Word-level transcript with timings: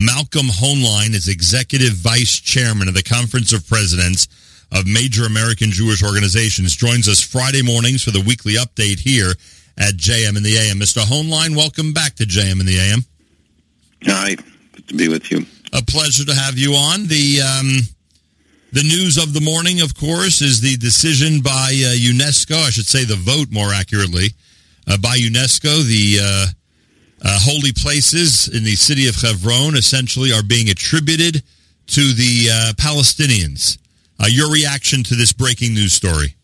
Malcolm 0.00 0.46
Hoenlein 0.46 1.12
is 1.12 1.26
executive 1.26 1.92
vice 1.94 2.38
chairman 2.38 2.86
of 2.86 2.94
the 2.94 3.02
Conference 3.02 3.52
of 3.52 3.66
Presidents 3.66 4.28
of 4.70 4.86
Major 4.86 5.26
American 5.26 5.72
Jewish 5.72 6.04
Organizations. 6.04 6.76
Joins 6.76 7.08
us 7.08 7.20
Friday 7.20 7.62
mornings 7.62 8.04
for 8.04 8.12
the 8.12 8.20
weekly 8.20 8.52
update 8.52 9.00
here 9.00 9.32
at 9.76 9.94
JM 9.94 10.36
in 10.36 10.44
the 10.44 10.56
AM. 10.56 10.78
Mr. 10.78 11.02
Hoenlein, 11.02 11.56
welcome 11.56 11.92
back 11.92 12.14
to 12.14 12.22
JM 12.22 12.60
in 12.60 12.66
the 12.66 12.78
AM. 12.78 13.00
Hi, 14.04 14.36
good 14.70 14.86
to 14.86 14.94
be 14.94 15.08
with 15.08 15.32
you. 15.32 15.44
A 15.72 15.82
pleasure 15.82 16.24
to 16.24 16.34
have 16.34 16.56
you 16.56 16.74
on. 16.74 17.08
The 17.08 17.40
um, 17.42 17.80
the 18.70 18.84
news 18.84 19.18
of 19.18 19.34
the 19.34 19.40
morning, 19.40 19.80
of 19.80 19.96
course, 19.96 20.42
is 20.42 20.60
the 20.60 20.76
decision 20.76 21.40
by 21.40 21.74
uh, 21.74 21.98
UNESCO. 21.98 22.54
I 22.54 22.70
should 22.70 22.86
say 22.86 23.04
the 23.04 23.16
vote, 23.16 23.50
more 23.50 23.74
accurately, 23.74 24.28
uh, 24.86 24.96
by 24.98 25.16
UNESCO. 25.16 25.82
The 25.82 26.20
uh, 26.22 26.46
uh, 27.22 27.38
holy 27.42 27.72
places 27.72 28.48
in 28.48 28.64
the 28.64 28.76
city 28.76 29.08
of 29.08 29.16
Hebron 29.16 29.76
essentially 29.76 30.32
are 30.32 30.42
being 30.42 30.68
attributed 30.68 31.42
to 31.88 32.12
the 32.12 32.48
uh, 32.50 32.72
Palestinians. 32.74 33.78
Uh, 34.20 34.26
your 34.28 34.50
reaction 34.50 35.02
to 35.04 35.14
this 35.14 35.32
breaking 35.32 35.74
news 35.74 35.92
story? 35.92 36.34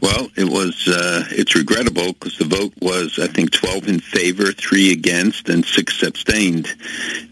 Well, 0.00 0.28
it 0.36 0.44
was 0.44 0.88
uh, 0.88 1.24
it's 1.30 1.54
regrettable 1.54 2.12
because 2.12 2.38
the 2.38 2.44
vote 2.44 2.72
was 2.80 3.18
I 3.18 3.26
think 3.26 3.50
twelve 3.50 3.88
in 3.88 4.00
favor, 4.00 4.52
three 4.52 4.92
against, 4.92 5.48
and 5.48 5.64
six 5.64 6.02
abstained. 6.02 6.68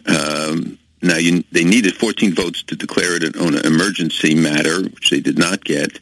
Um, 0.06 0.78
now 1.02 1.16
you, 1.16 1.44
they 1.50 1.64
needed 1.64 1.94
fourteen 1.96 2.34
votes 2.34 2.62
to 2.64 2.76
declare 2.76 3.16
it 3.16 3.22
an, 3.22 3.54
an 3.54 3.66
emergency 3.66 4.34
matter, 4.34 4.82
which 4.82 5.10
they 5.10 5.20
did 5.20 5.38
not 5.38 5.64
get. 5.64 5.98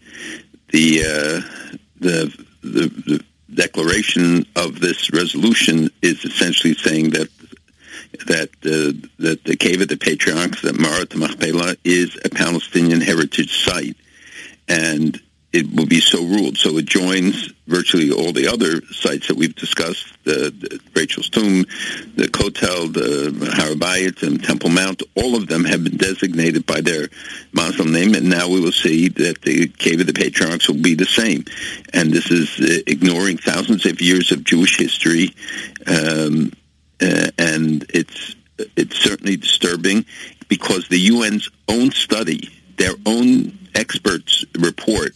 The 0.71 1.01
uh, 1.01 1.79
the, 2.01 2.45
the 2.63 2.89
the 3.07 3.25
declaration 3.53 4.47
of 4.57 4.81
this 4.81 5.11
resolution 5.13 5.91
is 6.03 6.25
essentially 6.25 6.75
saying 6.75 7.11
that 7.11 7.29
that 8.27 8.49
uh, 8.65 8.93
that 9.19 9.45
the 9.45 9.57
cave 9.57 9.81
of 9.81 9.89
the 9.89 9.97
patriarchs, 9.97 10.63
that 10.63 10.79
Marat 10.79 11.15
Machpelah, 11.15 11.77
is 11.85 12.19
a 12.25 12.29
Palestinian 12.29 13.01
heritage 13.01 13.65
site, 13.65 13.97
and 14.67 15.21
it 15.53 15.75
will 15.75 15.87
be 15.87 16.01
so 16.01 16.23
ruled. 16.23 16.59
So 16.59 16.77
it 16.77 16.85
joins 16.85 17.53
virtually 17.67 18.11
all 18.13 18.33
the 18.33 18.49
other 18.49 18.83
sites 18.93 19.29
that 19.29 19.37
we've 19.37 19.55
discussed: 19.55 20.07
the, 20.25 20.51
the 20.51 20.81
Rachel's 20.95 21.31
tomb, 21.31 21.63
the 22.17 22.29
Kotel, 22.29 22.93
the 22.93 23.51
Har 23.55 23.71
HaBayit, 23.71 24.23
and 24.23 24.43
Temple 24.43 24.71
Mount. 24.71 25.03
All 25.15 25.37
of 25.37 25.47
them 25.47 25.65
have 25.65 25.85
been 25.85 25.97
designated 25.97 26.67
by 26.67 26.83
their 26.83 27.09
Muslim 27.53 27.93
name, 27.93 28.15
and 28.15 28.29
now 28.29 28.49
we 28.49 28.61
will 28.61 28.73
see 28.73 29.09
that 29.09 29.41
the 29.43 29.69
Cave 29.69 30.01
of 30.01 30.07
the 30.07 30.13
Patriarchs 30.13 30.69
will 30.69 30.83
be 30.83 30.95
the 30.95 31.07
same. 31.07 31.45
And 31.95 32.13
this 32.13 32.31
is 32.31 32.61
uh, 32.61 32.83
ignoring 32.87 33.39
thousands 33.39 33.87
of 33.87 34.01
years 34.03 34.33
of 34.33 34.45
Jewish 34.45 34.77
history, 34.77 35.35
um, 35.87 36.53
uh, 37.01 37.31
and 37.39 37.87
it's 37.95 38.37
it's 38.77 38.99
certainly 38.99 39.37
disturbing 39.37 40.05
because 40.49 40.89
the 40.89 41.09
UN's 41.09 41.49
own 41.69 41.91
study, 41.93 42.51
their 42.77 42.95
own 43.07 43.57
experts 43.75 44.45
report 44.59 45.13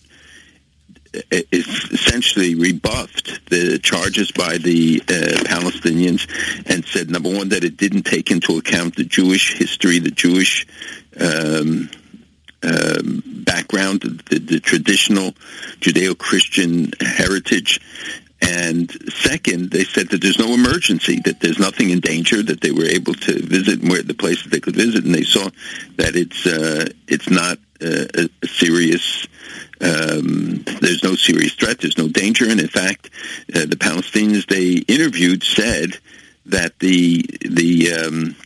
essentially 1.53 2.55
rebuffed 2.55 3.51
the 3.51 3.79
charges 3.79 4.31
by 4.33 4.59
the 4.59 5.03
uh, 5.03 5.13
Palestinians 5.45 6.27
and 6.67 6.85
said, 6.85 7.11
number 7.11 7.31
one, 7.31 7.51
that 7.51 7.65
it 7.65 7.77
didn't 7.77 8.05
take 8.05 8.31
into 8.31 8.57
account 8.57 8.97
the 8.97 9.05
Jewish 9.05 9.55
history, 9.59 9.99
the 9.99 10.11
Jewish 10.11 10.67
um, 11.21 11.91
um, 12.63 13.23
background, 13.27 14.03
the, 14.31 14.39
the 14.39 14.61
traditional 14.61 15.33
Judeo-Christian 15.81 16.93
heritage. 17.01 17.81
And 18.41 18.91
second, 19.13 19.71
they 19.71 19.85
said 19.85 20.09
that 20.11 20.21
there's 20.21 20.39
no 20.39 20.53
emergency, 20.53 21.21
that 21.25 21.41
there's 21.41 21.61
nothing 21.61 21.91
in 21.91 22.01
danger, 22.01 22.43
that 22.43 22.61
they 22.61 22.73
were 22.73 22.87
able 22.87 23.15
to 23.15 23.41
visit 23.41 23.83
where 23.83 24.03
the 24.03 24.15
places 24.15 24.51
they 24.51 24.59
could 24.59 24.75
visit, 24.75 25.05
and 25.05 25.15
they 25.15 25.23
saw 25.23 25.49
that 25.97 26.17
it's 26.17 26.45
uh, 26.45 26.87
it's 27.07 27.31
not 27.31 27.59
uh, 27.81 28.07
a, 28.15 28.29
a 28.43 28.49
serious 28.49 29.29
um, 29.83 30.65
there's 30.81 31.03
no 31.03 31.15
serious 31.15 31.55
threat. 31.55 31.81
There's 31.81 31.99
no 31.99 32.09
danger. 32.09 32.49
And 32.49 32.61
in 32.61 32.69
fact, 32.69 33.11
uh, 33.55 33.67
the 33.67 33.77
Palestinians 33.77 34.47
they 34.47 34.75
interviewed 34.93 35.43
said 35.43 35.99
that 36.47 36.79
the 36.79 37.25
the 37.41 37.93
um, 37.93 38.37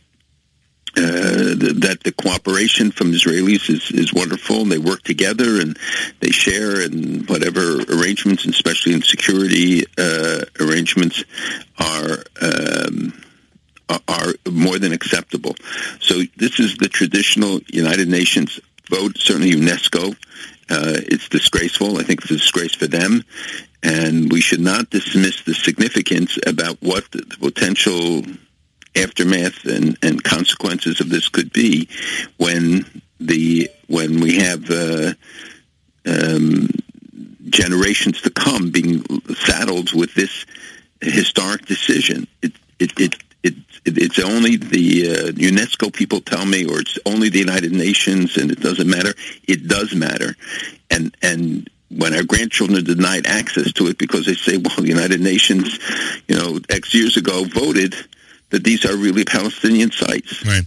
uh, 0.97 1.53
that 1.83 1.99
the 2.03 2.11
cooperation 2.11 2.91
from 2.91 3.11
Israelis 3.11 3.69
is, 3.69 3.91
is 3.91 4.13
wonderful. 4.13 4.61
And 4.61 4.71
they 4.71 4.79
work 4.79 5.03
together 5.03 5.61
and 5.61 5.77
they 6.21 6.31
share 6.31 6.81
and 6.81 7.29
whatever 7.29 7.81
arrangements, 7.83 8.45
especially 8.45 8.93
in 8.93 9.03
security 9.03 9.85
uh, 9.97 10.41
arrangements, 10.59 11.23
are 11.77 12.23
um, 12.41 13.13
are 13.89 14.33
more 14.49 14.79
than 14.79 14.91
acceptable. 14.91 15.55
So 15.99 16.21
this 16.35 16.59
is 16.59 16.77
the 16.77 16.89
traditional 16.89 17.59
United 17.67 18.07
Nations 18.07 18.59
vote, 18.87 19.17
certainly 19.17 19.51
UNESCO, 19.51 20.15
uh, 20.69 20.99
it's 21.07 21.29
disgraceful. 21.29 21.97
I 21.97 22.03
think 22.03 22.21
it's 22.21 22.31
a 22.31 22.37
disgrace 22.37 22.75
for 22.75 22.87
them. 22.87 23.23
And 23.83 24.31
we 24.31 24.41
should 24.41 24.59
not 24.59 24.89
dismiss 24.89 25.43
the 25.43 25.53
significance 25.53 26.37
about 26.45 26.77
what 26.81 27.09
the 27.11 27.23
potential 27.39 28.23
aftermath 28.95 29.65
and, 29.65 29.97
and 30.01 30.23
consequences 30.23 30.99
of 30.99 31.09
this 31.09 31.29
could 31.29 31.53
be 31.53 31.87
when 32.37 32.85
the 33.19 33.69
when 33.87 34.19
we 34.19 34.39
have 34.39 34.69
uh, 34.69 35.13
um, 36.05 36.69
generations 37.49 38.21
to 38.21 38.29
come 38.29 38.71
being 38.71 39.03
saddled 39.35 39.93
with 39.93 40.13
this 40.13 40.45
historic 41.01 41.65
decision. 41.65 42.27
It, 42.41 42.53
it, 42.79 42.99
it 42.99 43.15
it, 43.43 43.53
it, 43.85 43.97
it's 43.97 44.19
only 44.19 44.57
the 44.57 45.09
uh, 45.09 45.31
UNESCO 45.31 45.93
people 45.93 46.21
tell 46.21 46.45
me, 46.45 46.65
or 46.65 46.79
it's 46.79 46.97
only 47.05 47.29
the 47.29 47.39
United 47.39 47.71
Nations, 47.71 48.37
and 48.37 48.51
it 48.51 48.59
doesn't 48.59 48.89
matter. 48.89 49.13
It 49.47 49.67
does 49.67 49.95
matter, 49.95 50.35
and 50.89 51.15
and 51.21 51.69
when 51.89 52.13
our 52.13 52.23
grandchildren 52.23 52.79
are 52.79 52.81
denied 52.81 53.27
access 53.27 53.71
to 53.73 53.87
it 53.87 53.97
because 53.97 54.25
they 54.25 54.33
say, 54.33 54.57
well, 54.57 54.75
the 54.75 54.87
United 54.87 55.21
Nations, 55.21 55.79
you 56.27 56.35
know, 56.35 56.59
X 56.69 56.93
years 56.93 57.15
ago 57.15 57.45
voted 57.45 57.95
that 58.49 58.63
these 58.63 58.85
are 58.85 58.95
really 58.95 59.23
Palestinian 59.23 59.91
sites. 59.91 60.45
Right. 60.45 60.63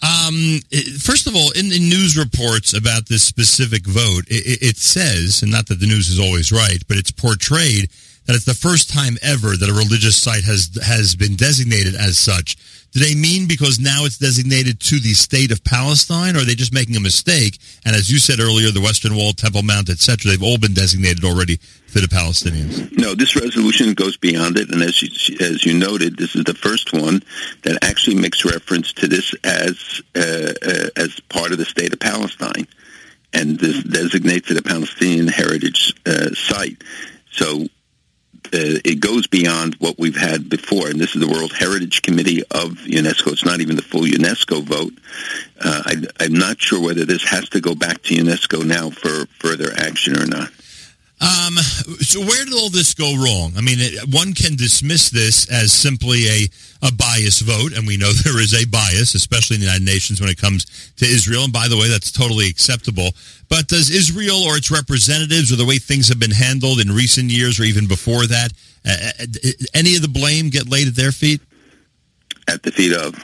Um, 0.00 0.60
first 1.00 1.26
of 1.26 1.34
all, 1.34 1.50
in 1.52 1.70
the 1.70 1.78
news 1.78 2.16
reports 2.16 2.76
about 2.76 3.08
this 3.08 3.22
specific 3.22 3.86
vote, 3.86 4.24
it, 4.28 4.62
it 4.62 4.76
says, 4.76 5.42
and 5.42 5.50
not 5.50 5.66
that 5.68 5.80
the 5.80 5.86
news 5.86 6.08
is 6.08 6.20
always 6.20 6.52
right, 6.52 6.78
but 6.86 6.96
it's 6.96 7.10
portrayed 7.10 7.90
that 8.28 8.36
it's 8.36 8.44
the 8.44 8.52
first 8.52 8.92
time 8.92 9.16
ever 9.22 9.56
that 9.56 9.70
a 9.70 9.72
religious 9.72 10.14
site 10.14 10.44
has 10.44 10.68
has 10.84 11.16
been 11.16 11.34
designated 11.34 11.94
as 11.94 12.18
such. 12.18 12.56
Do 12.92 13.00
they 13.00 13.14
mean 13.14 13.48
because 13.48 13.80
now 13.80 14.04
it's 14.04 14.18
designated 14.18 14.80
to 14.80 15.00
the 15.00 15.14
state 15.14 15.50
of 15.50 15.64
Palestine, 15.64 16.36
or 16.36 16.40
are 16.40 16.44
they 16.44 16.54
just 16.54 16.72
making 16.72 16.94
a 16.96 17.00
mistake? 17.00 17.58
And 17.86 17.96
as 17.96 18.10
you 18.10 18.18
said 18.18 18.38
earlier, 18.38 18.70
the 18.70 18.82
Western 18.82 19.16
Wall, 19.16 19.32
Temple 19.32 19.62
Mount, 19.62 19.88
etc., 19.88 20.30
they've 20.30 20.42
all 20.42 20.58
been 20.58 20.74
designated 20.74 21.24
already 21.24 21.56
for 21.86 22.00
the 22.00 22.06
Palestinians. 22.06 22.96
No, 22.98 23.14
this 23.14 23.34
resolution 23.34 23.94
goes 23.94 24.18
beyond 24.18 24.58
it, 24.58 24.70
and 24.70 24.82
as 24.82 25.00
you, 25.00 25.36
as 25.40 25.64
you 25.64 25.78
noted, 25.78 26.18
this 26.18 26.36
is 26.36 26.44
the 26.44 26.54
first 26.54 26.92
one 26.92 27.22
that 27.62 27.78
actually 27.82 28.16
makes 28.16 28.44
reference 28.44 28.92
to 28.94 29.08
this 29.08 29.34
as 29.44 30.02
uh, 30.14 30.52
uh, 30.66 30.88
as 30.96 31.18
part 31.30 31.52
of 31.52 31.58
the 31.58 31.64
state 31.64 31.94
of 31.94 32.00
Palestine, 32.00 32.66
and 33.32 33.58
this 33.58 33.82
designates 33.84 34.50
it 34.50 34.58
a 34.58 34.62
Palestinian 34.62 35.28
heritage 35.28 35.94
uh, 36.04 36.28
site. 36.34 36.84
So 37.30 37.68
uh, 38.54 38.80
it 38.84 39.00
goes 39.00 39.26
beyond 39.26 39.74
what 39.76 39.98
we've 39.98 40.16
had 40.16 40.48
before, 40.48 40.88
and 40.88 40.98
this 40.98 41.14
is 41.14 41.20
the 41.20 41.32
World 41.32 41.52
Heritage 41.52 42.02
Committee 42.02 42.42
of 42.50 42.72
UNESCO. 42.86 43.32
It's 43.32 43.44
not 43.44 43.60
even 43.60 43.76
the 43.76 43.82
full 43.82 44.02
UNESCO 44.02 44.62
vote. 44.62 44.92
Uh, 45.62 45.82
I, 45.86 45.94
I'm 46.20 46.34
not 46.34 46.60
sure 46.60 46.80
whether 46.80 47.04
this 47.04 47.24
has 47.24 47.48
to 47.50 47.60
go 47.60 47.74
back 47.74 48.02
to 48.02 48.14
UNESCO 48.14 48.64
now 48.64 48.90
for 48.90 49.26
further 49.38 49.72
action 49.76 50.16
or 50.16 50.26
not. 50.26 50.50
Um, 51.20 51.56
so 51.98 52.20
where 52.20 52.44
did 52.44 52.54
all 52.54 52.70
this 52.70 52.94
go 52.94 53.16
wrong? 53.16 53.52
I 53.56 53.60
mean, 53.60 53.78
one 54.10 54.34
can 54.34 54.54
dismiss 54.54 55.10
this 55.10 55.50
as 55.50 55.72
simply 55.72 56.26
a, 56.28 56.48
a 56.86 56.92
bias 56.92 57.40
vote, 57.40 57.76
and 57.76 57.86
we 57.86 57.96
know 57.96 58.12
there 58.24 58.40
is 58.40 58.54
a 58.54 58.66
bias, 58.66 59.14
especially 59.14 59.56
in 59.56 59.60
the 59.60 59.66
United 59.66 59.84
Nations 59.84 60.20
when 60.20 60.30
it 60.30 60.38
comes 60.38 60.64
to 60.96 61.04
Israel. 61.04 61.44
And 61.44 61.52
by 61.52 61.66
the 61.66 61.76
way, 61.76 61.88
that's 61.88 62.12
totally 62.12 62.48
acceptable. 62.48 63.10
But 63.48 63.66
does 63.66 63.90
Israel 63.90 64.38
or 64.44 64.56
its 64.56 64.70
representatives 64.70 65.50
or 65.52 65.56
the 65.56 65.66
way 65.66 65.78
things 65.78 66.08
have 66.08 66.20
been 66.20 66.30
handled 66.30 66.78
in 66.78 66.92
recent 66.92 67.30
years 67.30 67.58
or 67.58 67.64
even 67.64 67.88
before 67.88 68.26
that, 68.26 68.52
uh, 68.86 68.94
uh 69.20 69.50
any 69.74 69.96
of 69.96 70.02
the 70.02 70.08
blame 70.08 70.50
get 70.50 70.68
laid 70.68 70.86
at 70.86 70.94
their 70.94 71.12
feet? 71.12 71.40
At 72.46 72.62
the 72.62 72.70
feet 72.70 72.92
of? 72.92 73.14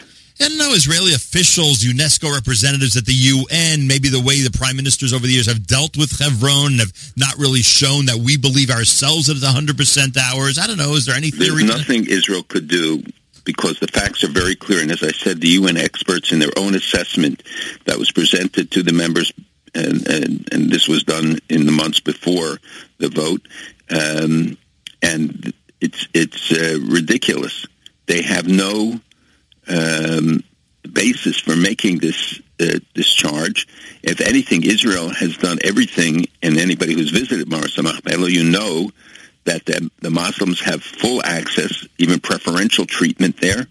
I 0.41 0.49
don't 0.49 0.59
know, 0.59 0.73
Israeli 0.73 1.15
officials, 1.15 1.85
UNESCO 1.85 2.35
representatives 2.35 2.97
at 2.97 3.07
the 3.07 3.13
UN, 3.13 3.87
maybe 3.87 4.09
the 4.09 4.21
way 4.21 4.41
the 4.41 4.51
prime 4.51 4.75
ministers 4.75 5.13
over 5.13 5.25
the 5.25 5.33
years 5.33 5.47
have 5.47 5.65
dealt 5.65 5.97
with 5.97 6.19
Hebron 6.19 6.73
and 6.73 6.81
have 6.81 6.93
not 7.17 7.37
really 7.39 7.63
shown 7.63 8.07
that 8.07 8.17
we 8.17 8.37
believe 8.37 8.69
ourselves 8.69 9.29
that 9.29 9.37
it's 9.37 9.47
100% 9.47 10.17
ours. 10.17 10.59
I 10.59 10.67
don't 10.67 10.77
know. 10.77 10.95
Is 10.95 11.07
there 11.07 11.15
any 11.15 11.31
theory? 11.31 11.65
There's 11.65 11.79
nothing 11.79 12.07
Israel 12.09 12.43
could 12.43 12.67
do 12.67 13.05
because 13.45 13.79
the 13.79 13.87
facts 13.87 14.25
are 14.25 14.29
very 14.29 14.57
clear. 14.57 14.83
And 14.83 14.91
as 14.91 15.05
I 15.05 15.13
said, 15.13 15.41
the 15.41 15.51
UN 15.51 15.77
experts 15.77 16.33
in 16.33 16.41
their 16.41 16.57
own 16.57 16.75
assessment 16.75 17.45
that 17.85 17.97
was 17.97 18.11
presented 18.11 18.73
to 18.73 18.83
the 18.83 18.93
members, 18.93 19.33
and, 19.73 20.07
and, 20.09 20.49
and 20.53 20.71
this 20.71 20.89
was 20.89 21.05
done 21.05 21.39
in 21.49 21.65
the 21.65 21.73
months 21.73 22.01
before 22.01 22.59
the 22.99 23.09
vote, 23.09 23.47
um, 23.91 24.59
and 25.01 25.53
it's, 25.81 26.09
it's 26.13 26.51
uh, 26.51 26.81
ridiculous. 26.91 27.67
They 28.07 28.23
have 28.23 28.49
no 28.49 28.99
um, 29.69 30.43
basis 30.91 31.39
for 31.41 31.57
making 31.57 31.99
this 31.99 32.41
uh, 32.61 32.79
this 32.95 33.13
charge. 33.13 33.67
If 34.03 34.21
anything, 34.21 34.63
Israel 34.65 35.09
has 35.09 35.37
done 35.37 35.59
everything, 35.65 36.27
and 36.43 36.57
anybody 36.57 36.95
who's 36.95 37.11
visited 37.11 37.49
Marat 37.49 37.77
Machpelah, 37.83 38.31
you 38.31 38.45
know 38.45 38.91
that 39.45 39.67
the, 39.67 39.91
the 40.01 40.11
Muslims 40.11 40.61
have 40.61 40.83
full 40.83 41.23
access, 41.25 41.87
even 41.99 42.21
preferential 42.21 42.87
treatment 42.87 43.41
there 43.41 43.67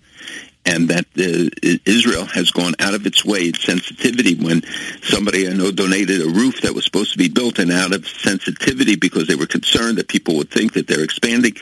and 0.65 0.89
that 0.89 1.05
uh, 1.17 1.79
Israel 1.85 2.25
has 2.25 2.51
gone 2.51 2.73
out 2.79 2.93
of 2.93 3.05
its 3.05 3.25
way, 3.25 3.39
its 3.39 3.63
sensitivity, 3.63 4.35
when 4.35 4.63
somebody 5.01 5.47
I 5.47 5.53
know 5.53 5.71
donated 5.71 6.21
a 6.21 6.29
roof 6.29 6.61
that 6.61 6.73
was 6.73 6.85
supposed 6.85 7.11
to 7.13 7.17
be 7.17 7.29
built, 7.29 7.59
and 7.59 7.71
out 7.71 7.93
of 7.93 8.07
sensitivity 8.07 8.95
because 8.95 9.27
they 9.27 9.35
were 9.35 9.45
concerned 9.45 9.97
that 9.97 10.07
people 10.07 10.37
would 10.37 10.49
think 10.49 10.73
that 10.73 10.87
they're 10.87 11.03
expanding, 11.03 11.53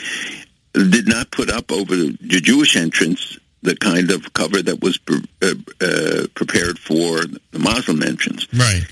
did 0.74 1.08
not 1.08 1.32
put 1.32 1.50
up 1.50 1.72
over 1.72 1.96
the 1.96 2.16
Jewish 2.22 2.76
entrance 2.76 3.38
the 3.62 3.76
kind 3.76 4.12
of 4.12 4.34
cover 4.34 4.62
that 4.62 4.82
was 4.82 4.98
pre- 4.98 5.24
uh, 5.42 5.54
uh, 5.82 6.28
prepared 6.34 6.80
for 6.80 7.26
the 7.52 7.60
Muslim 7.60 8.02
entrance. 8.04 8.48
Right. 8.54 8.84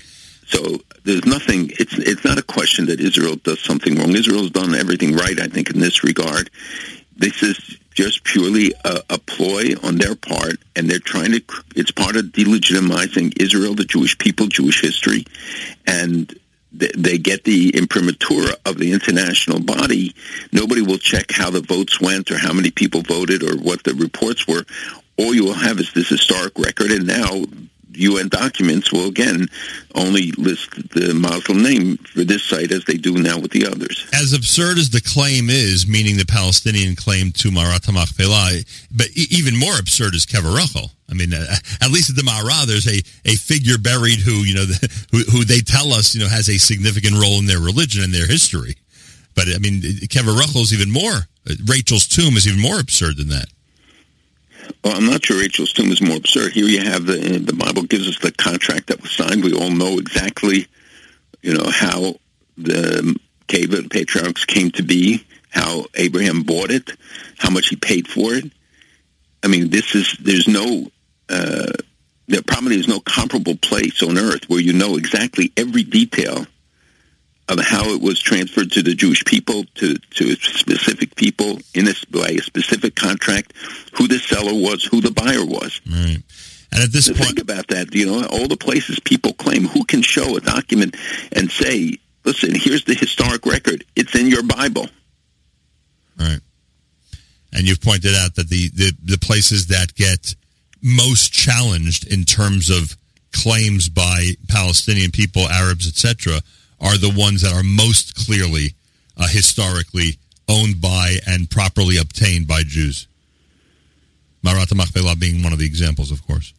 So 0.46 0.78
there's 1.04 1.24
nothing. 1.24 1.70
It's 1.78 1.96
it's 1.98 2.24
not 2.24 2.38
a 2.38 2.42
question 2.42 2.86
that 2.86 3.00
Israel 3.00 3.36
does 3.36 3.60
something 3.60 3.96
wrong. 3.96 4.14
Israel's 4.16 4.50
done 4.50 4.74
everything 4.74 5.14
right, 5.14 5.38
I 5.40 5.46
think, 5.46 5.70
in 5.70 5.80
this 5.80 6.02
regard. 6.04 6.50
This 7.16 7.42
is 7.42 7.78
just 7.94 8.24
purely 8.24 8.72
a, 8.84 9.02
a, 9.10 9.18
ploy 9.18 9.74
on 9.82 9.98
their 9.98 10.14
part, 10.14 10.56
and 10.74 10.88
they're 10.88 10.98
trying 10.98 11.32
to. 11.32 11.42
It's 11.76 11.90
part 11.90 12.16
of 12.16 12.26
delegitimizing 12.26 13.40
Israel, 13.40 13.74
the 13.74 13.84
Jewish 13.84 14.18
people, 14.18 14.46
Jewish 14.46 14.80
history, 14.80 15.24
and 15.86 16.32
they, 16.72 17.18
get 17.18 17.44
the 17.44 17.76
imprimatur 17.76 18.54
of 18.64 18.78
the 18.78 18.92
international 18.92 19.60
body. 19.60 20.14
Nobody 20.52 20.82
will 20.82 20.98
check 20.98 21.30
how 21.30 21.50
the 21.50 21.60
votes 21.60 22.00
went, 22.00 22.30
or 22.30 22.38
how 22.38 22.52
many 22.52 22.70
people 22.70 23.02
voted, 23.02 23.42
or 23.42 23.56
what 23.56 23.82
the 23.84 23.94
reports 23.94 24.46
were. 24.46 24.64
All 25.18 25.34
you 25.34 25.44
will 25.44 25.54
have 25.54 25.78
is 25.80 25.92
this 25.92 26.08
historic 26.08 26.58
record, 26.58 26.90
and 26.90 27.06
now 27.06 27.44
UN 27.94 28.28
documents 28.28 28.92
will 28.92 29.08
again 29.08 29.48
only 29.94 30.32
list 30.32 30.70
the 30.90 31.14
Muslim 31.14 31.62
name 31.62 31.96
for 31.98 32.24
this 32.24 32.44
site 32.44 32.72
as 32.72 32.84
they 32.84 32.94
do 32.94 33.14
now 33.14 33.38
with 33.38 33.50
the 33.50 33.66
others. 33.66 34.08
As 34.14 34.32
absurd 34.32 34.78
as 34.78 34.90
the 34.90 35.00
claim 35.00 35.50
is, 35.50 35.86
meaning 35.86 36.16
the 36.16 36.26
Palestinian 36.26 36.96
claim 36.96 37.32
to 37.32 37.50
Marat 37.50 37.90
Machpelah, 37.92 38.62
but 38.90 39.08
even 39.14 39.58
more 39.58 39.78
absurd 39.78 40.14
is 40.14 40.26
Kever 40.26 40.56
Rachel. 40.56 40.90
I 41.10 41.14
mean, 41.14 41.34
uh, 41.34 41.44
at 41.82 41.90
least 41.90 42.10
at 42.10 42.16
the 42.16 42.22
Mara, 42.22 42.66
there's 42.66 42.86
a, 42.86 43.02
a 43.28 43.34
figure 43.34 43.78
buried 43.78 44.20
who, 44.20 44.44
you 44.44 44.54
know, 44.54 44.64
the, 44.70 45.06
who, 45.10 45.18
who 45.30 45.44
they 45.44 45.60
tell 45.60 45.92
us, 45.92 46.14
you 46.14 46.20
know, 46.20 46.28
has 46.28 46.48
a 46.48 46.58
significant 46.58 47.14
role 47.20 47.38
in 47.38 47.46
their 47.46 47.60
religion 47.60 48.04
and 48.04 48.14
their 48.14 48.26
history. 48.26 48.76
But, 49.34 49.48
I 49.48 49.58
mean, 49.58 49.82
Kever 50.06 50.38
Rachel 50.38 50.62
is 50.62 50.72
even 50.72 50.92
more, 50.92 51.26
Rachel's 51.66 52.06
tomb 52.06 52.36
is 52.36 52.46
even 52.46 52.60
more 52.60 52.78
absurd 52.78 53.16
than 53.16 53.28
that. 53.28 53.46
Well, 54.84 54.96
I'm 54.96 55.06
not 55.06 55.24
sure 55.24 55.38
Rachel's 55.38 55.72
tomb 55.72 55.90
is 55.92 56.00
more 56.00 56.16
absurd. 56.16 56.52
Here 56.52 56.66
you 56.66 56.82
have 56.82 57.06
the 57.06 57.38
the 57.38 57.52
Bible 57.52 57.82
gives 57.82 58.08
us 58.08 58.18
the 58.18 58.32
contract 58.32 58.88
that 58.88 59.02
was 59.02 59.12
signed. 59.12 59.44
We 59.44 59.52
all 59.52 59.70
know 59.70 59.98
exactly, 59.98 60.66
you 61.42 61.54
know, 61.54 61.70
how 61.70 62.14
the 62.56 63.16
cave 63.48 63.72
of 63.72 63.84
the 63.84 63.88
patriarchs 63.88 64.44
came 64.44 64.70
to 64.72 64.82
be, 64.82 65.24
how 65.50 65.86
Abraham 65.94 66.42
bought 66.42 66.70
it, 66.70 66.90
how 67.38 67.50
much 67.50 67.68
he 67.68 67.76
paid 67.76 68.06
for 68.08 68.34
it. 68.34 68.50
I 69.42 69.48
mean, 69.48 69.70
this 69.70 69.94
is 69.94 70.16
there's 70.20 70.48
no 70.48 70.90
uh, 71.28 71.72
there 72.28 72.42
probably 72.42 72.78
is 72.78 72.88
no 72.88 73.00
comparable 73.00 73.56
place 73.56 74.02
on 74.02 74.18
earth 74.18 74.48
where 74.48 74.60
you 74.60 74.72
know 74.72 74.96
exactly 74.96 75.52
every 75.56 75.82
detail 75.82 76.46
of 77.50 77.64
how 77.64 77.84
it 77.90 78.00
was 78.00 78.20
transferred 78.20 78.70
to 78.72 78.82
the 78.82 78.94
Jewish 78.94 79.24
people, 79.24 79.64
to, 79.74 79.94
to 79.94 80.36
specific 80.36 81.16
people 81.16 81.58
in 81.74 81.88
a, 81.88 81.94
by 82.10 82.28
a 82.28 82.38
specific 82.38 82.94
contract, 82.94 83.52
who 83.94 84.06
the 84.06 84.18
seller 84.18 84.54
was, 84.54 84.84
who 84.84 85.00
the 85.00 85.10
buyer 85.10 85.44
was. 85.44 85.80
Right. 85.84 86.22
And 86.72 86.82
at 86.82 86.92
this 86.92 87.06
so 87.06 87.14
point, 87.14 87.26
think 87.26 87.40
about 87.40 87.66
that. 87.68 87.92
You 87.92 88.06
know, 88.06 88.26
all 88.26 88.46
the 88.46 88.56
places 88.56 89.00
people 89.00 89.32
claim, 89.32 89.64
who 89.64 89.84
can 89.84 90.02
show 90.02 90.36
a 90.36 90.40
document 90.40 90.96
and 91.32 91.50
say, 91.50 91.98
"Listen, 92.24 92.54
here's 92.54 92.84
the 92.84 92.94
historic 92.94 93.44
record. 93.44 93.84
It's 93.96 94.14
in 94.14 94.28
your 94.28 94.44
Bible." 94.44 94.88
Right. 96.16 96.38
And 97.52 97.66
you've 97.66 97.80
pointed 97.80 98.14
out 98.14 98.36
that 98.36 98.48
the 98.48 98.68
the, 98.68 98.92
the 99.04 99.18
places 99.18 99.66
that 99.66 99.96
get 99.96 100.36
most 100.80 101.32
challenged 101.32 102.06
in 102.06 102.24
terms 102.24 102.70
of 102.70 102.96
claims 103.32 103.88
by 103.88 104.32
Palestinian 104.48 105.10
people, 105.10 105.48
Arabs, 105.48 105.88
etc., 105.88 106.40
are 106.80 106.96
the 106.96 107.12
ones 107.14 107.42
that 107.42 107.52
are 107.52 107.62
most 107.62 108.14
clearly 108.14 108.74
uh, 109.16 109.26
historically 109.28 110.18
owned 110.48 110.80
by 110.80 111.18
and 111.26 111.50
properly 111.50 111.96
obtained 111.98 112.46
by 112.46 112.62
Jews. 112.62 113.06
Marat 114.42 114.74
Machpelah 114.74 115.16
being 115.16 115.42
one 115.42 115.52
of 115.52 115.58
the 115.58 115.66
examples, 115.66 116.10
of 116.10 116.26
course. 116.26 116.54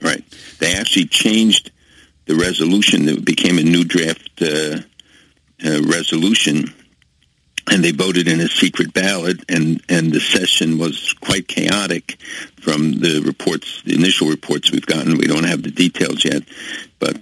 Right. 0.00 0.24
They 0.58 0.74
actually 0.74 1.06
changed 1.06 1.72
the 2.26 2.36
resolution 2.36 3.06
that 3.06 3.24
became 3.24 3.58
a 3.58 3.62
new 3.62 3.84
draft 3.84 4.30
uh, 4.40 4.78
uh, 5.64 5.82
resolution, 5.82 6.72
and 7.70 7.82
they 7.82 7.90
voted 7.90 8.28
in 8.28 8.40
a 8.40 8.48
secret 8.48 8.92
ballot, 8.92 9.44
and, 9.48 9.82
and 9.88 10.12
the 10.12 10.20
session 10.20 10.78
was 10.78 11.14
quite 11.14 11.48
chaotic 11.48 12.16
from 12.60 13.00
the 13.00 13.20
reports, 13.24 13.82
the 13.82 13.94
initial 13.94 14.28
reports 14.28 14.70
we've 14.70 14.86
gotten. 14.86 15.18
We 15.18 15.26
don't 15.26 15.44
have 15.44 15.62
the 15.62 15.70
details 15.70 16.24
yet, 16.24 16.44
but 16.98 17.16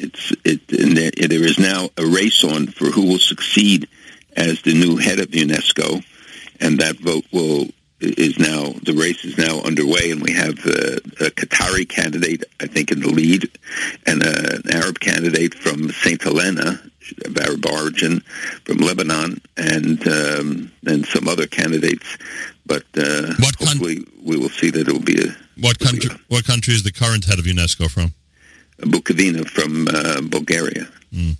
it's 0.00 0.32
it 0.44 0.66
there, 0.68 1.28
there 1.28 1.44
is 1.44 1.58
now 1.58 1.88
a 1.96 2.06
race 2.06 2.42
on 2.44 2.66
for 2.66 2.86
who 2.86 3.06
will 3.06 3.18
succeed 3.18 3.88
as 4.36 4.62
the 4.62 4.74
new 4.74 4.96
head 4.96 5.18
of 5.18 5.28
UNESCO, 5.28 6.04
and 6.60 6.78
that 6.78 6.96
vote 6.96 7.24
will 7.32 7.66
is 8.00 8.38
now 8.38 8.72
the 8.82 8.94
race 8.94 9.24
is 9.24 9.36
now 9.36 9.60
underway, 9.60 10.10
and 10.10 10.22
we 10.22 10.32
have 10.32 10.58
a, 10.64 10.96
a 11.26 11.30
Qatari 11.30 11.88
candidate, 11.88 12.44
I 12.60 12.66
think, 12.66 12.90
in 12.90 13.00
the 13.00 13.10
lead, 13.10 13.50
and 14.06 14.22
a, 14.22 14.56
an 14.56 14.74
Arab 14.74 15.00
candidate 15.00 15.54
from 15.54 15.90
Saint 15.90 16.22
Helena 16.22 16.80
of 17.24 17.36
Arab 17.38 17.66
origin, 17.66 18.20
from 18.64 18.78
Lebanon, 18.78 19.40
and 19.56 20.06
um, 20.08 20.72
and 20.86 21.04
some 21.06 21.28
other 21.28 21.46
candidates. 21.46 22.16
But 22.64 22.84
uh, 22.96 23.34
hopefully, 23.38 24.06
we 24.22 24.38
will 24.38 24.48
see 24.48 24.70
that 24.70 24.88
it 24.88 24.92
will 24.92 25.00
be 25.00 25.20
a. 25.20 25.36
What 25.60 25.78
country? 25.78 26.10
What 26.28 26.44
country 26.44 26.74
is 26.74 26.82
the 26.82 26.92
current 26.92 27.26
head 27.26 27.38
of 27.38 27.44
UNESCO 27.44 27.90
from? 27.90 28.14
Bokova 28.82 29.48
from 29.48 29.88
uh, 29.88 30.20
Bulgaria. 30.22 30.86
Mm. 31.12 31.36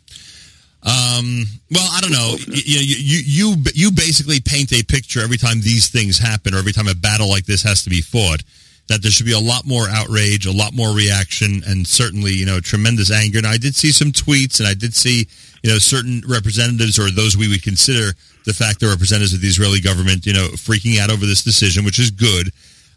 Um, 0.82 1.44
well, 1.70 1.88
I 1.92 2.00
don't 2.00 2.12
know. 2.12 2.36
You, 2.46 2.80
you, 2.80 3.18
you, 3.26 3.64
you 3.74 3.92
basically 3.92 4.40
paint 4.40 4.72
a 4.72 4.82
picture 4.82 5.20
every 5.20 5.36
time 5.36 5.60
these 5.60 5.88
things 5.88 6.18
happen 6.18 6.54
or 6.54 6.58
every 6.58 6.72
time 6.72 6.88
a 6.88 6.94
battle 6.94 7.28
like 7.28 7.44
this 7.44 7.62
has 7.62 7.82
to 7.84 7.90
be 7.90 8.00
fought 8.00 8.42
that 8.90 9.02
there 9.02 9.10
should 9.12 9.26
be 9.26 9.32
a 9.32 9.38
lot 9.38 9.64
more 9.64 9.88
outrage, 9.88 10.46
a 10.46 10.52
lot 10.52 10.74
more 10.74 10.92
reaction, 10.92 11.62
and 11.64 11.86
certainly, 11.86 12.32
you 12.32 12.44
know, 12.44 12.58
tremendous 12.58 13.12
anger. 13.12 13.38
And 13.38 13.46
I 13.46 13.56
did 13.56 13.76
see 13.76 13.92
some 13.92 14.10
tweets 14.10 14.58
and 14.58 14.66
I 14.66 14.74
did 14.74 14.94
see, 14.94 15.28
you 15.62 15.70
know, 15.70 15.78
certain 15.78 16.22
representatives 16.26 16.98
or 16.98 17.08
those 17.08 17.36
we 17.36 17.46
would 17.46 17.62
consider 17.62 18.16
the 18.46 18.52
fact 18.52 18.80
they're 18.80 18.90
representatives 18.90 19.32
of 19.32 19.42
the 19.42 19.46
Israeli 19.46 19.80
government, 19.80 20.26
you 20.26 20.32
know, 20.32 20.48
freaking 20.58 20.98
out 20.98 21.08
over 21.08 21.24
this 21.24 21.44
decision, 21.44 21.84
which 21.84 22.00
is 22.00 22.10
good. 22.10 22.50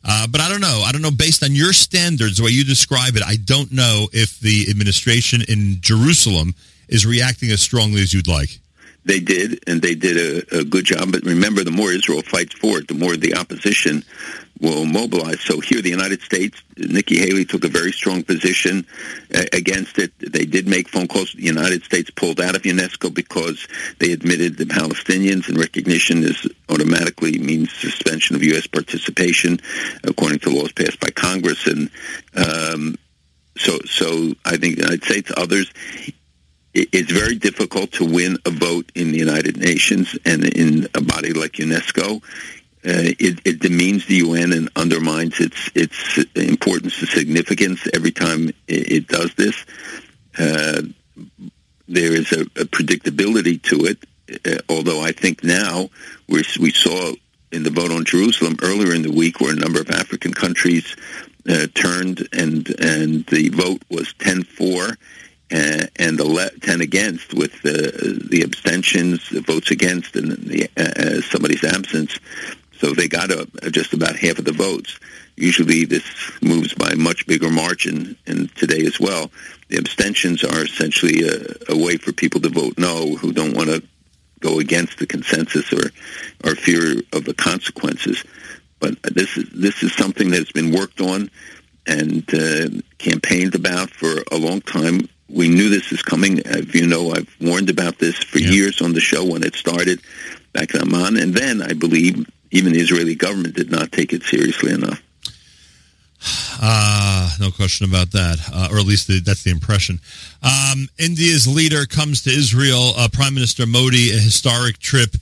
Uh, 0.05 0.27
but 0.27 0.41
I 0.41 0.49
don't 0.49 0.61
know. 0.61 0.83
I 0.85 0.91
don't 0.91 1.01
know. 1.01 1.11
Based 1.11 1.43
on 1.43 1.55
your 1.55 1.73
standards, 1.73 2.37
the 2.37 2.43
way 2.43 2.51
you 2.51 2.63
describe 2.65 3.15
it, 3.15 3.23
I 3.23 3.37
don't 3.37 3.71
know 3.71 4.07
if 4.11 4.39
the 4.39 4.67
administration 4.69 5.41
in 5.47 5.77
Jerusalem 5.79 6.55
is 6.89 7.05
reacting 7.05 7.51
as 7.51 7.61
strongly 7.61 8.01
as 8.01 8.13
you'd 8.13 8.27
like. 8.27 8.59
They 9.05 9.19
did, 9.19 9.63
and 9.67 9.81
they 9.81 9.95
did 9.95 10.17
a, 10.17 10.59
a 10.59 10.63
good 10.63 10.85
job. 10.85 11.11
But 11.11 11.23
remember, 11.23 11.63
the 11.63 11.71
more 11.71 11.91
Israel 11.91 12.21
fights 12.21 12.53
for 12.55 12.79
it, 12.79 12.87
the 12.87 12.93
more 12.93 13.15
the 13.15 13.35
opposition 13.35 14.03
will 14.63 14.85
mobilize. 14.85 15.41
So 15.41 15.59
here, 15.59 15.81
the 15.81 15.89
United 15.89 16.21
States, 16.21 16.63
Nikki 16.77 17.19
Haley 17.19 17.43
took 17.43 17.65
a 17.65 17.67
very 17.67 17.91
strong 17.91 18.23
position 18.23 18.87
uh, 19.35 19.43
against 19.51 19.99
it. 19.99 20.13
They 20.19 20.45
did 20.45 20.67
make 20.67 20.87
phone 20.87 21.07
calls. 21.07 21.33
The 21.33 21.43
United 21.43 21.83
States 21.83 22.09
pulled 22.09 22.39
out 22.39 22.55
of 22.55 22.61
UNESCO 22.61 23.13
because 23.13 23.67
they 23.99 24.13
admitted 24.13 24.57
the 24.57 24.63
Palestinians, 24.65 25.49
and 25.49 25.57
recognition 25.57 26.23
is 26.23 26.47
automatically 26.69 27.37
means 27.39 27.73
suspension 27.73 28.37
of 28.37 28.43
U.S. 28.43 28.65
participation, 28.65 29.59
according 30.05 30.39
to 30.39 30.49
laws 30.49 30.71
passed 30.71 30.99
by 31.01 31.09
Congress. 31.09 31.67
And 31.67 31.89
um, 32.33 32.95
so, 33.57 33.77
so 33.85 34.33
I 34.45 34.55
think 34.55 34.81
I'd 34.81 35.03
say 35.03 35.21
to 35.21 35.39
others, 35.39 35.71
it's 36.73 37.11
very 37.11 37.35
difficult 37.35 37.91
to 37.93 38.05
win 38.05 38.37
a 38.45 38.49
vote 38.49 38.91
in 38.95 39.11
the 39.11 39.17
United 39.17 39.57
Nations 39.57 40.17
and 40.25 40.43
in 40.43 40.87
a 40.95 41.01
body 41.01 41.33
like 41.33 41.53
UNESCO. 41.53 42.23
Uh, 42.85 43.15
it, 43.17 43.39
it, 43.45 43.59
demeans 43.59 44.05
the 44.07 44.15
UN 44.15 44.51
and 44.51 44.69
undermines 44.75 45.39
its 45.39 45.71
its 45.73 46.17
importance 46.35 46.99
and 46.99 47.07
significance 47.07 47.87
every 47.93 48.11
time 48.11 48.49
it, 48.49 48.55
it 48.67 49.07
does 49.07 49.33
this. 49.35 49.65
Uh, 50.37 50.81
there 51.87 52.11
is 52.11 52.31
a, 52.33 52.41
a, 52.41 52.65
predictability 52.65 53.61
to 53.61 53.85
it, 53.85 53.99
uh, 54.45 54.61
although 54.67 55.01
I 55.01 55.13
think 55.13 55.45
now 55.45 55.89
we 56.27 56.43
we 56.59 56.71
saw 56.71 57.13
in 57.53 57.63
the 57.63 57.69
vote 57.69 57.91
on 57.91 58.03
Jerusalem 58.03 58.57
earlier 58.61 58.93
in 58.93 59.01
the 59.01 59.11
week 59.11 59.39
where 59.39 59.53
a 59.53 59.55
number 59.55 59.79
of 59.79 59.89
African 59.89 60.33
countries 60.33 60.97
uh, 61.47 61.67
turned 61.73 62.27
and 62.33 62.67
and 62.81 63.25
the 63.27 63.47
vote 63.49 63.81
was 63.89 64.13
10-4 64.15 64.97
uh, 65.53 65.85
and 65.97 66.17
the 66.17 66.51
10 66.61 66.81
against 66.81 67.33
with 67.33 67.61
the, 67.61 68.19
the 68.29 68.41
abstentions, 68.41 69.29
the 69.29 69.41
votes 69.41 69.69
against, 69.69 70.15
and 70.15 70.31
the, 70.31 70.67
uh, 70.75 71.21
somebody's 71.21 71.63
absence. 71.63 72.17
So 72.83 72.91
they 72.91 73.07
got 73.07 73.31
a, 73.31 73.47
just 73.71 73.93
about 73.93 74.17
half 74.17 74.39
of 74.39 74.43
the 74.43 74.51
votes. 74.51 74.99
Usually 75.37 75.85
this 75.85 76.03
moves 76.41 76.73
by 76.73 76.89
a 76.89 76.97
much 76.97 77.25
bigger 77.25 77.49
margin, 77.49 78.17
and 78.27 78.53
today 78.57 78.85
as 78.85 78.99
well. 78.99 79.31
The 79.69 79.77
abstentions 79.77 80.43
are 80.43 80.65
essentially 80.65 81.25
a, 81.25 81.73
a 81.73 81.77
way 81.77 81.95
for 81.95 82.11
people 82.11 82.41
to 82.41 82.49
vote 82.49 82.77
no 82.77 83.15
who 83.15 83.31
don't 83.31 83.55
want 83.55 83.69
to 83.69 83.81
go 84.41 84.59
against 84.59 84.99
the 84.99 85.07
consensus 85.07 85.71
or, 85.71 85.91
or 86.43 86.55
fear 86.55 86.99
of 87.13 87.23
the 87.23 87.33
consequences. 87.33 88.21
But 88.81 89.01
this 89.03 89.37
is 89.37 89.49
this 89.51 89.81
is 89.81 89.93
something 89.93 90.29
that's 90.29 90.51
been 90.51 90.73
worked 90.73 90.99
on 90.99 91.31
and 91.87 92.25
uh, 92.33 92.81
campaigned 92.97 93.55
about 93.55 93.91
for 93.91 94.23
a 94.29 94.37
long 94.37 94.59
time. 94.59 95.07
We 95.29 95.47
knew 95.47 95.69
this 95.69 95.93
is 95.93 96.01
coming. 96.01 96.45
As 96.45 96.75
you 96.75 96.85
know, 96.85 97.11
I've 97.11 97.33
warned 97.39 97.69
about 97.69 97.97
this 97.99 98.21
for 98.21 98.39
yeah. 98.39 98.49
years 98.49 98.81
on 98.81 98.91
the 98.91 98.99
show 98.99 99.23
when 99.23 99.43
it 99.43 99.55
started 99.55 100.01
back 100.51 100.75
in 100.75 100.81
Amman, 100.81 101.15
and 101.15 101.33
then 101.33 101.61
I 101.61 101.71
believe 101.71 102.27
even 102.53 102.71
the 102.71 102.79
Israeli 102.79 103.15
government 103.15 103.55
did 103.55 103.71
not 103.71 103.91
take 103.91 104.13
it 104.13 104.23
seriously 104.23 104.71
enough. 104.71 105.01
Uh, 106.61 107.29
no 107.39 107.51
question 107.51 107.89
about 107.89 108.11
that, 108.11 108.37
uh, 108.53 108.69
or 108.71 108.77
at 108.77 108.85
least 108.85 109.07
the, 109.07 109.19
that's 109.19 109.43
the 109.43 109.49
impression. 109.49 109.99
Um, 110.41 110.87
India's 110.97 111.47
leader 111.47 111.85
comes 111.85 112.21
to 112.23 112.29
Israel, 112.29 112.93
uh, 112.95 113.09
Prime 113.11 113.33
Minister 113.33 113.65
Modi, 113.65 114.11
a 114.11 114.19
historic 114.19 114.77
trip 114.77 115.15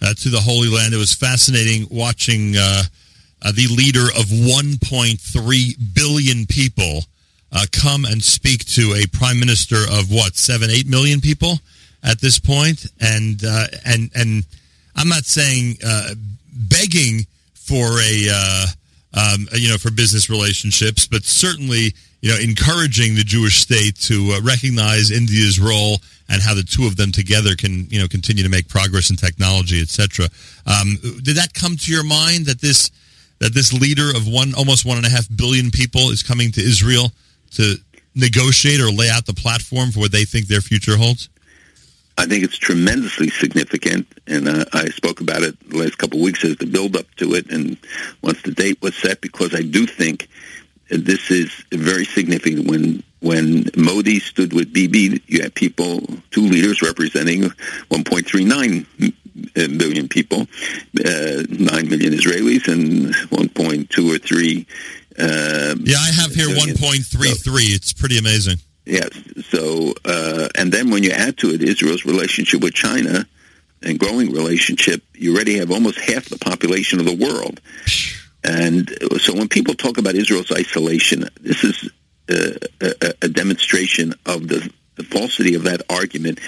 uh, 0.00 0.14
to 0.14 0.30
the 0.30 0.40
Holy 0.40 0.68
Land. 0.68 0.94
It 0.94 0.98
was 0.98 1.12
fascinating 1.12 1.88
watching 1.90 2.56
uh, 2.56 2.84
uh, 3.42 3.52
the 3.52 3.66
leader 3.66 4.06
of 4.16 4.26
1.3 4.26 5.94
billion 5.94 6.46
people 6.46 7.00
come 7.72 8.04
and 8.04 8.22
speak 8.22 8.64
to 8.66 8.94
a 8.94 9.06
prime 9.16 9.40
minister 9.40 9.76
of 9.76 10.12
what 10.12 10.36
seven, 10.36 10.68
eight 10.70 10.86
million 10.86 11.22
people 11.22 11.58
at 12.02 12.20
this 12.20 12.38
point, 12.38 12.86
and 13.00 13.42
and 13.86 14.10
and 14.14 14.44
I'm 14.94 15.08
not 15.08 15.24
saying 15.24 15.76
begging 16.56 17.26
for 17.54 18.00
a 18.00 18.66
um, 19.16 19.48
you 19.54 19.68
know, 19.68 19.78
for 19.78 19.90
business 19.90 20.28
relationships, 20.28 21.06
but 21.06 21.24
certainly, 21.24 21.94
you 22.20 22.30
know, 22.30 22.38
encouraging 22.38 23.14
the 23.14 23.24
Jewish 23.24 23.60
state 23.60 23.96
to 24.02 24.36
uh, 24.36 24.40
recognize 24.42 25.10
India's 25.10 25.58
role 25.58 25.98
and 26.28 26.42
how 26.42 26.54
the 26.54 26.62
two 26.62 26.86
of 26.86 26.96
them 26.96 27.12
together 27.12 27.56
can, 27.56 27.86
you 27.88 27.98
know, 27.98 28.08
continue 28.08 28.42
to 28.42 28.50
make 28.50 28.68
progress 28.68 29.10
in 29.10 29.16
technology, 29.16 29.80
etc. 29.80 30.26
Um, 30.66 30.96
did 31.22 31.36
that 31.36 31.54
come 31.54 31.76
to 31.76 31.92
your 31.92 32.04
mind 32.04 32.46
that 32.46 32.60
this 32.60 32.90
that 33.38 33.52
this 33.52 33.72
leader 33.72 34.10
of 34.10 34.26
one 34.26 34.54
almost 34.54 34.84
one 34.84 34.96
and 34.96 35.06
a 35.06 35.10
half 35.10 35.26
billion 35.34 35.70
people 35.70 36.10
is 36.10 36.22
coming 36.22 36.52
to 36.52 36.60
Israel 36.60 37.12
to 37.52 37.76
negotiate 38.14 38.80
or 38.80 38.90
lay 38.90 39.10
out 39.10 39.26
the 39.26 39.34
platform 39.34 39.90
for 39.92 40.00
what 40.00 40.12
they 40.12 40.24
think 40.24 40.46
their 40.46 40.60
future 40.60 40.96
holds? 40.96 41.28
I 42.18 42.26
think 42.26 42.44
it's 42.44 42.56
tremendously 42.56 43.28
significant, 43.28 44.06
and 44.26 44.48
uh, 44.48 44.64
I 44.72 44.86
spoke 44.86 45.20
about 45.20 45.42
it 45.42 45.58
the 45.68 45.78
last 45.78 45.98
couple 45.98 46.18
of 46.18 46.24
weeks 46.24 46.44
as 46.44 46.56
the 46.56 46.66
build 46.66 46.96
up 46.96 47.06
to 47.16 47.34
it, 47.34 47.50
and 47.50 47.76
once 48.22 48.40
the 48.42 48.52
date 48.52 48.80
was 48.80 48.96
set, 48.96 49.20
because 49.20 49.54
I 49.54 49.62
do 49.62 49.86
think 49.86 50.28
this 50.88 51.30
is 51.30 51.52
very 51.72 52.04
significant. 52.04 52.70
When 52.70 53.02
when 53.20 53.70
Modi 53.76 54.20
stood 54.20 54.52
with 54.52 54.72
Bibi, 54.72 55.22
you 55.26 55.42
had 55.42 55.54
people, 55.54 56.00
two 56.30 56.42
leaders 56.42 56.82
representing 56.82 57.42
1.39 57.42 59.78
billion 59.78 60.08
people, 60.08 60.42
uh, 60.42 61.42
9 61.48 61.88
million 61.88 62.12
Israelis, 62.12 62.68
and 62.68 63.14
1.2 63.30 64.14
or 64.14 64.18
3. 64.18 64.66
Uh, 65.18 65.74
yeah, 65.80 65.96
I 65.98 66.12
have 66.12 66.34
here 66.34 66.48
1.33. 66.48 67.02
So, 67.02 67.52
it's 67.56 67.92
pretty 67.92 68.18
amazing. 68.18 68.58
Yes. 68.86 69.10
So, 69.50 69.94
uh, 70.04 70.48
and 70.56 70.72
then 70.72 70.90
when 70.90 71.02
you 71.02 71.10
add 71.10 71.36
to 71.38 71.50
it 71.50 71.62
Israel's 71.62 72.06
relationship 72.06 72.62
with 72.62 72.72
China 72.72 73.26
and 73.82 73.98
growing 73.98 74.32
relationship, 74.32 75.02
you 75.12 75.34
already 75.34 75.58
have 75.58 75.72
almost 75.72 75.98
half 75.98 76.26
the 76.26 76.38
population 76.38 77.00
of 77.00 77.06
the 77.06 77.16
world. 77.16 77.60
And 78.44 78.88
so 79.18 79.34
when 79.34 79.48
people 79.48 79.74
talk 79.74 79.98
about 79.98 80.14
Israel's 80.14 80.52
isolation, 80.52 81.28
this 81.40 81.64
is 81.64 81.90
a, 82.30 82.56
a, 82.80 83.14
a 83.22 83.28
demonstration 83.28 84.14
of 84.24 84.46
the, 84.46 84.70
the 84.94 85.02
falsity 85.02 85.56
of 85.56 85.64
that 85.64 85.82
argument 85.90 86.38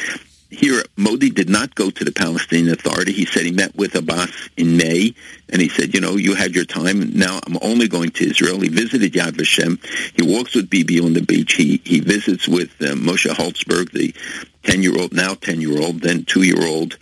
here, 0.51 0.83
Modi 0.97 1.29
did 1.29 1.51
not 1.51 1.75
go 1.75 1.91
to 1.91 2.05
the 2.05 2.13
Palestinian 2.13 2.73
Authority. 2.73 3.13
He 3.13 3.27
said 3.27 3.45
he 3.45 3.53
met 3.53 3.75
with 3.77 3.95
Abbas 3.95 4.49
in 4.57 4.79
May, 4.79 5.15
and 5.51 5.61
he 5.61 5.69
said, 5.69 5.95
you 5.95 6.01
know, 6.01 6.17
you 6.17 6.35
had 6.35 6.55
your 6.55 6.65
time. 6.65 7.13
Now 7.19 7.39
I'm 7.47 7.59
only 7.61 7.87
going 7.87 8.11
to 8.13 8.29
Israel. 8.29 8.61
He 8.61 8.69
visited 8.69 9.13
Yad 9.13 9.33
Vashem. 9.33 9.79
He 10.17 10.23
walks 10.23 10.55
with 10.55 10.71
Bibi 10.71 11.01
on 11.01 11.13
the 11.13 11.21
beach. 11.21 11.53
He 11.53 11.83
he 11.85 12.01
visits 12.01 12.49
with 12.49 12.71
uh, 12.81 12.95
Moshe 12.95 13.31
Holtzberg, 13.31 13.93
the 13.93 14.15
ten-year-old, 14.63 15.13
now 15.13 15.35
ten-year-old, 15.35 16.01
then 16.01 16.25
two-year-old 16.25 16.97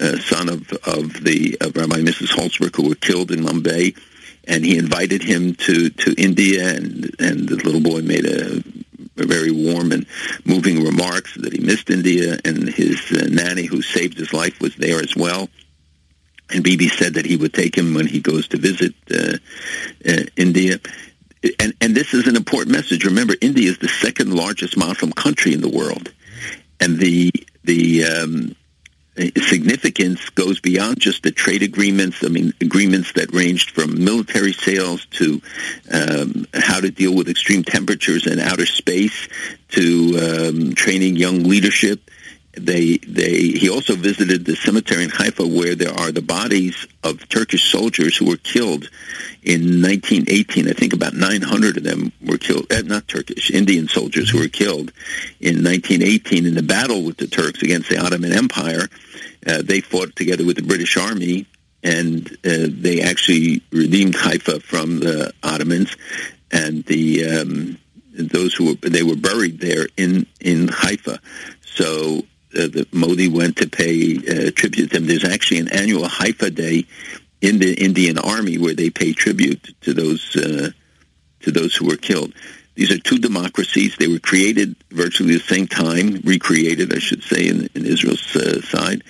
uh, 0.00 0.18
son 0.18 0.48
of 0.48 0.72
of 0.86 1.24
the 1.24 1.56
of 1.60 1.76
Rabbi 1.76 1.96
and 1.98 2.08
Mrs. 2.08 2.28
Holtzberg, 2.28 2.76
who 2.76 2.88
were 2.88 2.94
killed 2.94 3.32
in 3.32 3.40
Mumbai. 3.40 3.96
And 4.44 4.64
he 4.64 4.76
invited 4.76 5.22
him 5.22 5.54
to, 5.54 5.88
to 5.88 6.20
India, 6.20 6.74
and, 6.74 7.14
and 7.20 7.48
the 7.48 7.54
little 7.62 7.80
boy 7.80 8.02
made 8.02 8.26
a 8.26 8.60
very 9.16 9.50
warm 9.50 9.92
and 9.92 10.06
moving 10.44 10.82
remarks 10.84 11.34
that 11.36 11.52
he 11.52 11.60
missed 11.60 11.90
India, 11.90 12.38
and 12.44 12.68
his 12.68 13.00
uh, 13.12 13.26
nanny, 13.30 13.64
who 13.64 13.82
saved 13.82 14.18
his 14.18 14.32
life, 14.32 14.60
was 14.60 14.74
there 14.76 15.00
as 15.00 15.14
well. 15.16 15.48
And 16.50 16.62
Bibi 16.62 16.88
said 16.88 17.14
that 17.14 17.26
he 17.26 17.36
would 17.36 17.54
take 17.54 17.76
him 17.76 17.94
when 17.94 18.06
he 18.06 18.20
goes 18.20 18.48
to 18.48 18.58
visit 18.58 18.94
uh, 19.10 19.38
uh, 20.06 20.24
India. 20.36 20.78
And, 21.58 21.74
and 21.80 21.94
this 21.94 22.14
is 22.14 22.26
an 22.26 22.36
important 22.36 22.76
message. 22.76 23.04
Remember, 23.04 23.34
India 23.40 23.70
is 23.70 23.78
the 23.78 23.88
second 23.88 24.34
largest 24.34 24.76
Muslim 24.76 25.12
country 25.12 25.52
in 25.54 25.60
the 25.60 25.68
world, 25.68 26.12
and 26.78 26.98
the 26.98 27.32
the 27.64 28.04
um, 28.04 28.54
significance 29.16 30.30
goes 30.30 30.60
beyond 30.60 30.98
just 30.98 31.22
the 31.22 31.30
trade 31.30 31.62
agreements. 31.62 32.24
I 32.24 32.28
mean, 32.28 32.52
agreements 32.60 33.12
that 33.12 33.32
ranged 33.32 33.70
from 33.70 34.02
military 34.02 34.52
sales 34.52 35.06
to 35.12 35.42
um, 35.92 36.46
how 36.54 36.80
to 36.80 36.90
deal 36.90 37.14
with 37.14 37.28
extreme 37.28 37.62
temperatures 37.62 38.26
in 38.26 38.38
outer 38.38 38.66
space 38.66 39.28
to 39.70 40.48
um, 40.48 40.74
training 40.74 41.16
young 41.16 41.44
leadership. 41.44 42.10
They, 42.54 42.98
they, 42.98 43.48
he 43.48 43.70
also 43.70 43.94
visited 43.94 44.44
the 44.44 44.54
cemetery 44.54 45.04
in 45.04 45.10
Haifa 45.10 45.46
where 45.46 45.74
there 45.74 45.92
are 45.92 46.12
the 46.12 46.20
bodies 46.20 46.86
of 47.02 47.26
Turkish 47.28 47.70
soldiers 47.70 48.16
who 48.16 48.26
were 48.26 48.36
killed 48.36 48.90
in 49.42 49.80
1918. 49.80 50.68
I 50.68 50.72
think 50.72 50.92
about 50.92 51.14
900 51.14 51.78
of 51.78 51.82
them 51.82 52.12
were 52.20 52.36
killed, 52.36 52.66
eh, 52.70 52.82
not 52.82 53.08
Turkish, 53.08 53.50
Indian 53.50 53.88
soldiers 53.88 54.28
who 54.28 54.40
were 54.40 54.48
killed 54.48 54.92
in 55.40 55.64
1918 55.64 56.46
in 56.46 56.54
the 56.54 56.62
battle 56.62 57.02
with 57.02 57.16
the 57.16 57.26
Turks 57.26 57.62
against 57.62 57.88
the 57.88 57.98
Ottoman 57.98 58.32
Empire. 58.32 58.86
Uh, 59.46 59.62
they 59.62 59.80
fought 59.80 60.14
together 60.14 60.44
with 60.44 60.56
the 60.56 60.62
British 60.62 60.98
Army 60.98 61.46
and 61.82 62.30
uh, 62.44 62.68
they 62.68 63.00
actually 63.00 63.62
redeemed 63.70 64.14
Haifa 64.14 64.60
from 64.60 65.00
the 65.00 65.32
Ottomans 65.42 65.96
and 66.50 66.84
the 66.84 67.26
um, 67.26 67.78
those 68.12 68.54
who 68.54 68.66
were 68.66 68.88
they 68.88 69.02
were 69.02 69.16
buried 69.16 69.58
there 69.58 69.88
in 69.96 70.26
in 70.40 70.68
Haifa. 70.68 71.18
So 71.64 72.22
the 72.52 72.86
Modi 72.92 73.28
went 73.28 73.56
to 73.56 73.68
pay 73.68 74.16
uh, 74.16 74.50
tribute 74.54 74.90
to 74.90 74.98
them. 74.98 75.06
There's 75.06 75.24
actually 75.24 75.58
an 75.60 75.72
annual 75.72 76.06
Haifa 76.08 76.50
Day 76.50 76.86
in 77.40 77.58
the 77.58 77.74
Indian 77.74 78.18
Army 78.18 78.56
where 78.58 78.74
they 78.74 78.90
pay 78.90 79.12
tribute 79.12 79.74
to 79.82 79.92
those 79.92 80.36
uh, 80.36 80.70
to 81.40 81.50
those 81.50 81.74
who 81.74 81.86
were 81.86 81.96
killed. 81.96 82.32
These 82.74 82.90
are 82.92 82.98
two 82.98 83.18
democracies. 83.18 83.96
They 83.96 84.08
were 84.08 84.18
created 84.18 84.76
virtually 84.90 85.34
the 85.34 85.40
same 85.40 85.66
time, 85.66 86.22
recreated, 86.24 86.94
I 86.94 87.00
should 87.00 87.22
say, 87.22 87.48
in, 87.48 87.68
in 87.74 87.84
Israel's 87.84 88.34
uh, 88.34 88.62
side, 88.62 89.02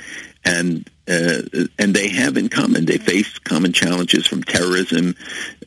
and 0.45 0.89
uh, 1.07 1.43
and 1.79 1.95
they 1.95 2.09
have 2.09 2.37
in 2.37 2.49
common. 2.49 2.87
They 2.87 2.99
face 2.99 3.39
common 3.39 3.73
challenges 3.73 4.27
from 4.27 4.43
terrorism, 4.43 5.15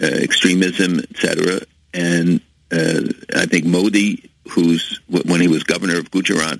uh, 0.01 0.05
extremism, 0.05 1.00
etc. 1.00 1.62
And 1.94 2.41
I 2.72 3.46
think 3.46 3.65
Modi, 3.65 4.29
who's 4.50 5.00
when 5.08 5.39
he 5.39 5.48
was 5.48 5.63
governor 5.63 5.98
of 5.98 6.12
Gujarat 6.12 6.60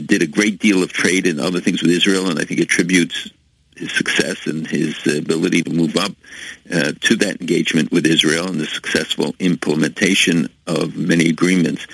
did 0.00 0.22
a 0.22 0.26
great 0.26 0.58
deal 0.58 0.82
of 0.82 0.92
trade 0.92 1.26
and 1.26 1.40
other 1.40 1.60
things 1.60 1.82
with 1.82 1.90
Israel, 1.90 2.28
and 2.28 2.38
I 2.38 2.44
think 2.44 2.60
attributes 2.60 3.30
his 3.76 3.92
success 3.92 4.46
and 4.46 4.66
his 4.66 5.06
ability 5.06 5.62
to 5.62 5.70
move 5.70 5.96
up 5.96 6.12
uh, 6.72 6.92
to 7.00 7.16
that 7.16 7.40
engagement 7.40 7.92
with 7.92 8.06
Israel 8.06 8.48
and 8.48 8.58
the 8.58 8.66
successful 8.66 9.34
implementation 9.38 10.48
of 10.66 10.96
many 10.96 11.28
agreements. 11.28 11.86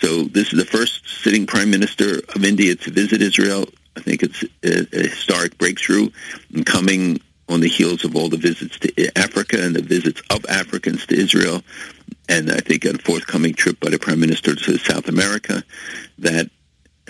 So 0.00 0.24
this 0.24 0.52
is 0.52 0.58
the 0.58 0.64
first 0.64 1.08
sitting 1.08 1.46
prime 1.46 1.70
minister 1.70 2.18
of 2.34 2.44
India 2.44 2.74
to 2.74 2.90
visit 2.90 3.22
Israel. 3.22 3.66
I 3.96 4.00
think 4.00 4.22
it's 4.22 4.42
a, 4.64 4.86
a 4.92 5.08
historic 5.08 5.56
breakthrough 5.58 6.10
and 6.52 6.66
coming 6.66 7.20
on 7.48 7.60
the 7.60 7.68
heels 7.68 8.04
of 8.04 8.16
all 8.16 8.28
the 8.28 8.36
visits 8.36 8.78
to 8.78 9.18
Africa 9.18 9.60
and 9.60 9.74
the 9.74 9.82
visits 9.82 10.22
of 10.30 10.46
Africans 10.46 11.06
to 11.06 11.16
Israel, 11.16 11.62
and 12.28 12.50
I 12.50 12.58
think 12.58 12.84
a 12.84 12.96
forthcoming 12.98 13.54
trip 13.54 13.80
by 13.80 13.90
the 13.90 13.98
prime 13.98 14.20
minister 14.20 14.54
to 14.54 14.78
South 14.78 15.08
America 15.08 15.64
that 16.18 16.48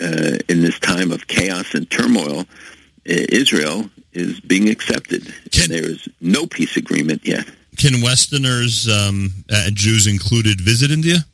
uh, 0.01 0.37
in 0.49 0.61
this 0.61 0.79
time 0.79 1.11
of 1.11 1.27
chaos 1.27 1.73
and 1.73 1.89
turmoil, 1.89 2.45
Israel 3.05 3.89
is 4.13 4.39
being 4.39 4.69
accepted. 4.69 5.33
Can, 5.51 5.69
there 5.69 5.85
is 5.85 6.07
no 6.19 6.45
peace 6.45 6.77
agreement 6.77 7.25
yet. 7.25 7.45
Can 7.77 8.01
Westerners, 8.01 8.89
um, 8.89 9.29
uh, 9.49 9.69
Jews 9.73 10.07
included, 10.07 10.59
visit 10.61 10.91
India? 10.91 11.25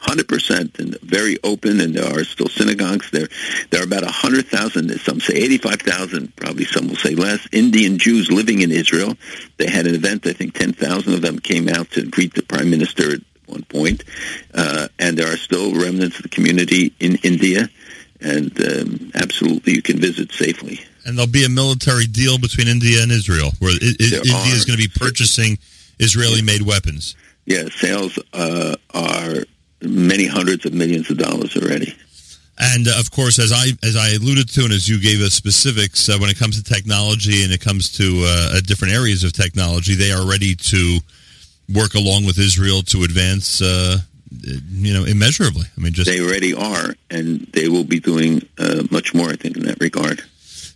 hundred 0.00 0.28
percent, 0.28 0.78
and 0.78 0.98
very 1.00 1.36
open. 1.44 1.80
And 1.80 1.94
there 1.94 2.06
are 2.06 2.24
still 2.24 2.48
synagogues 2.48 3.10
there. 3.10 3.28
There 3.70 3.80
are 3.80 3.84
about 3.84 4.02
a 4.02 4.10
hundred 4.10 4.46
thousand. 4.46 4.90
Some 5.00 5.20
say 5.20 5.34
eighty-five 5.34 5.82
thousand. 5.82 6.34
Probably 6.36 6.64
some 6.64 6.88
will 6.88 6.96
say 6.96 7.14
less. 7.14 7.46
Indian 7.52 7.98
Jews 7.98 8.30
living 8.30 8.62
in 8.62 8.70
Israel. 8.70 9.14
They 9.58 9.68
had 9.68 9.86
an 9.86 9.94
event. 9.94 10.26
I 10.26 10.32
think 10.32 10.54
ten 10.54 10.72
thousand 10.72 11.14
of 11.14 11.22
them 11.22 11.38
came 11.38 11.68
out 11.68 11.90
to 11.92 12.06
greet 12.06 12.34
the 12.34 12.42
prime 12.42 12.70
minister 12.70 13.12
at 13.12 13.20
one 13.46 13.64
point. 13.64 14.04
Uh, 14.54 14.88
and 14.98 15.18
there 15.18 15.30
are 15.32 15.36
still 15.36 15.74
remnants 15.74 16.16
of 16.16 16.22
the 16.22 16.28
community 16.28 16.94
in 16.98 17.16
India. 17.16 17.68
And 18.20 18.52
um, 18.64 19.10
absolutely, 19.14 19.74
you 19.74 19.82
can 19.82 19.98
visit 19.98 20.30
safely. 20.32 20.80
And 21.06 21.16
there'll 21.16 21.30
be 21.30 21.44
a 21.44 21.48
military 21.48 22.06
deal 22.06 22.38
between 22.38 22.68
India 22.68 23.02
and 23.02 23.10
Israel, 23.10 23.52
where 23.58 23.74
it, 23.74 24.00
India 24.00 24.54
is 24.54 24.64
going 24.64 24.78
to 24.78 24.88
be 24.88 24.92
purchasing 24.94 25.58
Israeli-made 25.98 26.62
weapons. 26.62 27.16
Yeah, 27.46 27.64
sales 27.70 28.18
uh, 28.34 28.76
are 28.92 29.44
many 29.82 30.26
hundreds 30.26 30.66
of 30.66 30.74
millions 30.74 31.10
of 31.10 31.18
dollars 31.18 31.56
already. 31.56 31.96
And 32.58 32.86
uh, 32.88 33.00
of 33.00 33.10
course, 33.10 33.38
as 33.38 33.52
I 33.52 33.72
as 33.82 33.96
I 33.96 34.10
alluded 34.10 34.48
to, 34.50 34.64
and 34.64 34.72
as 34.72 34.86
you 34.86 35.00
gave 35.00 35.20
us 35.20 35.32
specifics, 35.32 36.08
uh, 36.10 36.18
when 36.20 36.28
it 36.28 36.38
comes 36.38 36.62
to 36.62 36.74
technology 36.74 37.42
and 37.42 37.52
it 37.52 37.60
comes 37.60 37.90
to 37.92 38.22
uh, 38.26 38.60
different 38.60 38.92
areas 38.92 39.24
of 39.24 39.32
technology, 39.32 39.94
they 39.94 40.12
are 40.12 40.28
ready 40.28 40.54
to 40.54 40.98
work 41.74 41.94
along 41.94 42.26
with 42.26 42.38
Israel 42.38 42.82
to 42.82 43.04
advance. 43.04 43.62
You 44.30 44.94
know, 44.94 45.04
immeasurably. 45.04 45.66
I 45.76 45.80
mean, 45.80 45.92
just 45.92 46.08
they 46.08 46.20
already 46.20 46.54
are, 46.54 46.94
and 47.10 47.40
they 47.52 47.68
will 47.68 47.84
be 47.84 47.98
doing 47.98 48.46
uh, 48.58 48.84
much 48.90 49.12
more. 49.12 49.28
I 49.28 49.36
think 49.36 49.56
in 49.56 49.64
that 49.64 49.80
regard 49.80 50.22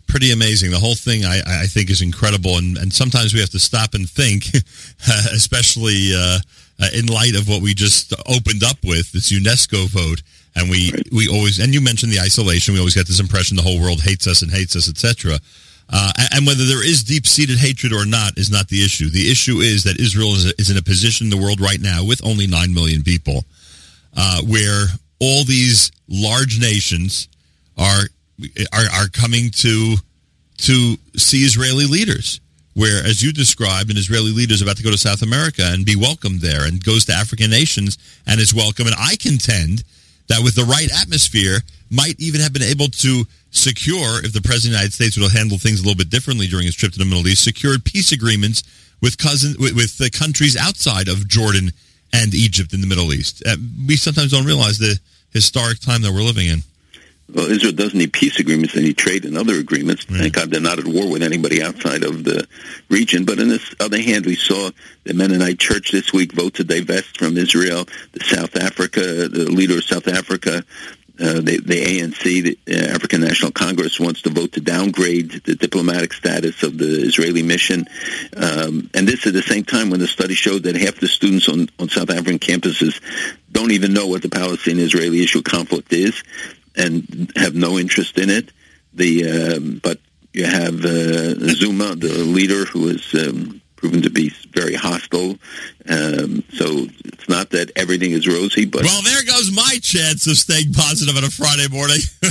pretty 0.06 0.32
amazing. 0.32 0.70
The 0.70 0.78
whole 0.78 0.94
thing, 0.94 1.25
I, 1.25 1.40
I 1.62 1.66
think, 1.66 1.90
is 1.90 2.00
incredible, 2.00 2.56
and, 2.56 2.76
and 2.76 2.92
sometimes 2.92 3.34
we 3.34 3.40
have 3.40 3.50
to 3.50 3.58
stop 3.58 3.94
and 3.94 4.08
think, 4.08 4.46
especially 5.32 6.12
uh, 6.14 6.38
uh, 6.80 6.88
in 6.94 7.06
light 7.06 7.34
of 7.34 7.49
what 7.49 7.62
we 7.62 7.75
just 7.75 8.12
opened 8.26 8.62
up 8.62 8.76
with 8.84 9.12
this 9.12 9.32
UNESCO 9.32 9.88
vote. 9.88 10.23
And 10.56 10.70
we, 10.70 10.92
right. 10.92 11.08
we 11.11 11.28
always, 11.28 11.58
and 11.58 11.75
you 11.75 11.80
mentioned 11.80 12.12
the 12.12 12.20
isolation. 12.20 12.75
We 12.75 12.80
always 12.80 12.94
get 12.94 13.08
this 13.08 13.18
impression 13.18 13.56
the 13.56 13.62
whole 13.62 13.80
world 13.80 14.02
hates 14.02 14.28
us 14.28 14.42
and 14.42 14.52
hates 14.52 14.76
us, 14.76 14.88
etc. 14.88 15.38
Uh, 15.91 16.12
and 16.33 16.47
whether 16.47 16.64
there 16.64 16.85
is 16.85 17.05
deep-seated 17.05 17.59
hatred 17.59 17.93
or 17.93 18.07
not 18.07 18.38
is 18.38 18.50
not 18.50 18.69
the 18.69 18.83
issue. 18.83 19.11
The 19.11 19.31
issue 19.31 19.59
is 19.59 19.85
that 19.85 20.00
Israel 20.00 20.35
is, 20.35 20.47
is 20.59 20.71
in 20.71 20.76
a 20.76 20.83
position 20.83 21.26
in 21.26 21.31
the 21.31 21.37
world 21.37 21.61
right 21.61 21.81
now 21.81 22.05
with 22.05 22.25
only 22.25 22.47
nine 22.47 22.73
million 22.73 23.03
people, 23.03 23.45
uh, 24.17 24.41
where 24.43 24.87
all 25.21 25.45
these 25.45 25.93
large 26.09 26.59
nations 26.59 27.29
are 27.76 28.05
are, 28.73 28.88
are 28.95 29.09
coming 29.09 29.50
to 29.50 29.97
to 30.59 30.97
see 31.17 31.45
Israeli 31.45 31.87
leaders. 31.87 32.41
Where, 32.75 33.05
as 33.07 33.23
you 33.23 33.33
described, 33.33 33.91
an 33.91 33.97
Israeli 33.97 34.33
leader 34.33 34.53
is 34.53 34.61
about 34.61 34.76
to 34.79 34.83
go 34.83 34.91
to 34.91 34.99
South 34.99 35.23
America 35.23 35.62
and 35.64 35.87
be 35.87 35.95
welcomed 35.95 36.41
there, 36.41 36.67
and 36.67 36.83
goes 36.83 37.05
to 37.05 37.12
African 37.12 37.49
nations 37.49 37.99
and 38.26 38.41
is 38.41 38.53
welcome. 38.53 38.88
And 38.88 38.97
I 38.99 39.14
contend 39.14 39.85
that 40.29 40.43
with 40.43 40.57
the 40.57 40.64
right 40.64 40.88
atmosphere, 41.00 41.59
might 41.91 42.19
even 42.19 42.41
have 42.41 42.53
been 42.53 42.62
able 42.62 42.88
to 42.88 43.25
secure, 43.54 44.25
if 44.25 44.32
the 44.32 44.42
President 44.42 44.56
of 44.56 44.62
the 44.62 44.68
United 44.78 44.92
States 44.92 45.16
would 45.16 45.25
have 45.25 45.32
handled 45.32 45.62
things 45.62 45.80
a 45.80 45.82
little 45.82 45.96
bit 45.96 46.11
differently 46.11 46.46
during 46.46 46.66
his 46.66 46.75
trip 46.75 46.92
to 46.92 46.99
the 46.99 47.04
Middle 47.04 47.26
East, 47.26 47.44
secured 47.44 47.84
peace 47.84 48.12
agreements 48.12 48.62
with 49.00 49.18
cousin 49.18 49.54
with, 49.58 49.75
with 49.75 49.99
the 49.99 50.11
countries 50.11 50.56
outside 50.56 51.08
of 51.08 51.28
Jordan 51.28 51.73
and 52.12 52.34
Egypt 52.34 52.73
in 52.73 52.80
the 52.80 52.87
Middle 52.87 53.12
East. 53.12 53.42
Uh, 53.46 53.56
we 53.87 53.96
sometimes 53.96 54.32
don't 54.32 54.46
realize 54.46 54.78
the 54.78 54.99
historic 55.32 55.80
time 55.80 56.02
that 56.02 56.12
we're 56.12 56.23
living 56.23 56.46
in. 56.46 56.61
Well, 57.32 57.50
Israel 57.50 57.73
doesn't 57.73 57.99
need 57.99 58.12
peace 58.12 58.38
agreements. 58.38 58.75
They 58.75 58.82
need 58.82 58.99
trade 58.99 59.25
and 59.25 59.37
other 59.37 59.54
agreements. 59.54 60.08
Right. 60.11 60.20
Thank 60.20 60.34
God 60.34 60.50
they're 60.50 60.61
not 60.61 60.78
at 60.78 60.84
war 60.84 61.11
with 61.11 61.23
anybody 61.23 61.62
outside 61.62 62.04
of 62.04 62.23
the 62.23 62.46
region. 62.90 63.25
But 63.25 63.40
on 63.40 63.49
this 63.49 63.75
other 63.80 64.00
hand, 64.00 64.26
we 64.26 64.37
saw 64.37 64.70
the 65.04 65.14
Mennonite 65.14 65.58
Church 65.58 65.90
this 65.90 66.12
week 66.12 66.32
vote 66.32 66.54
to 66.54 66.64
divest 66.64 67.18
from 67.18 67.38
Israel. 67.38 67.87
The 68.12 68.25
South 68.25 68.56
Africa, 68.56 69.00
the 69.28 69.50
leader 69.50 69.78
of 69.78 69.84
South 69.84 70.06
Africa, 70.06 70.64
uh, 71.21 71.35
the, 71.35 71.61
the, 71.64 71.85
ANC, 71.85 72.23
the 72.23 72.59
uh, 72.68 72.94
African 72.94 73.21
National 73.21 73.52
Congress, 73.52 74.00
wants 74.00 74.23
to 74.23 74.30
vote 74.30 74.52
to 74.52 74.61
downgrade 74.61 75.30
the 75.44 75.54
diplomatic 75.54 76.12
status 76.12 76.62
of 76.62 76.76
the 76.76 76.87
Israeli 76.87 77.42
mission. 77.42 77.87
Um, 78.37 78.90
and 78.94 79.06
this 79.06 79.26
at 79.26 79.33
the 79.33 79.42
same 79.42 79.64
time 79.64 79.90
when 79.90 80.00
the 80.00 80.09
study 80.09 80.35
showed 80.35 80.64
that 80.64 80.75
half 80.75 80.97
the 80.97 81.06
students 81.06 81.49
on, 81.49 81.68
on 81.78 81.88
South 81.88 82.11
African 82.11 82.38
campuses 82.38 83.00
don't 83.52 83.71
even 83.71 83.92
know 83.92 84.09
what 84.09 84.23
the 84.23 84.28
Palestinian-Israeli 84.28 85.23
issue 85.23 85.42
conflict 85.42 85.92
is 85.92 86.23
and 86.76 87.33
have 87.37 87.55
no 87.55 87.79
interest 87.79 88.18
in 88.18 88.31
it. 88.31 88.50
The 88.92 89.57
um, 89.57 89.81
but 89.83 89.98
you 90.33 90.46
have 90.46 90.85
uh, 90.85 91.35
Zuma, 91.55 91.94
the 91.94 92.24
leader, 92.24 92.64
who 92.64 92.90
um, 93.14 93.61
proven 93.77 94.03
to 94.03 94.11
be 94.11 94.31
very 94.50 94.74
hostile. 94.74 95.37
Um, 95.88 96.42
so 96.55 96.87
it's 97.05 97.29
not 97.29 97.51
that 97.51 97.70
everything 97.77 98.12
is 98.12 98.27
rosy, 98.27 98.64
but 98.64 98.85
well, 98.85 99.03
there 99.03 99.23
goes 99.25 99.53
my 99.53 99.79
chance 99.83 100.27
of 100.27 100.38
staying 100.38 100.73
positive 100.73 101.14
on 101.14 101.25
a 101.25 101.31
Friday 101.31 101.68
morning. 101.68 101.99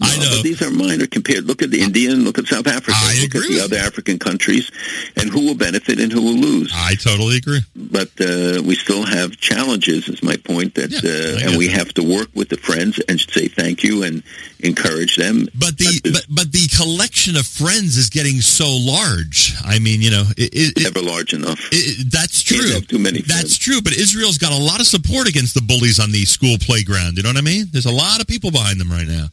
I 0.00 0.16
know 0.18 0.36
but 0.36 0.42
these 0.44 0.62
are 0.62 0.70
minor 0.70 1.08
compared. 1.08 1.44
Look 1.44 1.62
at 1.62 1.70
the 1.70 1.80
Indian, 1.80 2.22
look 2.22 2.38
at 2.38 2.46
South 2.46 2.68
Africa, 2.68 2.96
I 2.96 3.18
look 3.22 3.34
at 3.34 3.48
the 3.48 3.60
other 3.64 3.76
African 3.76 4.20
countries, 4.20 4.70
and 5.16 5.28
who 5.28 5.44
will 5.44 5.56
benefit 5.56 5.98
and 5.98 6.12
who 6.12 6.22
will 6.22 6.38
lose. 6.38 6.72
I 6.72 6.94
totally 6.94 7.38
agree. 7.38 7.62
But 7.74 8.10
uh, 8.20 8.62
we 8.62 8.76
still 8.76 9.04
have 9.04 9.36
challenges. 9.36 10.08
Is 10.08 10.22
my 10.22 10.36
point 10.36 10.76
that, 10.76 10.90
yeah, 10.90 11.10
uh, 11.10 11.48
and 11.50 11.58
we 11.58 11.66
that. 11.66 11.78
have 11.78 11.94
to 11.94 12.02
work 12.02 12.28
with 12.34 12.48
the 12.48 12.58
friends 12.58 13.00
and 13.08 13.18
say 13.18 13.48
thank 13.48 13.82
you 13.82 14.04
and 14.04 14.22
encourage 14.60 15.16
them. 15.16 15.48
But 15.58 15.78
the 15.78 16.00
but, 16.12 16.26
but 16.30 16.52
the 16.52 16.68
collection 16.76 17.36
of 17.36 17.46
friends 17.46 17.96
is 17.96 18.08
getting 18.08 18.40
so 18.40 18.70
large. 18.70 19.54
I 19.64 19.80
mean, 19.80 20.00
you 20.00 20.10
know, 20.10 20.24
it, 20.36 20.76
it, 20.76 20.82
never 20.82 21.04
large 21.04 21.34
enough. 21.34 21.58
It, 21.72 22.10
that's 22.12 22.42
true. 22.42 22.67
Too 22.80 22.98
many. 22.98 23.22
Friends. 23.22 23.42
That's 23.42 23.58
true. 23.58 23.80
But 23.82 23.94
Israel's 23.94 24.38
got 24.38 24.52
a 24.52 24.62
lot 24.62 24.80
of 24.80 24.86
support 24.86 25.28
against 25.28 25.54
the 25.54 25.62
bullies 25.62 26.00
on 26.00 26.12
the 26.12 26.24
school 26.24 26.56
playground. 26.60 27.16
You 27.16 27.22
know 27.22 27.30
what 27.30 27.38
I 27.38 27.42
mean? 27.42 27.66
There's 27.70 27.86
a 27.86 27.92
lot 27.92 28.20
of 28.20 28.26
people 28.26 28.50
behind 28.50 28.80
them 28.80 28.90
right 28.90 29.06
now. 29.06 29.28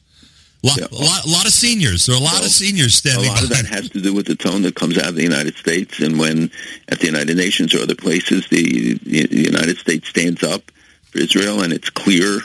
A 0.63 0.67
lot, 0.67 0.77
yeah. 0.79 0.87
a 0.91 1.03
lot, 1.03 1.25
a 1.25 1.29
lot 1.29 1.45
of 1.45 1.53
seniors. 1.53 2.07
There 2.07 2.15
are 2.15 2.19
a 2.19 2.23
lot 2.23 2.41
of 2.41 2.49
seniors 2.49 2.95
standing. 2.95 3.25
A 3.25 3.27
lot 3.27 3.41
behind. 3.41 3.51
of 3.51 3.57
that 3.57 3.65
has 3.67 3.89
to 3.89 4.01
do 4.01 4.13
with 4.13 4.25
the 4.25 4.35
tone 4.35 4.63
that 4.63 4.75
comes 4.75 4.97
out 4.97 5.09
of 5.09 5.15
the 5.15 5.23
United 5.23 5.55
States, 5.55 5.99
and 5.99 6.17
when 6.17 6.49
at 6.89 6.99
the 6.99 7.05
United 7.05 7.37
Nations 7.37 7.75
or 7.75 7.83
other 7.83 7.95
places, 7.95 8.47
the, 8.47 8.95
the 9.03 9.27
United 9.29 9.77
States 9.77 10.07
stands 10.07 10.41
up 10.41 10.71
for 11.11 11.19
Israel, 11.19 11.61
and 11.61 11.71
it's 11.71 11.91
clear 11.91 12.39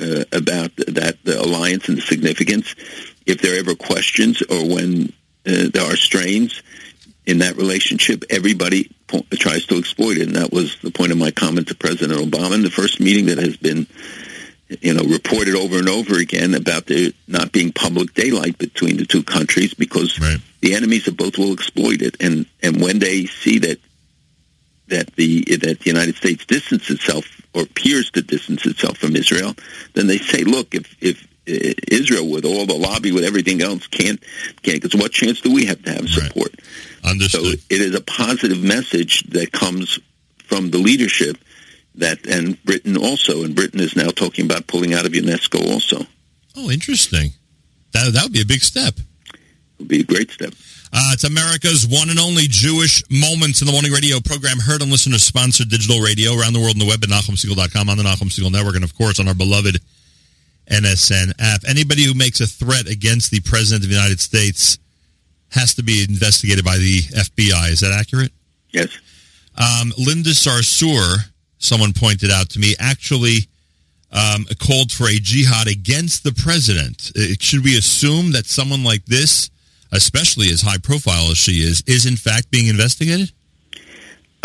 uh, 0.00 0.24
about 0.32 0.74
that 0.76 1.16
the 1.22 1.40
alliance 1.40 1.88
and 1.88 1.98
the 1.98 2.02
significance. 2.02 2.74
If 3.24 3.40
there 3.40 3.54
are 3.54 3.60
ever 3.60 3.76
questions 3.76 4.42
or 4.42 4.66
when 4.66 5.12
uh, 5.46 5.70
there 5.72 5.84
are 5.84 5.96
strains 5.96 6.62
in 7.26 7.38
that 7.38 7.56
relationship, 7.56 8.24
everybody 8.30 8.90
po- 9.14 9.36
tries 9.36 9.66
to 9.66 9.76
exploit 9.76 10.16
it. 10.18 10.26
And 10.26 10.36
that 10.36 10.52
was 10.52 10.76
the 10.80 10.90
point 10.90 11.12
of 11.12 11.18
my 11.18 11.30
comment 11.30 11.68
to 11.68 11.74
President 11.74 12.18
Obama 12.18 12.54
in 12.54 12.62
the 12.62 12.70
first 12.70 13.00
meeting 13.00 13.26
that 13.26 13.38
has 13.38 13.56
been, 13.56 13.86
you 14.80 14.94
know, 14.94 15.04
reported 15.04 15.54
over 15.54 15.78
and 15.78 15.88
over 15.88 16.18
again 16.18 16.54
about 16.54 16.86
there 16.86 17.10
not 17.28 17.52
being 17.52 17.72
public 17.72 18.14
daylight 18.14 18.58
between 18.58 18.96
the 18.96 19.06
two 19.06 19.22
countries 19.22 19.74
because 19.74 20.18
right. 20.20 20.38
the 20.60 20.74
enemies 20.74 21.08
of 21.08 21.16
both 21.16 21.38
will 21.38 21.52
exploit 21.52 22.02
it. 22.02 22.16
And 22.20 22.46
and 22.62 22.80
when 22.80 22.98
they 22.98 23.26
see 23.26 23.58
that 23.60 23.80
that 24.88 25.14
the 25.16 25.44
that 25.56 25.80
the 25.80 25.90
United 25.90 26.16
States 26.16 26.44
distances 26.44 26.96
itself 26.96 27.24
or 27.54 27.62
appears 27.62 28.10
to 28.10 28.22
distance 28.22 28.66
itself 28.66 28.98
from 28.98 29.16
Israel, 29.16 29.54
then 29.94 30.06
they 30.06 30.18
say, 30.18 30.44
look, 30.44 30.74
if 30.74 30.96
if 31.00 31.26
Israel 31.46 32.28
with 32.28 32.44
all 32.44 32.66
the 32.66 32.74
lobby 32.74 33.12
with 33.12 33.24
everything 33.24 33.60
else 33.60 33.86
can't 33.86 34.22
can't 34.62 34.80
because 34.80 34.98
what 34.98 35.12
chance 35.12 35.40
do 35.40 35.52
we 35.52 35.66
have 35.66 35.82
to 35.82 35.92
have 35.92 36.08
support? 36.08 36.54
Right. 37.04 37.10
Understood. 37.10 37.44
So 37.44 37.50
it 37.70 37.80
is 37.80 37.94
a 37.94 38.00
positive 38.00 38.62
message 38.62 39.24
that 39.30 39.52
comes 39.52 39.98
from 40.44 40.70
the 40.70 40.78
leadership 40.78 41.36
that 41.96 42.26
and 42.26 42.62
Britain 42.64 42.96
also 42.96 43.44
and 43.44 43.54
Britain 43.54 43.80
is 43.80 43.94
now 43.96 44.08
talking 44.08 44.46
about 44.46 44.66
pulling 44.66 44.94
out 44.94 45.04
of 45.04 45.12
UNESCO 45.12 45.70
also. 45.70 46.06
Oh, 46.56 46.70
interesting. 46.70 47.30
That 47.92 48.12
that 48.14 48.24
would 48.24 48.32
be 48.32 48.42
a 48.42 48.46
big 48.46 48.62
step. 48.62 48.94
It 48.96 49.38
would 49.78 49.88
be 49.88 50.00
a 50.00 50.04
great 50.04 50.30
step. 50.30 50.54
Uh, 50.96 51.10
it's 51.12 51.24
America's 51.24 51.84
one 51.88 52.08
and 52.08 52.20
only 52.20 52.44
Jewish 52.46 53.02
Moments 53.10 53.60
in 53.60 53.66
the 53.66 53.72
Morning 53.72 53.90
radio 53.90 54.20
program, 54.20 54.60
heard 54.60 54.80
on 54.80 54.92
listener-sponsored 54.92 55.68
digital 55.68 55.98
radio 55.98 56.38
around 56.38 56.52
the 56.52 56.60
world 56.60 56.76
on 56.76 56.78
the 56.78 56.86
web 56.86 57.02
at 57.02 57.10
NachumSegal.com, 57.10 57.88
on 57.88 57.98
the 57.98 58.04
Nachum 58.04 58.30
Segal 58.30 58.52
Network, 58.52 58.76
and, 58.76 58.84
of 58.84 58.94
course, 58.94 59.18
on 59.18 59.26
our 59.26 59.34
beloved 59.34 59.80
NSN 60.66 61.32
app. 61.38 61.62
Anybody 61.66 62.04
who 62.04 62.14
makes 62.14 62.40
a 62.40 62.46
threat 62.46 62.88
against 62.88 63.30
the 63.30 63.40
President 63.40 63.84
of 63.84 63.90
the 63.90 63.96
United 63.96 64.20
States 64.20 64.78
has 65.50 65.74
to 65.74 65.82
be 65.82 66.04
investigated 66.08 66.64
by 66.64 66.78
the 66.78 66.98
FBI. 67.14 67.70
Is 67.70 67.80
that 67.80 67.92
accurate? 67.92 68.32
Yes. 68.70 68.88
Um, 69.56 69.92
Linda 69.96 70.30
Sarsour, 70.30 71.30
someone 71.58 71.92
pointed 71.92 72.30
out 72.30 72.50
to 72.50 72.58
me, 72.58 72.74
actually 72.80 73.48
um, 74.10 74.46
called 74.58 74.90
for 74.90 75.04
a 75.04 75.18
jihad 75.20 75.68
against 75.68 76.24
the 76.24 76.32
president. 76.32 77.12
Uh, 77.16 77.34
should 77.38 77.62
we 77.64 77.78
assume 77.78 78.32
that 78.32 78.46
someone 78.46 78.82
like 78.82 79.04
this 79.04 79.50
especially 79.94 80.48
as 80.48 80.60
high 80.60 80.78
profile 80.78 81.30
as 81.30 81.38
she 81.38 81.62
is, 81.62 81.82
is 81.86 82.04
in 82.04 82.16
fact 82.16 82.50
being 82.50 82.66
investigated? 82.66 83.32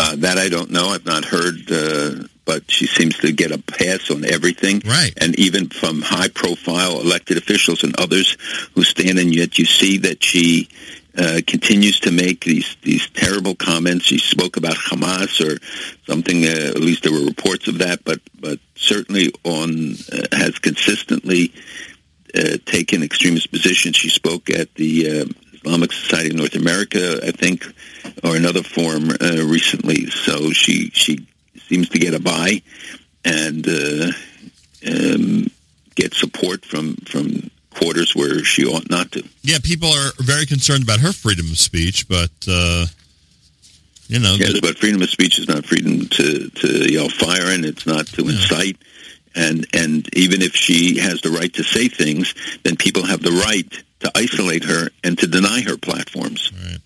Uh, 0.00 0.16
that 0.16 0.38
I 0.38 0.48
don't 0.48 0.70
know. 0.70 0.88
I've 0.88 1.04
not 1.04 1.26
heard, 1.26 1.70
uh, 1.70 2.26
but 2.46 2.70
she 2.70 2.86
seems 2.86 3.18
to 3.18 3.32
get 3.32 3.52
a 3.52 3.58
pass 3.58 4.10
on 4.10 4.24
everything. 4.24 4.80
Right. 4.84 5.12
And 5.20 5.38
even 5.38 5.68
from 5.68 6.00
high 6.00 6.28
profile 6.28 7.00
elected 7.00 7.36
officials 7.36 7.84
and 7.84 7.94
others 8.00 8.38
who 8.74 8.82
stand, 8.82 9.18
and 9.18 9.34
yet 9.34 9.58
you 9.58 9.66
see 9.66 9.98
that 9.98 10.24
she 10.24 10.70
uh, 11.18 11.40
continues 11.46 12.00
to 12.00 12.12
make 12.12 12.44
these 12.44 12.76
these 12.82 13.08
terrible 13.10 13.54
comments. 13.54 14.06
She 14.06 14.18
spoke 14.18 14.56
about 14.56 14.76
Hamas 14.76 15.40
or 15.44 15.58
something. 16.06 16.44
Uh, 16.44 16.70
at 16.70 16.80
least 16.80 17.02
there 17.02 17.12
were 17.12 17.26
reports 17.26 17.68
of 17.68 17.78
that, 17.78 18.02
but 18.04 18.20
but 18.40 18.58
certainly 18.76 19.32
on 19.44 19.96
uh, 20.12 20.26
has 20.32 20.58
consistently 20.58 21.52
uh, 22.34 22.56
taken 22.64 23.02
extremist 23.02 23.50
positions. 23.50 23.96
She 23.96 24.08
spoke 24.08 24.48
at 24.48 24.74
the 24.76 25.20
uh, 25.20 25.49
Islamic 25.64 25.92
Society 25.92 26.30
of 26.30 26.36
North 26.36 26.54
America, 26.54 27.20
I 27.22 27.30
think, 27.32 27.64
or 28.24 28.36
another 28.36 28.62
forum 28.62 29.10
uh, 29.10 29.44
recently. 29.44 30.06
So 30.06 30.50
she 30.50 30.90
she 30.90 31.26
seems 31.68 31.88
to 31.90 31.98
get 31.98 32.14
a 32.14 32.20
buy 32.20 32.62
and 33.24 33.66
um, 34.86 35.50
get 35.94 36.14
support 36.14 36.64
from 36.64 36.96
from 36.96 37.50
quarters 37.70 38.14
where 38.14 38.42
she 38.44 38.64
ought 38.66 38.88
not 38.90 39.12
to. 39.12 39.22
Yeah, 39.42 39.58
people 39.62 39.88
are 39.88 40.12
very 40.18 40.46
concerned 40.46 40.82
about 40.82 41.00
her 41.00 41.12
freedom 41.12 41.46
of 41.50 41.58
speech, 41.58 42.08
but 42.08 42.30
uh, 42.48 42.86
you 44.08 44.18
know, 44.18 44.34
yes, 44.34 44.60
but 44.60 44.78
freedom 44.78 45.02
of 45.02 45.10
speech 45.10 45.38
is 45.38 45.48
not 45.48 45.64
freedom 45.64 46.06
to 46.06 46.48
to 46.50 46.92
yell 46.92 47.08
fire, 47.08 47.52
and 47.52 47.64
it's 47.64 47.86
not 47.86 48.06
to 48.08 48.24
yeah. 48.24 48.32
incite. 48.32 48.76
And 49.34 49.66
and 49.72 50.08
even 50.16 50.42
if 50.42 50.56
she 50.56 50.98
has 50.98 51.20
the 51.20 51.30
right 51.30 51.52
to 51.54 51.62
say 51.62 51.88
things, 51.88 52.34
then 52.64 52.76
people 52.76 53.04
have 53.06 53.22
the 53.22 53.30
right 53.30 53.82
to 54.00 54.10
isolate 54.14 54.64
her 54.64 54.88
and 55.04 55.18
to 55.18 55.26
deny 55.26 55.62
her 55.62 55.76
platforms. 55.76 56.52
All 56.54 56.64
right. 56.64 56.80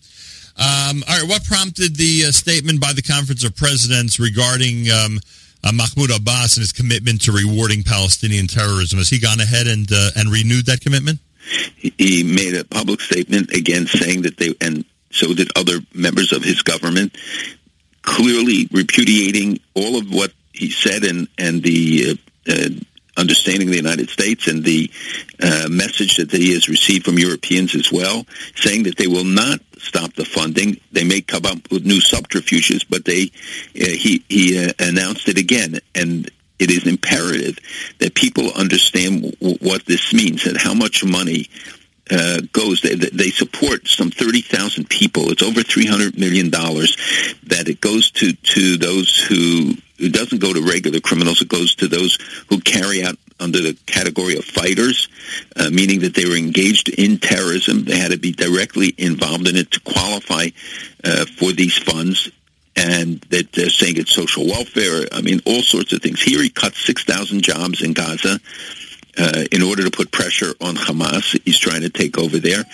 Um, 0.56 1.02
all 1.08 1.20
right. 1.20 1.28
What 1.28 1.44
prompted 1.44 1.96
the 1.96 2.26
uh, 2.28 2.32
statement 2.32 2.80
by 2.80 2.92
the 2.92 3.02
Conference 3.02 3.42
of 3.44 3.56
Presidents 3.56 4.20
regarding 4.20 4.90
um, 4.90 5.18
uh, 5.64 5.72
Mahmoud 5.72 6.10
Abbas 6.10 6.56
and 6.56 6.62
his 6.62 6.72
commitment 6.72 7.22
to 7.22 7.32
rewarding 7.32 7.82
Palestinian 7.82 8.46
terrorism. 8.46 8.98
Has 8.98 9.08
he 9.08 9.18
gone 9.18 9.40
ahead 9.40 9.66
and 9.66 9.90
uh, 9.90 10.10
and 10.16 10.30
renewed 10.30 10.66
that 10.66 10.80
commitment? 10.80 11.20
He 11.76 12.22
made 12.22 12.54
a 12.54 12.64
public 12.64 13.00
statement 13.00 13.50
again 13.52 13.86
saying 13.86 14.22
that 14.22 14.36
they, 14.36 14.54
and 14.60 14.84
so 15.10 15.34
did 15.34 15.48
other 15.56 15.78
members 15.94 16.32
of 16.32 16.42
his 16.42 16.62
government, 16.62 17.16
clearly 18.02 18.68
repudiating 18.72 19.60
all 19.74 19.98
of 19.98 20.12
what 20.12 20.32
he 20.52 20.70
said 20.70 21.04
and 21.04 21.28
and 21.38 21.62
the 21.62 22.18
uh, 22.46 22.52
uh, 22.52 22.68
understanding 23.16 23.70
the 23.70 23.76
United 23.76 24.10
States 24.10 24.46
and 24.46 24.64
the 24.64 24.90
uh, 25.42 25.68
message 25.70 26.16
that 26.16 26.32
he 26.32 26.54
has 26.54 26.68
received 26.68 27.04
from 27.04 27.18
Europeans 27.18 27.74
as 27.74 27.92
well, 27.92 28.26
saying 28.56 28.84
that 28.84 28.96
they 28.96 29.06
will 29.06 29.24
not 29.24 29.60
stop 29.78 30.12
the 30.14 30.24
funding. 30.24 30.80
They 30.92 31.04
may 31.04 31.20
come 31.20 31.46
up 31.46 31.70
with 31.70 31.84
new 31.84 32.00
subterfuges, 32.00 32.84
but 32.84 33.04
they 33.04 33.30
uh, 33.80 33.84
he 33.84 34.24
he 34.28 34.66
uh, 34.66 34.72
announced 34.78 35.28
it 35.28 35.38
again, 35.38 35.78
and 35.94 36.30
it 36.58 36.70
is 36.70 36.86
imperative 36.86 37.58
that 37.98 38.14
people 38.14 38.50
understand 38.52 39.36
w- 39.40 39.58
what 39.60 39.84
this 39.86 40.12
means 40.12 40.46
and 40.46 40.56
how 40.56 40.74
much 40.74 41.04
money. 41.04 41.48
Uh, 42.10 42.38
goes. 42.52 42.82
They, 42.82 42.96
they 42.96 43.30
support 43.30 43.88
some 43.88 44.10
thirty 44.10 44.42
thousand 44.42 44.90
people. 44.90 45.30
It's 45.30 45.42
over 45.42 45.62
three 45.62 45.86
hundred 45.86 46.18
million 46.18 46.50
dollars 46.50 46.98
that 47.44 47.66
it 47.66 47.80
goes 47.80 48.10
to 48.10 48.34
to 48.34 48.76
those 48.76 49.16
who 49.16 49.72
it 49.98 50.12
doesn't 50.12 50.40
go 50.40 50.52
to 50.52 50.60
regular 50.60 51.00
criminals. 51.00 51.40
It 51.40 51.48
goes 51.48 51.74
to 51.76 51.88
those 51.88 52.18
who 52.48 52.60
carry 52.60 53.04
out 53.04 53.16
under 53.40 53.60
the 53.60 53.76
category 53.86 54.36
of 54.36 54.44
fighters, 54.44 55.08
uh, 55.56 55.70
meaning 55.70 56.00
that 56.00 56.14
they 56.14 56.24
were 56.24 56.36
engaged 56.36 56.88
in 56.88 57.18
terrorism. 57.18 57.84
They 57.84 57.98
had 57.98 58.12
to 58.12 58.18
be 58.18 58.32
directly 58.32 58.94
involved 58.96 59.48
in 59.48 59.56
it 59.56 59.70
to 59.72 59.80
qualify 59.80 60.48
uh, 61.02 61.24
for 61.26 61.52
these 61.52 61.76
funds. 61.76 62.30
And 62.76 63.20
that 63.30 63.52
they're 63.52 63.70
saying 63.70 63.98
it's 63.98 64.12
social 64.12 64.46
welfare. 64.46 65.06
I 65.12 65.20
mean, 65.20 65.40
all 65.46 65.62
sorts 65.62 65.92
of 65.92 66.02
things. 66.02 66.20
Here 66.20 66.42
he 66.42 66.50
cut 66.50 66.74
6,000 66.74 67.42
jobs 67.42 67.82
in 67.82 67.92
Gaza. 67.92 68.40
Uh, 69.16 69.44
in 69.52 69.62
order 69.62 69.84
to 69.84 69.92
put 69.92 70.10
pressure 70.10 70.54
on 70.60 70.74
Hamas. 70.74 71.40
He's 71.44 71.56
trying 71.56 71.82
to 71.82 71.88
take 71.88 72.18
over 72.18 72.40
there. 72.40 72.64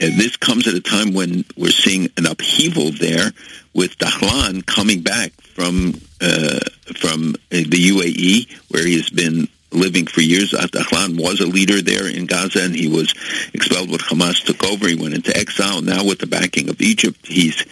And 0.00 0.18
this 0.18 0.36
comes 0.36 0.66
at 0.66 0.74
a 0.74 0.80
time 0.80 1.14
when 1.14 1.44
we're 1.56 1.70
seeing 1.70 2.08
an 2.16 2.26
upheaval 2.26 2.90
there 2.90 3.30
with 3.72 3.96
Dahlan 3.96 4.66
coming 4.66 5.02
back 5.02 5.30
from 5.54 5.94
from 6.18 7.34
the 7.50 7.90
UAE, 7.90 8.50
where 8.70 8.86
he 8.86 8.96
has 8.96 9.10
been 9.10 9.48
living 9.76 10.06
for 10.06 10.20
years. 10.20 10.52
Dahlan 10.52 11.20
was 11.20 11.40
a 11.40 11.46
leader 11.46 11.82
there 11.82 12.08
in 12.08 12.26
Gaza, 12.26 12.62
and 12.62 12.74
he 12.74 12.88
was 12.88 13.14
expelled 13.52 13.90
when 13.90 13.98
Hamas 13.98 14.44
took 14.44 14.64
over. 14.64 14.88
He 14.88 14.96
went 14.96 15.14
into 15.14 15.36
exile. 15.36 15.82
Now, 15.82 16.04
with 16.04 16.18
the 16.18 16.26
backing 16.26 16.68
of 16.68 16.80
Egypt, 16.80 17.26
he's 17.26 17.64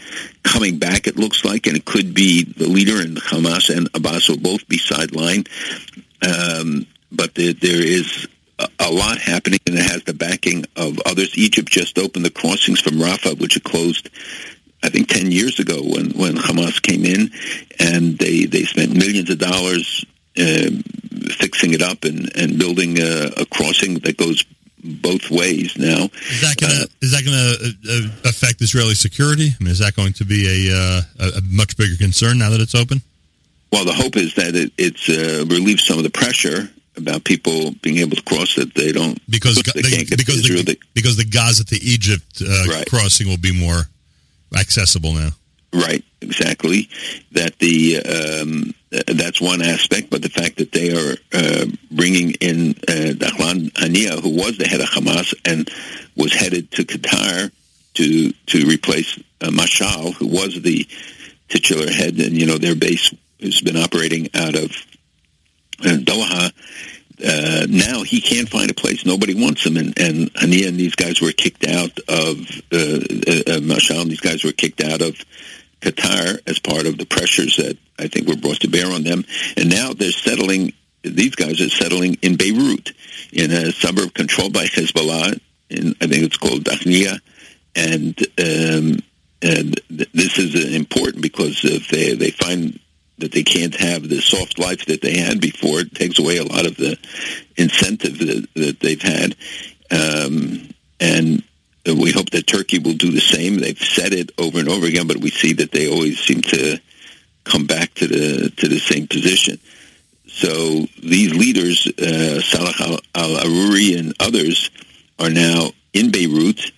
coming 0.42 0.78
back, 0.78 1.06
it 1.06 1.16
looks 1.16 1.44
like, 1.44 1.66
and 1.66 1.76
it 1.76 1.84
could 1.84 2.14
be 2.14 2.44
the 2.44 2.68
leader, 2.68 3.00
and 3.00 3.16
Hamas 3.16 3.74
and 3.74 3.88
Abbas 3.94 4.28
will 4.28 4.38
both 4.38 4.66
be 4.68 4.78
sidelined. 4.78 5.48
Um, 6.22 6.86
but 7.10 7.34
there, 7.34 7.52
there 7.52 7.82
is 7.82 8.28
a 8.78 8.90
lot 8.90 9.18
happening, 9.18 9.60
and 9.66 9.76
it 9.76 9.90
has 9.90 10.04
the 10.04 10.14
backing 10.14 10.64
of 10.76 10.98
others. 11.06 11.36
Egypt 11.36 11.68
just 11.68 11.98
opened 11.98 12.24
the 12.24 12.30
crossings 12.30 12.80
from 12.80 12.94
Rafah, 12.94 13.38
which 13.38 13.54
had 13.54 13.64
closed 13.64 14.10
I 14.84 14.90
think 14.90 15.08
10 15.08 15.32
years 15.32 15.58
ago 15.58 15.80
when, 15.82 16.10
when 16.10 16.36
Hamas 16.36 16.80
came 16.80 17.04
in 17.04 17.30
and 17.78 18.18
they, 18.18 18.44
they 18.44 18.64
spent 18.64 18.92
millions 18.94 19.30
of 19.30 19.38
dollars 19.38 20.04
uh, 20.36 20.70
fixing 21.38 21.72
it 21.72 21.80
up 21.80 22.04
and, 22.04 22.30
and 22.36 22.58
building 22.58 22.98
a, 22.98 23.30
a 23.38 23.46
crossing 23.46 23.94
that 24.00 24.18
goes 24.18 24.44
both 24.84 25.30
ways 25.30 25.78
now. 25.78 26.04
Is 26.04 26.40
that 26.42 26.56
going 26.60 26.72
to 26.72 26.82
uh, 26.82 26.86
is 27.00 27.12
that 27.12 27.24
going 27.24 27.38
to 27.38 28.26
uh, 28.26 28.28
affect 28.28 28.60
Israeli 28.60 28.94
security? 28.94 29.48
I 29.58 29.64
mean, 29.64 29.70
is 29.70 29.78
that 29.78 29.96
going 29.96 30.12
to 30.14 30.24
be 30.24 30.68
a, 30.68 30.76
uh, 30.76 31.30
a 31.38 31.40
much 31.48 31.76
bigger 31.78 31.96
concern 31.96 32.38
now 32.38 32.50
that 32.50 32.60
it's 32.60 32.74
open? 32.74 33.00
Well, 33.72 33.86
the 33.86 33.94
hope 33.94 34.16
is 34.16 34.34
that 34.34 34.54
it 34.54 34.72
it's 34.76 35.08
uh, 35.08 35.46
relieves 35.48 35.86
some 35.86 35.96
of 35.96 36.04
the 36.04 36.10
pressure 36.10 36.68
about 36.96 37.24
people 37.24 37.72
being 37.82 37.98
able 37.98 38.16
to 38.16 38.22
cross 38.22 38.54
that 38.56 38.74
they 38.74 38.92
don't 38.92 39.18
because 39.30 39.56
they 39.74 39.80
the, 39.80 40.14
because 40.16 40.42
the, 40.42 40.78
because 40.94 41.16
the 41.16 41.24
Gaza 41.24 41.64
to 41.64 41.76
Egypt 41.76 42.42
uh, 42.42 42.64
right. 42.68 42.86
crossing 42.86 43.26
will 43.26 43.38
be 43.38 43.58
more 43.58 43.88
accessible 44.54 45.12
now. 45.12 45.30
Right, 45.72 46.04
exactly. 46.20 46.88
That 47.32 47.58
the 47.58 47.98
um, 47.98 48.74
that's 49.08 49.40
one 49.40 49.60
aspect, 49.60 50.08
but 50.08 50.22
the 50.22 50.28
fact 50.28 50.58
that 50.58 50.70
they 50.70 50.92
are 50.92 51.16
uh, 51.32 51.66
bringing 51.90 52.30
in 52.40 52.70
uh, 52.86 53.14
Dahlan 53.14 53.72
Haniyeh, 53.72 54.22
who 54.22 54.36
was 54.36 54.56
the 54.56 54.68
head 54.68 54.80
of 54.80 54.88
Hamas 54.88 55.34
and 55.44 55.68
was 56.16 56.32
headed 56.32 56.70
to 56.72 56.84
Qatar 56.84 57.50
to 57.94 58.32
to 58.32 58.66
replace 58.66 59.18
uh, 59.40 59.48
Mashal, 59.48 60.14
who 60.14 60.28
was 60.28 60.62
the 60.62 60.86
titular 61.48 61.90
head, 61.90 62.18
and 62.18 62.36
you 62.36 62.46
know 62.46 62.58
their 62.58 62.76
base 62.76 63.12
has 63.40 63.60
been 63.60 63.76
operating 63.76 64.28
out 64.34 64.54
of 64.54 64.70
uh, 65.80 65.98
Doha 65.98 66.52
uh, 67.22 67.66
now 67.68 68.02
he 68.02 68.20
can't 68.20 68.48
find 68.48 68.70
a 68.70 68.74
place. 68.74 69.06
Nobody 69.06 69.34
wants 69.34 69.64
him. 69.64 69.76
And, 69.76 69.98
and 69.98 70.32
Haniyeh 70.34 70.68
and 70.68 70.76
these 70.76 70.94
guys 70.94 71.20
were 71.20 71.32
kicked 71.32 71.64
out 71.64 71.98
of, 72.08 72.40
uh, 72.72 72.76
uh, 72.76 73.54
uh, 73.54 73.60
Mashal 73.60 74.04
these 74.06 74.20
guys 74.20 74.42
were 74.44 74.52
kicked 74.52 74.82
out 74.82 75.00
of 75.00 75.14
Qatar 75.80 76.40
as 76.46 76.58
part 76.58 76.86
of 76.86 76.98
the 76.98 77.06
pressures 77.06 77.56
that 77.56 77.78
I 77.98 78.08
think 78.08 78.26
were 78.26 78.36
brought 78.36 78.60
to 78.60 78.68
bear 78.68 78.90
on 78.90 79.04
them. 79.04 79.24
And 79.56 79.70
now 79.70 79.92
they're 79.92 80.10
settling, 80.10 80.72
these 81.02 81.36
guys 81.36 81.60
are 81.60 81.68
settling 81.68 82.14
in 82.22 82.36
Beirut, 82.36 82.92
in 83.32 83.52
a 83.52 83.70
suburb 83.72 84.14
controlled 84.14 84.52
by 84.52 84.64
Hezbollah. 84.64 85.38
In, 85.70 85.94
I 86.00 86.06
think 86.06 86.24
it's 86.24 86.36
called 86.36 86.64
Dakhnia. 86.64 87.20
And, 87.76 88.18
um, 88.38 88.98
and 89.42 89.80
this 89.88 90.38
is 90.38 90.74
important 90.74 91.22
because 91.22 91.60
if 91.64 91.88
they, 91.88 92.14
they 92.14 92.30
find 92.30 92.78
that 93.18 93.32
they 93.32 93.42
can't 93.42 93.74
have 93.76 94.08
the 94.08 94.20
soft 94.20 94.58
life 94.58 94.86
that 94.86 95.00
they 95.00 95.18
had 95.18 95.40
before. 95.40 95.80
It 95.80 95.94
takes 95.94 96.18
away 96.18 96.38
a 96.38 96.44
lot 96.44 96.66
of 96.66 96.76
the 96.76 96.98
incentive 97.56 98.18
that, 98.18 98.48
that 98.54 98.80
they've 98.80 99.00
had. 99.00 99.36
Um, 99.90 100.70
and 101.00 101.42
we 101.86 102.12
hope 102.12 102.30
that 102.30 102.46
Turkey 102.46 102.78
will 102.78 102.94
do 102.94 103.10
the 103.10 103.20
same. 103.20 103.58
They've 103.58 103.78
said 103.78 104.12
it 104.12 104.32
over 104.38 104.58
and 104.58 104.68
over 104.68 104.86
again, 104.86 105.06
but 105.06 105.18
we 105.18 105.30
see 105.30 105.52
that 105.54 105.70
they 105.70 105.90
always 105.90 106.18
seem 106.18 106.40
to 106.42 106.78
come 107.44 107.66
back 107.66 107.92
to 107.94 108.06
the 108.06 108.50
to 108.56 108.68
the 108.68 108.78
same 108.78 109.06
position. 109.06 109.58
So 110.26 110.86
these 111.00 111.34
leaders, 111.34 111.86
uh, 111.86 112.40
Salah 112.40 112.98
al-Aruri 113.14 113.98
and 113.98 114.14
others, 114.18 114.70
are 115.18 115.30
now 115.30 115.70
in 115.92 116.10
Beirut, 116.10 116.72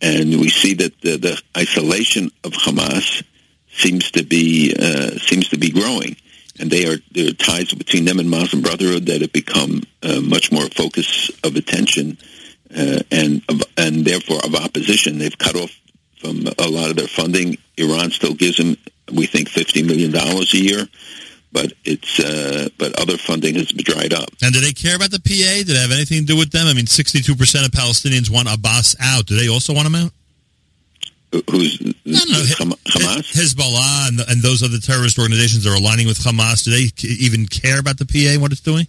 and 0.00 0.30
we 0.38 0.48
see 0.48 0.74
that 0.74 1.00
the, 1.00 1.16
the 1.16 1.42
isolation 1.56 2.30
of 2.44 2.52
Hamas 2.52 3.24
seems 3.80 4.10
to 4.12 4.22
be 4.22 4.74
uh, 4.78 5.18
seems 5.18 5.48
to 5.48 5.58
be 5.58 5.70
growing, 5.70 6.16
and 6.58 6.70
they 6.70 6.86
are 6.86 6.98
are 7.18 7.32
ties 7.32 7.72
between 7.72 8.04
them 8.04 8.18
and 8.18 8.28
Muslim 8.28 8.62
Brotherhood 8.62 9.06
that 9.06 9.20
have 9.22 9.32
become 9.32 9.82
uh, 10.02 10.20
much 10.20 10.52
more 10.52 10.66
focus 10.68 11.30
of 11.44 11.56
attention 11.56 12.18
uh, 12.76 13.00
and 13.10 13.42
and 13.76 14.04
therefore 14.04 14.38
of 14.44 14.54
opposition. 14.54 15.18
They've 15.18 15.36
cut 15.38 15.56
off 15.56 15.70
from 16.20 16.46
a 16.58 16.68
lot 16.68 16.90
of 16.90 16.96
their 16.96 17.08
funding. 17.08 17.56
Iran 17.78 18.10
still 18.10 18.34
gives 18.34 18.58
them, 18.58 18.76
we 19.12 19.26
think, 19.26 19.48
fifty 19.48 19.82
million 19.82 20.12
dollars 20.12 20.52
a 20.54 20.58
year. 20.58 20.86
But 21.52 21.72
it's 21.84 22.20
uh, 22.20 22.68
but 22.78 23.00
other 23.00 23.16
funding 23.18 23.56
has 23.56 23.72
dried 23.72 24.12
up. 24.12 24.28
And 24.40 24.54
do 24.54 24.60
they 24.60 24.72
care 24.72 24.94
about 24.94 25.10
the 25.10 25.18
PA? 25.18 25.66
Did 25.66 25.70
it 25.70 25.82
have 25.82 25.90
anything 25.90 26.20
to 26.20 26.26
do 26.26 26.36
with 26.38 26.52
them? 26.52 26.68
I 26.68 26.74
mean, 26.74 26.86
sixty-two 26.86 27.34
percent 27.34 27.66
of 27.66 27.72
Palestinians 27.72 28.30
want 28.30 28.46
Abbas 28.52 28.94
out. 29.00 29.26
Do 29.26 29.34
they 29.36 29.48
also 29.48 29.74
want 29.74 29.86
him 29.88 29.96
out? 29.96 30.12
Who's 31.50 31.80
no, 31.80 31.92
no, 32.04 32.42
Hamas, 32.42 33.32
Hezbollah, 33.32 34.08
and, 34.08 34.20
and, 34.28 34.42
those 34.42 34.62
other 34.62 34.78
terrorist 34.78 35.18
organizations 35.18 35.64
that 35.64 35.70
are 35.70 35.76
aligning 35.76 36.06
with 36.06 36.18
Hamas. 36.18 36.64
Do 36.64 36.70
they 36.70 36.90
even 37.06 37.46
care 37.46 37.78
about 37.78 37.98
the 37.98 38.06
PA 38.06 38.32
and 38.32 38.42
what 38.42 38.52
it's 38.52 38.60
doing? 38.60 38.86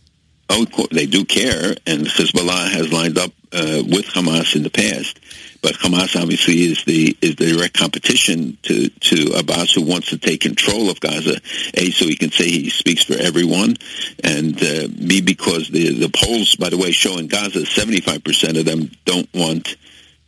oh, 0.51 0.87
they 0.91 1.05
do 1.05 1.25
care, 1.25 1.75
and 1.87 2.05
Hezbollah 2.05 2.71
has 2.71 2.91
lined 2.91 3.17
up 3.17 3.31
uh, 3.53 3.83
with 3.87 4.05
Hamas 4.05 4.55
in 4.55 4.63
the 4.63 4.69
past. 4.69 5.19
But 5.61 5.75
Hamas 5.75 6.19
obviously 6.19 6.61
is 6.63 6.83
the 6.85 7.15
is 7.21 7.35
the 7.35 7.53
direct 7.53 7.77
competition 7.77 8.57
to 8.63 8.89
to 8.89 9.33
Abbas, 9.37 9.73
who 9.73 9.83
wants 9.83 10.09
to 10.09 10.17
take 10.17 10.41
control 10.41 10.89
of 10.89 10.99
Gaza. 10.99 11.39
A, 11.75 11.91
so 11.91 12.05
he 12.05 12.15
can 12.15 12.31
say 12.31 12.45
he 12.45 12.69
speaks 12.69 13.03
for 13.03 13.13
everyone, 13.13 13.75
and 14.23 14.55
uh, 14.57 14.87
B, 14.87 15.21
because 15.21 15.69
the 15.69 15.93
the 15.93 16.09
polls, 16.09 16.55
by 16.55 16.69
the 16.69 16.77
way, 16.77 16.91
show 16.91 17.17
in 17.17 17.27
Gaza, 17.27 17.65
seventy 17.65 18.01
five 18.01 18.23
percent 18.23 18.57
of 18.57 18.65
them 18.65 18.89
don't 19.05 19.29
want 19.33 19.77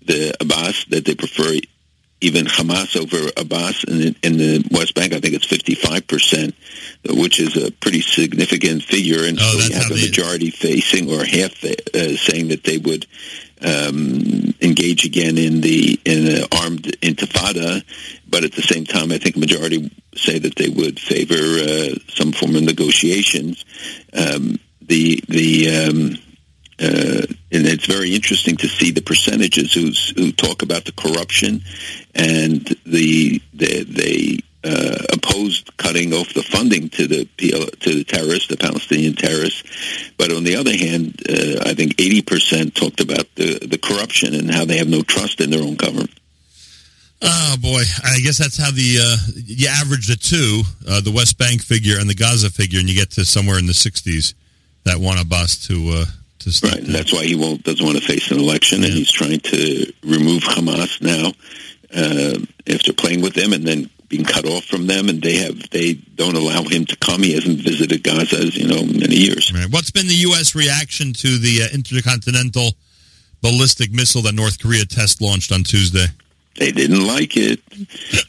the 0.06 0.36
Abbas; 0.40 0.86
that 0.90 1.06
they 1.06 1.16
prefer 1.16 1.60
even 2.24 2.46
Hamas 2.46 2.96
over 2.96 3.30
Abbas. 3.38 3.84
In, 3.84 4.16
in 4.24 4.38
the 4.38 4.66
West 4.72 4.96
Bank, 4.96 5.14
I 5.14 5.20
think 5.20 5.36
it's 5.36 5.46
55%, 5.46 6.54
which 7.22 7.40
is 7.40 7.56
a 7.58 7.72
pretty 7.72 8.02
significant 8.02 8.84
figure. 8.84 9.26
And 9.26 9.38
oh, 9.40 9.60
so 9.60 9.68
you 9.68 9.74
have 9.76 9.92
a 9.92 9.96
majority 9.96 10.50
facing 10.50 11.12
or 11.12 11.24
half 11.26 11.64
uh, 11.64 12.16
saying 12.16 12.48
that 12.48 12.64
they 12.64 12.78
would 12.78 13.06
um, 13.62 14.54
engage 14.62 15.06
again 15.06 15.38
in 15.38 15.62
the 15.62 16.00
in 16.06 16.28
an 16.28 16.44
armed 16.64 16.84
intifada, 17.02 17.84
but 18.30 18.44
at 18.44 18.54
the 18.54 18.62
same 18.62 18.86
time, 18.86 19.12
I 19.12 19.18
think 19.18 19.36
a 19.36 19.40
majority 19.40 19.90
say 20.16 20.40
that 20.40 20.56
they 20.56 20.70
would 20.70 21.00
favor 21.00 21.36
uh, 21.36 21.96
some 22.10 22.32
form 22.32 22.56
of 22.56 22.64
negotiations. 22.64 23.64
Um, 24.14 24.60
the 24.82 25.24
the 25.30 25.88
um, 25.88 26.18
uh, 26.80 27.26
and 27.52 27.68
it's 27.68 27.86
very 27.86 28.16
interesting 28.16 28.58
to 28.58 28.68
see 28.68 28.92
the 28.92 29.02
percentages 29.02 29.74
who's, 29.74 30.10
who 30.18 30.32
talk 30.32 30.64
about 30.64 30.86
the 30.86 30.92
corruption 30.92 31.62
and 32.16 32.76
the 32.86 33.42
they, 33.54 33.84
they 33.84 34.40
uh, 34.64 34.98
opposed 35.12 35.76
cutting 35.78 36.14
off 36.14 36.34
the 36.34 36.44
funding 36.44 36.90
to 36.90 37.08
the 37.08 37.26
PL, 37.38 37.66
to 37.82 37.96
the 37.96 38.04
terrorists, 38.04 38.48
the 38.48 38.58
Palestinian 38.58 39.14
terrorists. 39.14 40.12
But 40.18 40.32
on 40.32 40.44
the 40.44 40.56
other 40.56 40.76
hand, 40.76 41.22
uh, 41.30 41.70
I 41.70 41.74
think 41.74 41.96
80% 41.98 42.74
talked 42.74 43.02
about 43.02 43.28
the, 43.36 43.60
the 43.68 43.78
corruption 43.78 44.34
and 44.34 44.50
how 44.50 44.66
they 44.66 44.78
have 44.78 44.88
no 44.88 45.02
trust 45.02 45.42
in 45.42 45.50
their 45.50 45.64
own 45.64 45.76
government. 45.76 46.12
Oh 47.22 47.56
boy, 47.62 47.84
I 48.04 48.20
guess 48.20 48.38
that's 48.38 48.58
how 48.58 48.70
the 48.72 48.98
uh, 49.02 49.18
you 49.46 49.68
average 49.70 50.08
the 50.08 50.18
two, 50.18 50.64
uh, 50.90 51.00
the 51.00 51.12
West 51.12 51.38
Bank 51.38 51.62
figure 51.62 51.98
and 51.98 52.10
the 52.10 52.16
Gaza 52.16 52.50
figure, 52.50 52.80
and 52.80 52.90
you 52.90 52.96
get 52.96 53.12
to 53.12 53.24
somewhere 53.24 53.58
in 53.58 53.66
the 53.66 53.74
60s 53.74 54.34
that 54.84 54.98
want 54.98 55.22
Abbas 55.22 55.68
to 55.68 55.90
uh, 55.90 56.06
to 56.40 56.68
right. 56.68 56.80
And 56.80 56.94
that's 56.94 57.14
why 57.14 57.24
he 57.24 57.36
won't 57.36 57.64
doesn't 57.64 57.86
want 57.86 57.98
to 57.98 58.04
face 58.04 58.30
an 58.32 58.40
election, 58.40 58.82
yeah. 58.82 58.88
and 58.88 58.96
he's 58.96 59.12
trying 59.12 59.40
to 59.40 59.94
remove 60.04 60.44
Hamas 60.44 61.02
now 61.02 61.32
uh, 61.96 62.38
after 62.68 62.94
playing 62.94 63.22
with 63.22 63.34
them, 63.34 63.54
and 63.54 63.66
then 63.66 63.90
being 64.10 64.26
cut 64.26 64.46
off 64.46 64.66
from 64.66 64.88
them, 64.88 65.10
and 65.10 65.22
they 65.22 65.38
have 65.38 65.70
they 65.72 65.94
don't 65.94 66.36
allow 66.36 66.64
him 66.64 66.86
to 66.86 66.96
come. 66.98 67.24
He 67.24 67.34
hasn't 67.34 67.60
visited 67.60 68.04
Gaza, 68.04 68.38
as 68.38 68.56
you 68.56 68.68
know, 68.68 68.84
many 68.84 69.16
years. 69.16 69.52
Right. 69.54 69.70
What's 69.70 69.92
been 69.92 70.08
the 70.08 70.22
U.S. 70.30 70.56
reaction 70.56 71.14
to 71.14 71.38
the 71.38 71.64
uh, 71.64 71.74
intercontinental 71.74 72.72
ballistic 73.42 73.92
missile 73.92 74.22
that 74.24 74.34
North 74.34 74.60
Korea 74.60 74.86
test 74.86 75.22
launched 75.22 75.52
on 75.52 75.64
Tuesday? 75.64 76.06
They 76.56 76.72
didn't 76.72 77.06
like 77.06 77.36
it. 77.36 77.60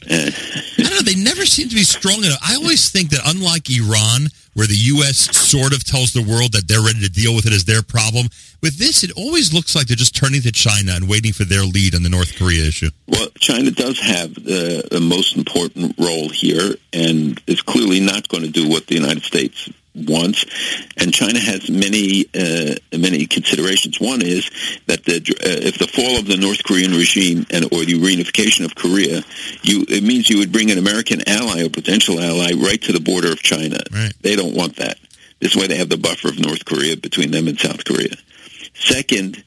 I 0.09 0.83
don't 0.83 0.89
know. 0.89 1.01
They 1.01 1.15
never 1.15 1.45
seem 1.45 1.69
to 1.69 1.75
be 1.75 1.83
strong 1.83 2.23
enough. 2.23 2.39
I 2.41 2.55
always 2.55 2.89
think 2.89 3.11
that, 3.11 3.21
unlike 3.25 3.69
Iran, 3.69 4.29
where 4.55 4.67
the 4.67 4.75
U.S. 4.95 5.17
sort 5.35 5.73
of 5.73 5.83
tells 5.83 6.13
the 6.13 6.23
world 6.23 6.53
that 6.53 6.67
they're 6.67 6.81
ready 6.81 7.01
to 7.01 7.09
deal 7.09 7.35
with 7.35 7.45
it 7.45 7.53
as 7.53 7.65
their 7.65 7.83
problem, 7.83 8.27
with 8.61 8.79
this, 8.79 9.03
it 9.03 9.11
always 9.15 9.53
looks 9.53 9.75
like 9.75 9.87
they're 9.87 9.95
just 9.95 10.15
turning 10.15 10.41
to 10.41 10.51
China 10.51 10.93
and 10.93 11.07
waiting 11.07 11.33
for 11.33 11.43
their 11.43 11.63
lead 11.63 11.93
on 11.93 12.03
the 12.03 12.09
North 12.09 12.35
Korea 12.35 12.65
issue. 12.65 12.89
Well, 13.07 13.27
China 13.37 13.69
does 13.69 13.99
have 13.99 14.33
the, 14.33 14.87
the 14.89 15.01
most 15.01 15.37
important 15.37 15.93
role 15.99 16.29
here, 16.29 16.75
and 16.93 17.39
is 17.47 17.61
clearly 17.61 17.99
not 17.99 18.27
going 18.29 18.43
to 18.43 18.49
do 18.49 18.67
what 18.67 18.87
the 18.87 18.95
United 18.95 19.23
States 19.23 19.69
wants, 19.95 20.45
and 20.97 21.13
China 21.13 21.39
has 21.39 21.69
many 21.69 22.25
uh, 22.35 22.75
many 22.97 23.25
considerations. 23.25 23.99
One 23.99 24.21
is 24.21 24.49
that 24.87 25.03
the, 25.05 25.17
uh, 25.17 25.67
if 25.67 25.79
the 25.79 25.87
fall 25.87 26.19
of 26.19 26.27
the 26.27 26.37
North 26.37 26.63
Korean 26.63 26.91
regime 26.91 27.45
and 27.51 27.65
or 27.65 27.85
the 27.85 27.95
reunification 27.99 28.65
of 28.65 28.75
Korea, 28.75 29.23
you 29.63 29.85
it 29.87 30.03
means 30.03 30.29
you 30.29 30.39
would 30.39 30.51
bring 30.51 30.71
an 30.71 30.77
American 30.77 31.27
ally 31.27 31.63
or 31.63 31.69
potential 31.69 32.19
ally 32.19 32.51
right 32.53 32.81
to 32.83 32.91
the 32.91 32.99
border 32.99 33.31
of 33.31 33.41
China. 33.41 33.77
Right. 33.91 34.13
They 34.21 34.35
don't 34.35 34.55
want 34.55 34.77
that. 34.77 34.97
This 35.39 35.55
way, 35.55 35.67
they 35.67 35.77
have 35.77 35.89
the 35.89 35.97
buffer 35.97 36.27
of 36.29 36.39
North 36.39 36.65
Korea 36.65 36.97
between 36.97 37.31
them 37.31 37.47
and 37.47 37.59
South 37.59 37.83
Korea. 37.85 38.15
Second, 38.73 39.43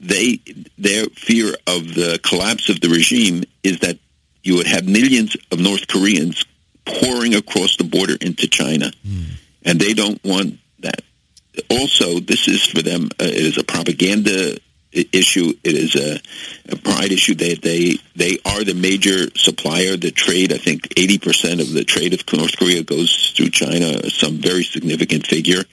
they 0.00 0.40
their 0.76 1.06
fear 1.06 1.54
of 1.66 1.94
the 1.94 2.20
collapse 2.22 2.68
of 2.68 2.80
the 2.80 2.88
regime 2.88 3.44
is 3.62 3.78
that 3.80 3.98
you 4.42 4.56
would 4.56 4.66
have 4.66 4.88
millions 4.88 5.36
of 5.52 5.60
North 5.60 5.86
Koreans 5.86 6.44
pouring 6.84 7.36
across 7.36 7.76
the 7.76 7.84
border 7.84 8.16
into 8.20 8.48
China. 8.48 8.90
Mm 9.06 9.38
and 9.64 9.80
they 9.80 9.94
don't 9.94 10.22
want 10.24 10.58
that. 10.80 11.02
Also, 11.70 12.20
this 12.20 12.48
is 12.48 12.64
for 12.64 12.82
them. 12.82 13.10
Uh, 13.20 13.24
it 13.24 13.44
is 13.44 13.58
a 13.58 13.64
propaganda 13.64 14.58
issue. 14.92 15.52
It 15.64 15.74
is 15.74 15.96
a, 15.96 16.20
a 16.72 16.76
pride 16.76 17.12
issue. 17.12 17.34
They 17.34 17.54
they 17.54 17.96
they 18.14 18.38
are 18.44 18.64
the 18.64 18.74
major 18.74 19.30
supplier. 19.36 19.96
The 19.96 20.10
trade, 20.10 20.52
I 20.52 20.58
think, 20.58 20.92
eighty 20.96 21.18
percent 21.18 21.60
of 21.60 21.72
the 21.72 21.84
trade 21.84 22.14
of 22.14 22.20
North 22.32 22.56
Korea 22.56 22.82
goes 22.82 23.32
through 23.36 23.50
China, 23.50 24.10
some 24.10 24.36
very 24.36 24.64
significant 24.64 25.26
figure, 25.26 25.64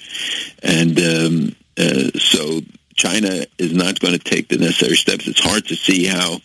and 0.64 0.98
um, 1.00 1.56
uh, 1.78 2.18
so 2.18 2.62
China 2.96 3.46
is 3.58 3.74
not 3.74 4.00
going 4.00 4.14
to 4.14 4.20
take 4.20 4.50
the 4.50 4.58
necessary 4.58 4.96
steps. 4.96 5.28
It's 5.28 5.44
hard 5.44 5.66
to 5.68 5.76
see 5.76 6.06
how 6.06 6.40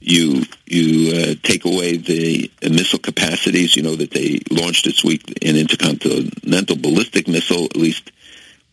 you 0.00 0.44
you 0.66 1.14
uh, 1.14 1.34
take 1.42 1.64
away 1.64 1.96
the 1.96 2.50
missile 2.62 2.98
capacities. 2.98 3.76
You 3.76 3.82
know 3.82 3.96
that 3.96 4.10
they 4.10 4.40
launched 4.50 4.84
this 4.84 5.04
week 5.04 5.26
an 5.42 5.56
intercontinental 5.56 6.76
ballistic 6.76 7.28
missile. 7.28 7.64
At 7.64 7.76
least 7.76 8.10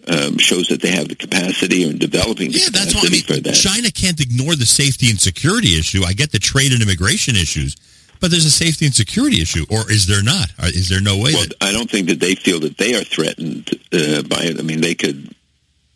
um, 0.08 0.38
shows 0.38 0.68
that 0.68 0.82
they 0.82 0.92
have 0.92 1.10
the 1.10 1.16
capacity 1.16 1.84
and 1.84 2.00
developing. 2.00 2.52
yeah, 2.52 2.68
that's 2.72 2.94
what 2.94 3.08
I 3.08 3.10
mean. 3.10 3.44
That. 3.44 3.54
China 3.56 3.92
can't 3.92 4.20
ignore 4.20 4.56
the 4.56 4.66
safety 4.66 5.10
and 5.10 5.20
security 5.20 5.80
issue. 5.80 6.04
I 6.04 6.14
get 6.14 6.32
the 6.32 6.40
trade 6.40 6.72
and 6.72 6.82
immigration 6.82 7.36
issues. 7.36 7.76
But 8.22 8.32
there's 8.32 8.46
a 8.46 8.52
safety 8.52 8.86
and 8.86 8.96
security 8.96 9.42
issue, 9.42 9.66
or 9.70 9.92
is 9.92 10.08
there 10.08 10.24
not? 10.24 10.48
Is 10.64 10.88
there 10.88 11.02
no 11.02 11.18
way? 11.18 11.34
Well, 11.34 11.44
that- 11.44 11.56
I 11.62 11.74
don't 11.74 11.92
think 11.92 12.08
that 12.08 12.22
they 12.22 12.34
feel 12.34 12.62
that 12.62 12.78
they 12.78 12.96
are 12.96 13.04
threatened 13.04 13.70
uh, 13.92 14.24
by 14.24 14.44
it. 14.44 14.58
I 14.58 14.64
mean, 14.64 14.80
they 14.80 14.96
could 14.96 15.35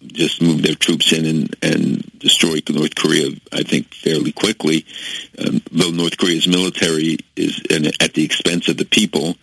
just 0.07 0.41
move 0.41 0.61
their 0.61 0.75
troops 0.75 1.11
in 1.11 1.25
and, 1.25 1.55
and 1.61 2.19
destroy 2.19 2.59
North 2.69 2.95
Korea, 2.95 3.29
I 3.51 3.63
think, 3.63 3.93
fairly 3.93 4.31
quickly. 4.31 4.85
Um, 5.37 5.61
though 5.71 5.91
North 5.91 6.17
Korea's 6.17 6.47
military 6.47 7.17
is, 7.35 7.61
and 7.69 7.87
at 7.87 8.13
the 8.13 8.23
expense 8.23 8.67
of 8.69 8.77
the 8.77 8.85
people, 8.85 9.35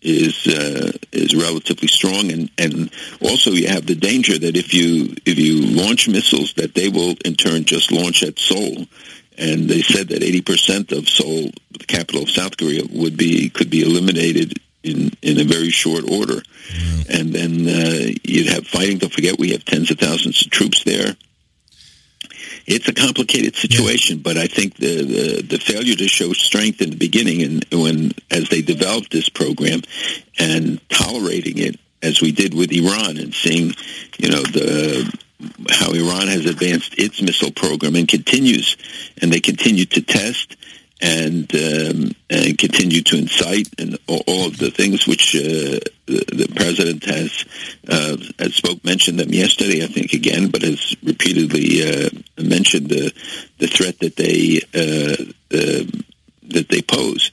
is 0.00 0.48
uh, 0.48 0.90
is 1.12 1.34
relatively 1.34 1.86
strong, 1.86 2.32
and 2.32 2.50
and 2.58 2.90
also 3.20 3.50
you 3.52 3.68
have 3.68 3.86
the 3.86 3.94
danger 3.94 4.36
that 4.36 4.56
if 4.56 4.74
you 4.74 5.14
if 5.24 5.38
you 5.38 5.62
launch 5.80 6.08
missiles, 6.08 6.54
that 6.54 6.74
they 6.74 6.88
will 6.88 7.14
in 7.24 7.34
turn 7.34 7.64
just 7.64 7.92
launch 7.92 8.22
at 8.22 8.38
Seoul. 8.38 8.86
And 9.38 9.66
they 9.66 9.80
said 9.80 10.08
that 10.08 10.20
80% 10.20 10.92
of 10.96 11.08
Seoul, 11.08 11.50
the 11.70 11.86
capital 11.86 12.22
of 12.22 12.30
South 12.30 12.58
Korea, 12.58 12.82
would 12.90 13.16
be 13.16 13.48
could 13.48 13.70
be 13.70 13.82
eliminated 13.82 14.58
in 14.82 15.10
in 15.22 15.38
a 15.40 15.44
very 15.44 15.70
short 15.70 16.10
order. 16.10 16.42
And 17.08 17.32
then 17.32 17.68
uh, 17.68 18.12
you'd 18.24 18.48
have 18.48 18.66
fighting. 18.66 18.98
Don't 18.98 19.12
forget, 19.12 19.38
we 19.38 19.50
have 19.52 19.64
tens 19.64 19.90
of 19.90 19.98
thousands 19.98 20.44
of 20.44 20.50
troops 20.50 20.84
there. 20.84 21.16
It's 22.66 22.88
a 22.88 22.94
complicated 22.94 23.56
situation, 23.56 24.18
yeah. 24.18 24.22
but 24.22 24.36
I 24.36 24.46
think 24.46 24.76
the, 24.76 25.02
the, 25.02 25.42
the 25.42 25.58
failure 25.58 25.96
to 25.96 26.08
show 26.08 26.32
strength 26.32 26.80
in 26.80 26.90
the 26.90 26.96
beginning, 26.96 27.42
and 27.42 27.66
when 27.72 28.12
as 28.30 28.48
they 28.48 28.62
developed 28.62 29.10
this 29.10 29.28
program, 29.28 29.82
and 30.38 30.80
tolerating 30.88 31.58
it 31.58 31.80
as 32.02 32.20
we 32.20 32.30
did 32.30 32.54
with 32.54 32.72
Iran, 32.72 33.16
and 33.18 33.34
seeing, 33.34 33.74
you 34.18 34.30
know, 34.30 34.42
the 34.42 35.18
how 35.70 35.90
Iran 35.92 36.28
has 36.28 36.46
advanced 36.46 36.94
its 36.98 37.20
missile 37.20 37.50
program 37.50 37.96
and 37.96 38.06
continues, 38.06 38.76
and 39.20 39.32
they 39.32 39.40
continue 39.40 39.86
to 39.86 40.00
test 40.00 40.56
and 41.02 41.52
um, 41.56 42.12
and 42.30 42.56
continue 42.56 43.02
to 43.02 43.18
incite 43.18 43.68
and 43.78 43.98
all 44.06 44.46
of 44.46 44.56
the 44.58 44.70
things 44.70 45.06
which 45.06 45.34
uh, 45.34 45.80
the, 46.06 46.24
the, 46.32 46.52
president 46.54 47.04
has 47.04 47.44
uh, 47.88 48.16
has 48.38 48.54
spoke 48.54 48.82
mentioned 48.84 49.18
them 49.18 49.30
yesterday 49.30 49.82
I 49.82 49.88
think 49.88 50.12
again 50.12 50.48
but 50.48 50.62
has 50.62 50.96
repeatedly 51.02 51.82
uh, 51.82 52.10
mentioned 52.40 52.88
the 52.88 53.12
the 53.58 53.66
threat 53.66 53.98
that 53.98 54.16
they 54.16 54.60
uh, 54.72 55.16
um, 55.58 56.04
that 56.44 56.68
they 56.68 56.82
pose. 56.82 57.32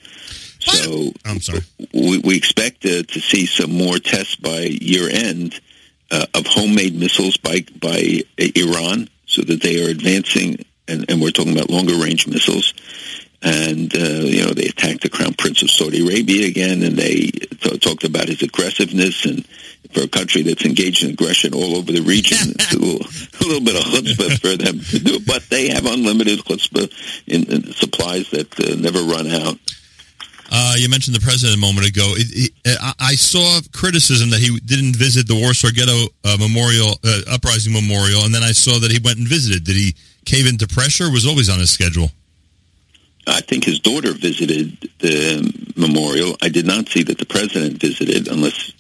So 0.60 1.14
I'm 1.26 1.40
sorry. 1.40 1.62
We, 1.94 2.18
we 2.20 2.38
expect 2.38 2.86
uh, 2.86 3.04
to 3.04 3.20
see 3.20 3.46
some 3.46 3.72
more 3.72 3.98
tests 3.98 4.36
by 4.36 4.60
year 4.60 5.10
end 5.10 5.60
uh, 6.12 6.26
of 6.34 6.48
homemade 6.48 7.00
missiles 7.00 7.38
by 7.38 7.66
by 7.80 8.24
Iran, 8.38 9.10
so 9.26 9.44
that 9.44 9.62
they 9.62 9.86
are 9.86 9.90
advancing, 9.90 10.66
and, 10.88 11.10
and 11.10 11.22
we're 11.22 11.32
talking 11.32 11.56
about 11.56 11.70
longer 11.70 11.96
range 11.96 12.28
missiles 12.28 12.74
and 13.42 13.94
uh, 13.96 14.26
you 14.26 14.46
know 14.46 14.54
they 14.54 14.68
attacked 14.68 15.02
the 15.02 15.10
crown 15.10 15.34
prince 15.34 15.62
of 15.62 15.72
Saudi 15.72 16.06
Arabia 16.06 16.48
again, 16.48 16.84
and 16.84 16.98
they 16.98 17.32
t- 17.32 17.78
talked 17.80 18.04
about 18.04 18.28
his 18.28 18.42
aggressiveness 18.42 19.26
and 19.26 19.46
for 19.92 20.02
a 20.02 20.08
country 20.08 20.42
that's 20.44 20.66
engaged 20.66 21.04
in 21.04 21.12
aggression 21.12 21.54
all 21.54 21.78
over 21.78 21.92
the 21.92 22.02
region, 22.02 22.38
it's 22.60 22.74
a 22.74 22.78
little, 22.78 23.00
a 23.00 23.44
little 23.44 23.66
bit 23.66 23.76
of 23.76 23.84
chutzpah 23.84 24.40
for 24.40 24.58
them 24.58 24.80
to 24.80 25.00
do. 25.00 25.20
But 25.26 25.44
they 25.50 25.70
have 25.70 25.86
unlimited 25.86 26.40
chutzpah 26.40 26.92
in, 27.28 27.52
in 27.52 27.74
supplies 27.74 28.30
that 28.32 28.60
uh, 28.60 28.76
never 28.76 29.00
run 29.02 29.28
out. 29.28 29.58
Uh, 30.52 30.74
you 30.78 30.90
mentioned 30.90 31.16
the 31.16 31.22
president 31.22 31.58
a 31.58 31.62
moment 31.62 31.88
ago. 31.88 32.14
It, 32.18 32.52
it, 32.66 32.78
I 33.00 33.14
saw 33.14 33.62
criticism 33.72 34.32
that 34.32 34.40
he 34.40 34.60
didn't 34.60 34.96
visit 34.96 35.28
the 35.28 35.36
Warsaw 35.36 35.70
Ghetto 35.70 36.10
uh, 36.26 36.38
Memorial 36.40 36.98
uh, 37.06 37.22
Uprising 37.32 37.72
Memorial, 37.72 38.26
and 38.26 38.34
then 38.34 38.42
I 38.42 38.52
saw 38.52 38.80
that 38.80 38.90
he 38.90 39.00
went 39.04 39.20
and 39.20 39.28
visited. 39.28 39.64
Did 39.64 39.76
he 39.76 39.96
cave 40.26 40.48
into 40.48 40.68
pressure? 40.68 41.12
was 41.12 41.28
always 41.28 41.50
on 41.50 41.60
his 41.60 41.70
schedule. 41.70 42.10
I 43.30 43.42
think 43.42 43.64
his 43.64 43.80
daughter 43.80 44.14
visited 44.14 44.90
the 45.00 45.72
memorial. 45.76 46.36
I 46.42 46.50
did 46.50 46.66
not 46.66 46.90
see 46.90 47.04
that 47.04 47.18
the 47.18 47.26
president 47.26 47.80
visited, 47.80 48.28
unless 48.28 48.74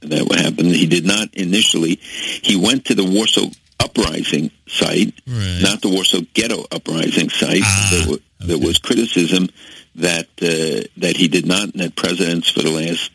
that 0.00 0.26
would 0.28 0.38
happen. 0.38 0.66
He 0.66 0.86
did 0.86 1.06
not 1.06 1.32
initially. 1.34 1.96
He 1.96 2.56
went 2.56 2.86
to 2.86 2.94
the 2.94 3.04
Warsaw 3.04 3.46
uprising 3.80 4.50
site, 4.66 5.14
right. 5.26 5.60
not 5.62 5.80
the 5.80 5.88
Warsaw 5.88 6.20
Ghetto 6.34 6.64
uprising 6.70 7.30
site. 7.30 7.62
Ah, 7.64 7.88
there, 7.92 8.14
okay. 8.14 8.22
there, 8.40 8.58
was 8.58 8.78
criticism 8.78 9.48
that 9.96 10.26
uh, 10.40 10.86
that 10.96 11.16
he 11.16 11.28
did 11.28 11.46
not, 11.46 11.64
and 11.64 11.80
that 11.80 11.96
presidents 11.96 12.48
for 12.48 12.62
the 12.62 12.70
last 12.70 13.10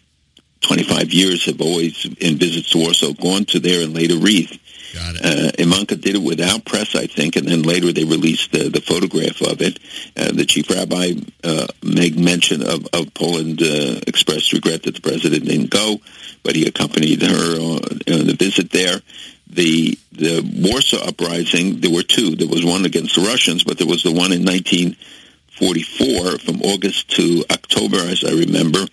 25 0.62 1.14
years 1.14 1.46
have 1.46 1.62
always, 1.62 2.06
in 2.20 2.38
visits 2.38 2.72
to 2.72 2.80
Warsaw, 2.80 3.14
gone 3.14 3.46
to 3.46 3.60
there 3.60 3.84
and 3.84 3.94
laid 3.94 4.12
a 4.12 4.18
wreath. 4.18 4.60
Got 4.94 5.16
it. 5.16 5.26
Uh, 5.26 5.52
Ivanka 5.60 5.96
did 5.96 6.16
it 6.16 6.22
without 6.22 6.66
press, 6.66 6.96
I 6.96 7.08
think, 7.08 7.36
and 7.36 7.48
then 7.48 7.64
later 7.64 7.92
they 7.92 8.06
released 8.06 8.52
the, 8.52 8.70
the 8.70 8.82
photograph 8.82 9.42
of 9.42 9.62
it. 9.62 9.80
Uh, 10.16 10.32
the 10.32 10.46
chief 10.46 10.70
rabbi 10.70 11.14
uh, 11.44 11.68
made 11.84 12.18
mention 12.18 12.62
of, 12.62 12.88
of 12.94 13.14
Poland, 13.14 13.62
uh, 13.62 14.00
expressed 14.08 14.54
regret 14.54 14.84
that 14.84 14.96
the 14.96 15.02
president 15.02 15.46
didn't 15.46 15.70
go, 15.70 15.98
but 16.44 16.56
he 16.56 16.66
accompanied 16.68 17.22
her 17.22 17.60
on, 17.60 17.80
on 18.12 18.28
the 18.28 18.36
visit 18.38 18.72
there 18.72 19.02
the 19.50 19.98
the 20.12 20.42
Warsaw 20.56 21.08
uprising. 21.08 21.80
There 21.80 21.92
were 21.92 22.04
two. 22.04 22.36
There 22.36 22.48
was 22.48 22.66
one 22.66 22.86
against 22.86 23.16
the 23.16 23.22
Russians, 23.22 23.64
but 23.64 23.78
there 23.78 23.88
was 23.88 24.04
the 24.04 24.12
one 24.12 24.32
in 24.34 24.44
1944 24.44 26.40
from 26.40 26.62
August 26.62 27.10
to 27.16 27.46
October, 27.52 27.98
as 27.98 28.24
I 28.24 28.32
remember, 28.32 28.86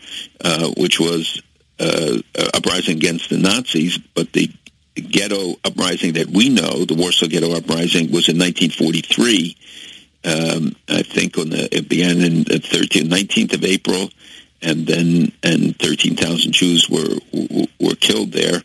uh, 0.44 0.70
which 0.76 1.00
was 1.00 1.42
uh, 1.80 2.18
uprising 2.54 2.96
against 2.96 3.30
the 3.30 3.38
Nazis. 3.38 3.98
But 3.98 4.32
the 4.32 4.50
ghetto 4.94 5.56
uprising 5.64 6.14
that 6.14 6.28
we 6.28 6.48
know, 6.48 6.84
the 6.84 6.94
Warsaw 6.94 7.26
Ghetto 7.26 7.56
uprising, 7.56 8.12
was 8.12 8.28
in 8.28 8.38
1943. 8.38 9.56
Um, 10.24 10.76
I 10.88 11.02
think 11.02 11.36
on 11.36 11.50
the, 11.50 11.68
it 11.74 11.88
began 11.88 12.20
in 12.20 12.44
the 12.44 12.60
13th, 12.60 13.08
19th 13.08 13.54
of 13.54 13.64
April, 13.64 14.10
and 14.62 14.86
then 14.86 15.30
and 15.42 15.78
13,000 15.78 16.52
Jews 16.52 16.88
were 16.88 17.18
were 17.78 17.94
killed 17.96 18.32
there 18.32 18.62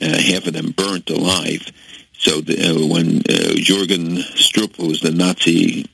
uh, 0.00 0.18
half 0.18 0.46
of 0.46 0.52
them 0.52 0.70
burnt 0.70 1.10
alive. 1.10 1.70
So 2.18 2.40
the, 2.40 2.70
uh, 2.70 2.86
when 2.86 3.18
uh, 3.18 3.56
Jürgen 3.58 4.16
who 4.76 4.88
was 4.88 5.00
the 5.00 5.10
Nazi 5.10 5.86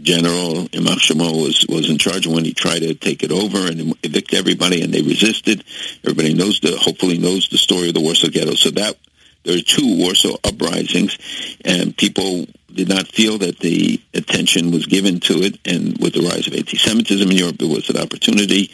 general, 0.00 0.66
Imach 0.68 1.14
was 1.14 1.66
was 1.68 1.90
in 1.90 1.98
charge 1.98 2.26
when 2.26 2.44
he 2.44 2.52
tried 2.52 2.80
to 2.80 2.94
take 2.94 3.22
it 3.22 3.32
over 3.32 3.66
and 3.66 3.94
evict 4.02 4.34
everybody, 4.34 4.82
and 4.82 4.92
they 4.92 5.02
resisted. 5.02 5.64
Everybody 6.04 6.34
knows 6.34 6.60
the 6.60 6.76
hopefully 6.76 7.18
knows 7.18 7.48
the 7.48 7.58
story 7.58 7.88
of 7.88 7.94
the 7.94 8.00
Warsaw 8.00 8.28
Ghetto. 8.28 8.54
So 8.54 8.70
that 8.70 8.96
there 9.44 9.56
are 9.56 9.60
two 9.60 9.98
Warsaw 9.98 10.36
uprisings, 10.44 11.18
and 11.64 11.96
people 11.96 12.46
did 12.72 12.88
not 12.88 13.06
feel 13.08 13.38
that 13.38 13.58
the 13.58 14.00
attention 14.14 14.70
was 14.70 14.86
given 14.86 15.20
to 15.20 15.34
it. 15.42 15.58
And 15.66 15.98
with 15.98 16.14
the 16.14 16.22
rise 16.22 16.46
of 16.46 16.54
anti-Semitism 16.54 17.30
in 17.30 17.36
Europe, 17.36 17.60
it 17.60 17.68
was 17.68 17.90
an 17.90 17.98
opportunity. 17.98 18.70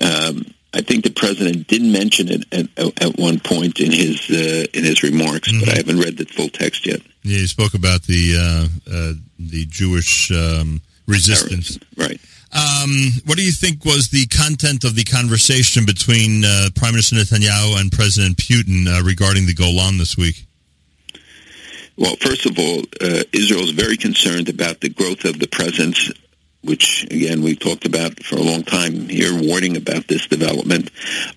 Um, 0.00 0.46
I 0.72 0.82
think 0.82 1.02
the 1.02 1.10
president 1.10 1.66
did 1.66 1.82
mention 1.82 2.28
it 2.28 2.44
at, 2.52 3.02
at 3.02 3.18
one 3.18 3.40
point 3.40 3.80
in 3.80 3.90
his 3.90 4.30
uh, 4.30 4.66
in 4.72 4.84
his 4.84 5.02
remarks, 5.02 5.50
mm-hmm. 5.50 5.60
but 5.60 5.70
I 5.70 5.76
haven't 5.76 5.98
read 5.98 6.16
the 6.16 6.26
full 6.26 6.48
text 6.48 6.86
yet. 6.86 7.00
Yeah, 7.22 7.38
he 7.38 7.46
spoke 7.48 7.74
about 7.74 8.02
the 8.04 8.36
uh, 8.36 8.90
uh, 8.90 9.12
the 9.38 9.66
Jewish 9.66 10.30
um, 10.30 10.80
resistance, 11.06 11.78
right? 11.96 12.20
Um, 12.52 13.12
what 13.26 13.36
do 13.38 13.44
you 13.44 13.52
think 13.52 13.84
was 13.84 14.08
the 14.08 14.26
content 14.26 14.82
of 14.84 14.96
the 14.96 15.04
conversation 15.04 15.86
between 15.86 16.44
uh, 16.44 16.68
Prime 16.74 16.92
Minister 16.92 17.16
Netanyahu 17.16 17.80
and 17.80 17.92
President 17.92 18.36
Putin 18.36 18.88
uh, 18.88 19.02
regarding 19.02 19.46
the 19.46 19.54
Golan 19.54 19.98
this 19.98 20.16
week? 20.16 20.46
Well, 21.96 22.16
first 22.16 22.46
of 22.46 22.58
all, 22.58 22.80
uh, 23.00 23.22
Israel 23.32 23.62
is 23.62 23.70
very 23.70 23.96
concerned 23.96 24.48
about 24.48 24.80
the 24.80 24.88
growth 24.88 25.24
of 25.24 25.38
the 25.38 25.46
presence 25.46 26.10
which 26.62 27.04
again 27.04 27.42
we've 27.42 27.58
talked 27.58 27.86
about 27.86 28.22
for 28.22 28.36
a 28.36 28.42
long 28.42 28.62
time 28.62 29.08
here, 29.08 29.32
warning 29.32 29.76
about 29.76 30.06
this 30.08 30.26
development 30.26 30.90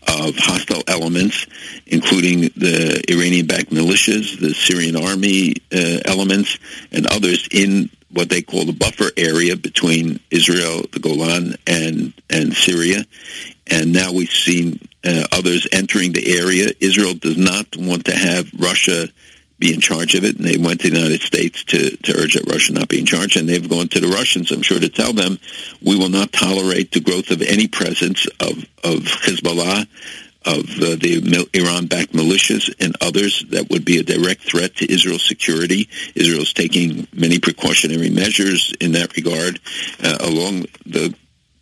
of 0.08 0.36
hostile 0.38 0.84
elements, 0.88 1.48
including 1.88 2.42
the 2.58 3.04
Iranian-backed 3.10 3.70
militias, 3.70 4.40
the 4.40 4.54
Syrian 4.54 4.96
army 4.96 5.56
uh, 5.74 6.00
elements, 6.06 6.60
and 6.92 7.08
others 7.08 7.48
in 7.52 7.90
what 8.14 8.30
they 8.30 8.42
call 8.42 8.66
the 8.66 8.74
buffer 8.74 9.10
area 9.18 9.56
between 9.56 10.20
Israel, 10.32 10.84
the 10.92 11.00
Golan, 11.00 11.56
and 11.68 12.14
and 12.30 12.54
Syria. 12.54 13.04
And 13.68 13.92
now 13.92 14.12
we've 14.12 14.30
seen 14.30 14.80
uh, 15.04 15.24
others 15.32 15.68
entering 15.72 16.14
the 16.14 16.38
area. 16.38 16.72
Israel 16.80 17.14
does 17.14 17.38
not 17.38 17.76
want 17.76 18.06
to 18.06 18.16
have 18.16 18.52
Russia 18.58 19.08
be 19.60 19.74
in 19.74 19.80
charge 19.80 20.16
of 20.16 20.24
it, 20.24 20.36
and 20.36 20.46
they 20.46 20.58
went 20.58 20.82
to 20.82 20.90
the 20.90 20.98
United 20.98 21.22
States 21.22 21.64
to, 21.64 21.96
to 21.98 22.18
urge 22.18 22.34
that 22.34 22.52
Russia 22.52 22.74
not 22.74 22.90
be 22.90 23.00
in 23.00 23.06
charge, 23.06 23.36
and 23.36 23.48
they've 23.48 23.70
gone 23.70 23.88
to 23.88 24.00
the 24.00 24.08
Russians, 24.08 24.52
I'm 24.52 24.62
sure, 24.62 24.80
to 24.80 24.90
tell 24.90 25.14
them 25.14 25.40
we 25.82 25.98
will 25.98 26.10
not 26.10 26.34
tolerate 26.34 26.92
the 26.92 27.00
growth 27.00 27.32
of 27.32 27.42
any 27.42 27.68
presence 27.68 28.26
of, 28.40 28.58
of 28.84 29.00
Hezbollah, 29.24 29.88
of 30.46 30.60
uh, 30.82 30.96
the 30.96 31.48
Iran-backed 31.54 32.14
militias 32.14 32.74
and 32.80 32.96
others 33.02 33.46
that 33.50 33.70
would 33.70 33.86
be 33.86 34.00
a 34.00 34.04
direct 34.04 34.42
threat 34.42 34.76
to 34.78 34.92
Israel's 34.92 35.26
security. 35.26 35.90
Israel's 36.16 36.54
taking 36.54 37.08
many 37.14 37.40
precautionary 37.40 38.10
measures 38.10 38.74
in 38.80 38.94
that 38.94 39.16
regard 39.16 39.60
uh, 40.04 40.18
along 40.22 40.66
the 40.86 41.16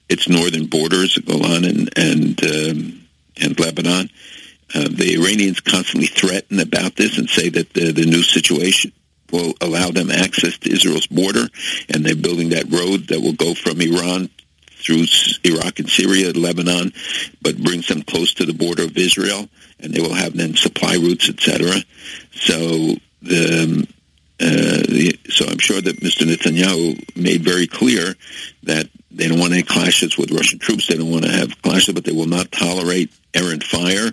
its 0.09 0.27
northern 0.27 0.65
borders, 0.65 1.17
Golan 1.17 1.63
and 1.63 1.89
and, 1.97 2.43
um, 2.43 3.07
and 3.41 3.59
Lebanon. 3.59 4.09
Uh, 4.73 4.87
the 4.89 5.15
Iranians 5.15 5.59
constantly 5.59 6.07
threaten 6.07 6.59
about 6.59 6.95
this 6.95 7.17
and 7.17 7.29
say 7.29 7.49
that 7.49 7.73
the, 7.73 7.91
the 7.91 8.05
new 8.05 8.23
situation 8.23 8.91
will 9.31 9.53
allow 9.61 9.89
them 9.89 10.11
access 10.11 10.57
to 10.59 10.71
Israel's 10.71 11.07
border, 11.07 11.47
and 11.89 12.05
they're 12.05 12.15
building 12.15 12.49
that 12.49 12.71
road 12.71 13.07
that 13.07 13.21
will 13.21 13.33
go 13.33 13.53
from 13.53 13.81
Iran 13.81 14.29
through 14.81 15.05
Iraq 15.43 15.79
and 15.79 15.89
Syria, 15.89 16.31
Lebanon, 16.31 16.93
but 17.41 17.57
brings 17.57 17.87
them 17.87 18.01
close 18.03 18.33
to 18.35 18.45
the 18.45 18.53
border 18.53 18.83
of 18.83 18.97
Israel, 18.97 19.47
and 19.79 19.93
they 19.93 20.01
will 20.01 20.13
have 20.13 20.35
then 20.35 20.55
supply 20.55 20.95
routes, 20.95 21.29
etc. 21.29 21.75
So 22.33 22.95
the 23.21 23.63
um, 23.63 23.87
uh, 24.43 25.31
so 25.31 25.45
I'm 25.45 25.59
sure 25.59 25.79
that 25.79 26.01
Mr. 26.01 26.25
Netanyahu 26.25 27.15
made 27.15 27.43
very 27.43 27.67
clear 27.67 28.15
that 28.63 28.89
they 29.11 29.27
don't 29.27 29.39
want 29.39 29.53
any 29.53 29.61
clashes 29.61 30.17
with 30.17 30.31
Russian 30.31 30.57
troops. 30.57 30.87
They 30.87 30.97
don't 30.97 31.11
want 31.11 31.25
to 31.25 31.31
have 31.31 31.61
clashes, 31.61 31.93
but 31.93 32.05
they 32.05 32.11
will 32.11 32.25
not 32.25 32.51
tolerate 32.51 33.11
errant 33.35 33.63
fire 33.63 34.11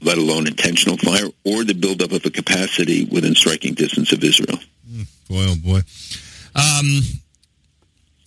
let 0.00 0.18
alone 0.18 0.46
intentional 0.46 0.96
fire, 0.96 1.28
or 1.44 1.64
the 1.64 1.74
buildup 1.74 2.12
of 2.12 2.24
a 2.24 2.30
capacity 2.30 3.04
within 3.04 3.34
striking 3.34 3.74
distance 3.74 4.12
of 4.12 4.22
Israel. 4.22 4.58
Mm, 4.88 5.06
boy, 5.28 5.44
oh 5.48 5.56
boy. 5.56 5.80
Um, 6.54 7.02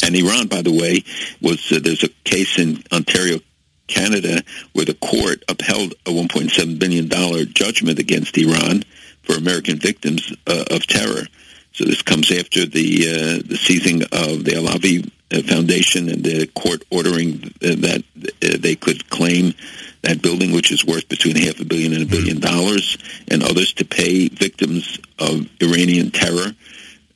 and 0.04 0.16
Iran, 0.16 0.48
by 0.48 0.62
the 0.62 0.72
way, 0.72 1.04
was 1.42 1.72
uh, 1.72 1.80
there's 1.82 2.04
a 2.04 2.10
case 2.24 2.58
in 2.60 2.84
Ontario, 2.92 3.40
Canada, 3.88 4.42
where 4.74 4.86
the 4.86 4.96
court 4.96 5.44
upheld 5.48 5.94
a 6.06 6.12
1.7 6.12 6.80
billion 6.80 7.08
dollar 7.08 7.46
judgment 7.46 8.00
against 8.00 8.38
Iran 8.38 8.84
for 9.24 9.36
American 9.36 9.78
victims 9.78 10.34
uh, 10.48 10.66
of 10.72 10.88
terror. 10.88 11.24
So 11.74 11.86
this 11.86 12.02
comes 12.02 12.32
after 12.32 12.66
the 12.66 13.08
uh, 13.08 13.48
the 13.48 13.58
seizing 13.58 14.04
of 14.04 14.44
the 14.44 14.52
Alavi 14.52 15.10
uh, 15.32 15.42
Foundation 15.44 16.10
and 16.10 16.24
the 16.24 16.48
court 16.48 16.84
ordering 16.92 17.44
uh, 17.64 17.76
that 17.80 18.04
uh, 18.18 18.58
they 18.60 18.76
could 18.76 19.10
claim 19.10 19.54
that 20.02 20.22
building, 20.22 20.52
which 20.52 20.72
is 20.72 20.86
worth 20.86 21.08
between 21.08 21.36
half 21.36 21.60
a 21.60 21.66
billion 21.66 21.94
and 21.94 22.04
a 22.04 22.06
billion 22.06 22.40
dollars, 22.40 22.98
and 23.30 23.44
others 23.44 23.74
to 23.74 23.86
pay 23.86 24.28
victims 24.28 25.00
of 25.20 25.48
Iranian 25.62 26.12
terror, 26.12 26.54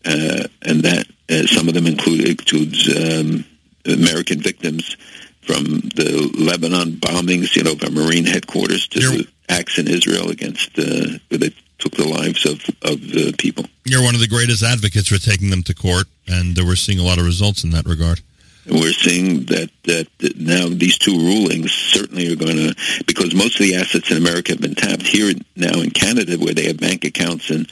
and 0.05 0.81
that 0.81 1.05
uh, 1.29 1.45
some 1.47 1.67
of 1.67 1.73
them 1.73 1.87
include 1.87 2.27
includes 2.27 2.89
um, 2.95 3.45
American 3.85 4.39
victims 4.39 4.95
from 5.41 5.63
the 5.63 6.31
Lebanon 6.37 6.93
bombings, 6.93 7.55
you 7.55 7.63
know, 7.63 7.73
of 7.73 7.83
our 7.83 7.91
Marine 7.91 8.25
headquarters 8.25 8.87
to 8.89 8.99
You're, 8.99 9.11
the 9.11 9.27
acts 9.49 9.77
in 9.77 9.87
Israel 9.87 10.29
against 10.29 10.77
uh, 10.77 11.17
that 11.29 11.53
took 11.77 11.93
the 11.93 12.07
lives 12.07 12.45
of 12.45 12.61
of 12.81 13.01
the 13.01 13.33
people. 13.37 13.65
You're 13.83 14.03
one 14.03 14.15
of 14.15 14.21
the 14.21 14.27
greatest 14.27 14.63
advocates 14.63 15.07
for 15.07 15.17
taking 15.17 15.49
them 15.49 15.63
to 15.63 15.73
court, 15.73 16.07
and 16.27 16.57
we're 16.57 16.75
seeing 16.75 16.99
a 16.99 17.03
lot 17.03 17.19
of 17.19 17.25
results 17.25 17.63
in 17.63 17.71
that 17.71 17.85
regard. 17.85 18.21
We're 18.67 18.93
seeing 18.93 19.45
that, 19.45 19.69
that, 19.83 20.07
now 20.37 20.67
these 20.69 20.97
two 20.97 21.17
rulings 21.17 21.71
certainly 21.71 22.31
are 22.31 22.35
going 22.35 22.57
to, 22.57 23.03
because 23.05 23.35
most 23.35 23.59
of 23.59 23.65
the 23.65 23.75
assets 23.75 24.09
in 24.09 24.17
America 24.17 24.53
have 24.53 24.61
been 24.61 24.75
tapped 24.75 25.05
here 25.05 25.33
now 25.55 25.81
in 25.81 25.91
Canada, 25.91 26.37
where 26.37 26.53
they 26.53 26.67
have 26.67 26.79
bank 26.79 27.03
accounts 27.05 27.51
and 27.51 27.69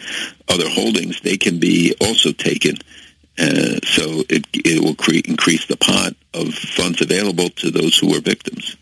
other 0.47 0.69
holdings, 0.69 1.19
they 1.21 1.37
can 1.37 1.59
be 1.59 1.95
also 1.99 2.31
taken. 2.31 2.75
Uh, 3.39 3.81
so 3.83 4.21
it, 4.29 4.45
it 4.53 4.83
will 4.83 4.93
cre- 4.95 5.25
increase 5.25 5.65
the 5.65 5.77
pot 5.77 6.13
of 6.33 6.53
funds 6.53 7.01
available 7.01 7.49
to 7.49 7.71
those 7.71 7.97
who 7.97 8.15
are 8.15 8.21
victims. 8.21 8.75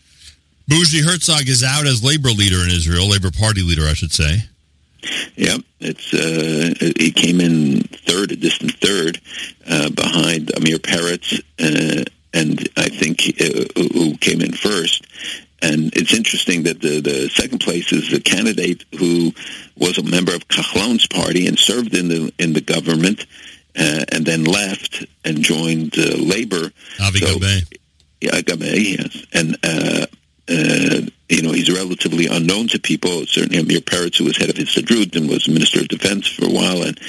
Bougie 0.67 1.01
Herzog 1.01 1.47
is 1.47 1.63
out 1.63 1.85
as 1.85 2.03
labor 2.03 2.29
leader 2.29 2.63
in 2.63 2.69
Israel, 2.69 3.09
Labor 3.09 3.31
Party 3.31 3.61
leader, 3.61 3.83
I 3.85 3.93
should 3.93 4.11
say. 4.11 4.43
Yeah, 5.35 5.57
it's 5.79 6.13
uh, 6.13 6.73
he 6.97 7.11
came 7.11 7.41
in 7.41 7.81
third, 7.81 8.31
a 8.31 8.35
distant 8.35 8.73
third, 8.73 9.19
uh, 9.67 9.89
behind 9.89 10.51
Amir 10.55 10.77
Peretz, 10.77 11.39
uh, 11.59 12.03
and 12.33 12.69
I 12.77 12.89
think 12.89 13.21
uh, 13.41 13.65
who 13.93 14.17
came 14.17 14.41
in 14.41 14.53
first. 14.53 15.05
And 15.63 15.95
it's 15.95 16.13
interesting 16.13 16.63
that 16.63 16.81
the, 16.81 17.01
the 17.01 17.29
second 17.29 17.59
place 17.59 17.91
is 17.93 18.09
the 18.09 18.19
candidate 18.19 18.83
who 18.97 19.31
was 19.77 19.99
a 19.99 20.03
member 20.03 20.33
of 20.33 20.47
Kahlon's 20.47 21.05
party 21.05 21.45
and 21.45 21.57
served 21.57 21.95
in 21.95 22.07
the 22.07 22.33
in 22.39 22.53
the 22.53 22.61
government, 22.61 23.25
uh, 23.77 24.05
and 24.11 24.25
then 24.25 24.43
left 24.43 25.05
and 25.23 25.43
joined 25.43 25.97
uh, 25.97 26.17
Labor. 26.17 26.71
Avi 26.99 27.19
so, 27.19 27.37
Gabbay. 27.37 27.77
Yeah, 28.21 28.41
Gabbay, 28.41 28.97
yes. 28.97 29.25
And, 29.33 29.57
you 31.31 31.41
know, 31.41 31.53
he's 31.53 31.71
relatively 31.71 32.27
unknown 32.27 32.67
to 32.67 32.79
people. 32.79 33.25
Certainly 33.25 33.59
Amir 33.59 33.79
Peretz, 33.79 34.17
who 34.17 34.25
was 34.25 34.37
head 34.37 34.49
of 34.49 34.55
Histadrut 34.55 35.15
and 35.15 35.29
was 35.29 35.47
Minister 35.47 35.79
of 35.79 35.87
Defense 35.87 36.27
for 36.27 36.45
a 36.45 36.49
while, 36.49 36.83
and 36.83 36.99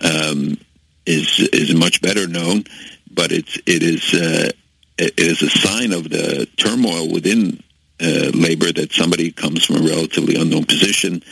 um, 0.00 0.58
is 1.06 1.40
is 1.52 1.74
much 1.74 2.02
better 2.02 2.28
known. 2.28 2.64
But 3.10 3.32
it's 3.32 3.56
it 3.64 3.82
is 3.82 4.12
uh, 4.12 4.50
it 4.98 5.18
is 5.18 5.42
a 5.42 5.48
sign 5.48 5.92
of 5.92 6.08
the 6.10 6.46
turmoil 6.56 7.10
within 7.10 7.62
uh, 8.00 8.30
labor 8.34 8.70
that 8.72 8.92
somebody 8.92 9.32
comes 9.32 9.64
from 9.64 9.76
a 9.76 9.88
relatively 9.88 10.36
unknown 10.36 10.64
position 10.64 11.22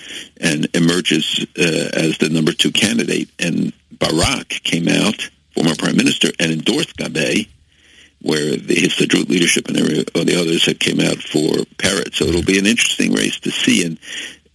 and 0.41 0.67
emerges 0.75 1.47
uh, 1.59 1.91
as 1.93 2.17
the 2.19 2.31
number 2.31 2.53
two 2.53 2.73
candidate. 2.73 3.29
And 3.39 3.73
Barak 3.93 4.49
came 4.49 4.89
out, 4.89 5.29
former 5.53 5.75
prime 5.75 5.97
minister, 5.97 6.29
and 6.39 6.53
endorsed 6.53 6.97
Gabbay, 6.97 7.49
where 8.23 8.57
the 8.57 8.75
Histadrut 8.75 9.29
leadership 9.29 9.69
and 9.69 9.77
the 9.77 10.39
others 10.39 10.67
had 10.67 10.79
came 10.79 11.01
out 11.01 11.19
for 11.19 11.65
Peretz. 11.79 12.17
So 12.17 12.27
it'll 12.27 12.45
be 12.45 12.59
an 12.59 12.67
interesting 12.67 13.13
race 13.13 13.41
to 13.41 13.51
see. 13.51 13.85
And 13.85 13.99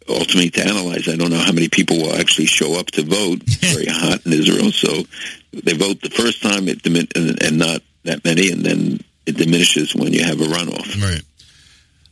ultimately 0.07 0.49
to 0.51 0.63
analyze. 0.63 1.07
I 1.07 1.15
don't 1.15 1.31
know 1.31 1.39
how 1.39 1.51
many 1.51 1.69
people 1.69 1.97
will 1.97 2.15
actually 2.15 2.45
show 2.45 2.79
up 2.79 2.87
to 2.91 3.03
vote. 3.03 3.41
It's 3.41 3.55
very 3.73 3.87
hot 3.87 4.25
in 4.25 4.33
Israel, 4.33 4.71
so 4.71 5.03
they 5.51 5.73
vote 5.73 6.01
the 6.01 6.09
first 6.09 6.41
time 6.41 6.67
it 6.67 6.85
and 6.85 7.57
not 7.57 7.81
that 8.03 8.23
many, 8.23 8.51
and 8.51 8.63
then 8.63 8.99
it 9.25 9.37
diminishes 9.37 9.95
when 9.95 10.13
you 10.13 10.23
have 10.23 10.41
a 10.41 10.45
runoff. 10.45 11.01
Right. 11.01 11.23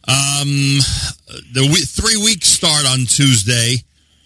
Um, 0.05 0.79
the 1.53 1.87
three 1.87 2.17
weeks 2.17 2.47
start 2.47 2.85
on 2.85 3.05
Tuesday. 3.05 3.77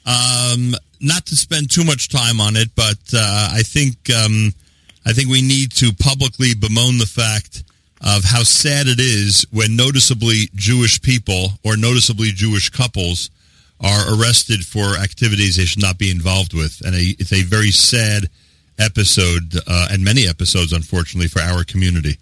Um, 0.06 0.74
not 1.00 1.26
to 1.28 1.36
spend 1.36 1.70
too 1.70 1.84
much 1.84 2.10
time 2.10 2.40
on 2.40 2.56
it, 2.56 2.70
but 2.76 2.98
uh, 3.14 3.50
I 3.54 3.62
think 3.64 4.10
um, 4.10 4.54
I 5.08 5.14
think 5.14 5.30
we 5.30 5.42
need 5.42 5.72
to 5.78 5.94
publicly 5.94 6.54
bemoan 6.54 6.98
the 6.98 7.06
fact 7.06 7.64
of 8.02 8.26
how 8.26 8.44
sad 8.44 8.88
it 8.88 9.00
is 9.00 9.48
when 9.52 9.78
noticeably 9.78 10.50
Jewish 10.54 11.02
people 11.02 11.52
or 11.64 11.78
noticeably 11.78 12.32
Jewish 12.32 12.70
couples 12.70 13.30
are 13.80 14.04
arrested 14.14 14.66
for 14.66 14.98
activities 14.98 15.56
they 15.56 15.64
should 15.64 15.82
not 15.82 15.98
be 15.98 16.12
involved 16.12 16.54
with, 16.54 16.82
and 16.86 16.94
a, 16.94 17.16
it's 17.20 17.32
a 17.32 17.44
very 17.44 17.72
sad 17.72 18.30
episode 18.80 19.56
uh, 19.66 19.88
and 19.92 20.04
many 20.04 20.28
episodes, 20.28 20.74
unfortunately, 20.74 21.30
for 21.30 21.40
our 21.40 21.64
community. 21.64 22.18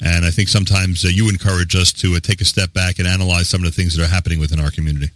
And 0.00 0.24
I 0.24 0.30
think 0.30 0.48
sometimes 0.48 1.04
uh, 1.04 1.08
you 1.08 1.28
encourage 1.28 1.74
us 1.74 1.92
to 1.94 2.14
uh, 2.14 2.20
take 2.20 2.40
a 2.40 2.44
step 2.44 2.72
back 2.72 3.00
and 3.00 3.08
analyze 3.08 3.48
some 3.48 3.64
of 3.64 3.64
the 3.64 3.72
things 3.72 3.96
that 3.96 4.04
are 4.04 4.08
happening 4.08 4.38
within 4.38 4.60
our 4.60 4.70
community. 4.70 5.10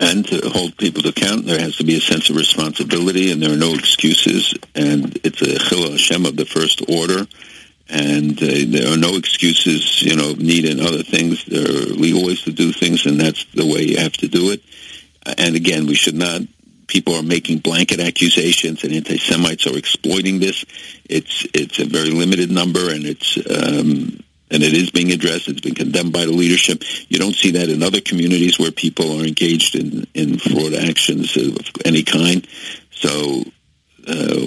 And 0.00 0.26
to 0.28 0.48
hold 0.48 0.78
people 0.78 1.02
to 1.02 1.10
account, 1.10 1.44
there 1.44 1.60
has 1.60 1.76
to 1.76 1.84
be 1.84 1.96
a 1.96 2.00
sense 2.00 2.30
of 2.30 2.36
responsibility, 2.36 3.30
and 3.30 3.42
there 3.42 3.52
are 3.52 3.56
no 3.56 3.74
excuses. 3.74 4.54
And 4.74 5.14
it's 5.22 5.42
a 5.42 5.58
chillul 5.58 5.92
Hashem 5.92 6.24
of 6.24 6.36
the 6.36 6.46
first 6.46 6.82
order, 6.88 7.26
and 7.90 8.42
uh, 8.42 8.46
there 8.66 8.92
are 8.92 8.96
no 8.96 9.16
excuses, 9.16 10.02
you 10.02 10.16
know, 10.16 10.32
need 10.32 10.64
and 10.64 10.80
other 10.80 11.02
things. 11.02 11.44
There 11.44 11.68
are 11.68 11.94
legal 11.94 12.24
ways 12.24 12.42
to 12.42 12.52
do 12.52 12.72
things, 12.72 13.04
and 13.04 13.20
that's 13.20 13.44
the 13.52 13.66
way 13.66 13.82
you 13.82 13.98
have 13.98 14.14
to 14.14 14.28
do 14.28 14.52
it. 14.52 14.62
And 15.36 15.54
again, 15.54 15.86
we 15.86 15.94
should 15.94 16.14
not 16.14 16.42
people 16.90 17.14
are 17.14 17.22
making 17.22 17.58
blanket 17.58 18.00
accusations 18.00 18.82
and 18.82 18.92
anti-Semites 18.92 19.66
are 19.66 19.78
exploiting 19.78 20.40
this. 20.40 20.64
It's 21.08 21.46
it's 21.54 21.78
a 21.78 21.84
very 21.84 22.10
limited 22.10 22.50
number 22.50 22.90
and 22.90 23.04
it's 23.04 23.38
um, 23.48 24.18
and 24.50 24.62
it 24.62 24.72
is 24.74 24.90
being 24.90 25.12
addressed. 25.12 25.48
It's 25.48 25.60
been 25.60 25.74
condemned 25.74 26.12
by 26.12 26.24
the 26.24 26.32
leadership. 26.32 26.82
You 27.08 27.18
don't 27.18 27.34
see 27.34 27.52
that 27.52 27.68
in 27.68 27.82
other 27.82 28.00
communities 28.00 28.58
where 28.58 28.72
people 28.72 29.20
are 29.20 29.24
engaged 29.24 29.76
in, 29.76 30.06
in 30.14 30.38
fraud 30.38 30.74
actions 30.74 31.36
of 31.36 31.56
any 31.84 32.02
kind. 32.02 32.46
So 32.90 33.44
uh, 34.06 34.46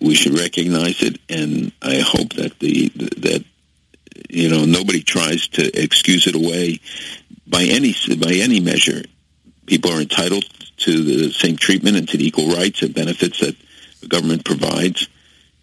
we 0.00 0.14
should 0.14 0.38
recognize 0.38 1.02
it, 1.02 1.18
and 1.28 1.72
I 1.82 2.00
hope 2.00 2.34
that 2.34 2.58
the 2.58 2.88
that 2.88 3.44
you 4.28 4.48
know 4.48 4.64
nobody 4.64 5.02
tries 5.02 5.48
to 5.48 5.82
excuse 5.82 6.26
it 6.26 6.34
away 6.34 6.80
by 7.46 7.64
any 7.64 7.94
by 8.16 8.32
any 8.34 8.60
measure. 8.60 9.02
People 9.66 9.92
are 9.92 10.00
entitled 10.00 10.44
to 10.78 11.04
the 11.04 11.32
same 11.32 11.56
treatment 11.56 11.96
and 11.96 12.08
to 12.08 12.16
the 12.16 12.26
equal 12.26 12.48
rights 12.48 12.82
and 12.82 12.94
benefits 12.94 13.40
that 13.40 13.56
the 14.00 14.08
government 14.08 14.44
provides, 14.44 15.08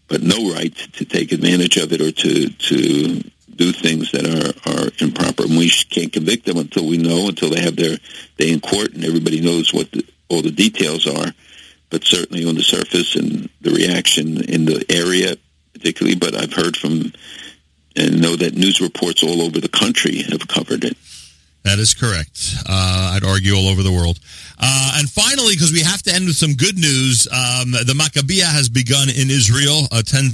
but 0.08 0.22
no 0.22 0.54
right 0.54 0.76
to 0.94 1.06
take 1.06 1.32
advantage 1.32 1.78
of 1.78 1.94
it 1.94 2.02
or 2.02 2.12
to 2.12 2.50
to 2.50 3.32
do 3.60 3.74
things 3.74 4.12
that 4.12 4.26
are, 4.26 4.72
are 4.72 4.90
improper. 5.06 5.44
And 5.44 5.58
we 5.58 5.70
can't 5.70 6.14
convict 6.14 6.46
them 6.46 6.58
until 6.58 6.88
we 6.88 6.98
know, 6.98 7.28
until 7.28 7.50
they 7.50 7.62
have 7.62 7.76
their 7.76 7.98
day 8.38 8.52
in 8.54 8.62
court 8.62 8.94
and 8.94 9.04
everybody 9.04 9.42
knows 9.42 9.74
what 9.74 9.92
the, 9.92 10.06
all 10.30 10.42
the 10.42 10.52
details 10.52 11.06
are. 11.06 11.34
But 11.90 12.06
certainly 12.06 12.46
on 12.48 12.56
the 12.56 12.64
surface 12.64 13.16
and 13.16 13.50
the 13.62 13.72
reaction 13.72 14.42
in 14.46 14.64
the 14.64 14.86
area, 14.90 15.36
particularly, 15.74 16.16
but 16.16 16.36
I've 16.36 16.54
heard 16.54 16.78
from 16.78 17.12
and 17.96 18.22
know 18.22 18.36
that 18.36 18.56
news 18.56 18.80
reports 18.80 19.24
all 19.24 19.42
over 19.42 19.60
the 19.60 19.68
country 19.68 20.22
have 20.30 20.48
covered 20.48 20.86
it. 20.86 20.96
That 21.70 21.78
is 21.78 21.94
correct. 21.94 22.56
Uh, 22.66 23.14
I'd 23.14 23.24
argue 23.24 23.54
all 23.54 23.70
over 23.70 23.84
the 23.84 23.92
world. 23.92 24.18
Uh, 24.58 24.98
and 24.98 25.08
finally, 25.08 25.54
because 25.54 25.72
we 25.72 25.82
have 25.82 26.02
to 26.02 26.12
end 26.12 26.26
with 26.26 26.36
some 26.36 26.56
good 26.56 26.80
news, 26.80 27.28
um, 27.30 27.78
the 27.86 27.94
Maccabiah 27.94 28.50
has 28.50 28.70
begun 28.70 29.08
in 29.08 29.30
Israel. 29.30 29.86
Uh, 29.92 30.02
10,000 30.02 30.34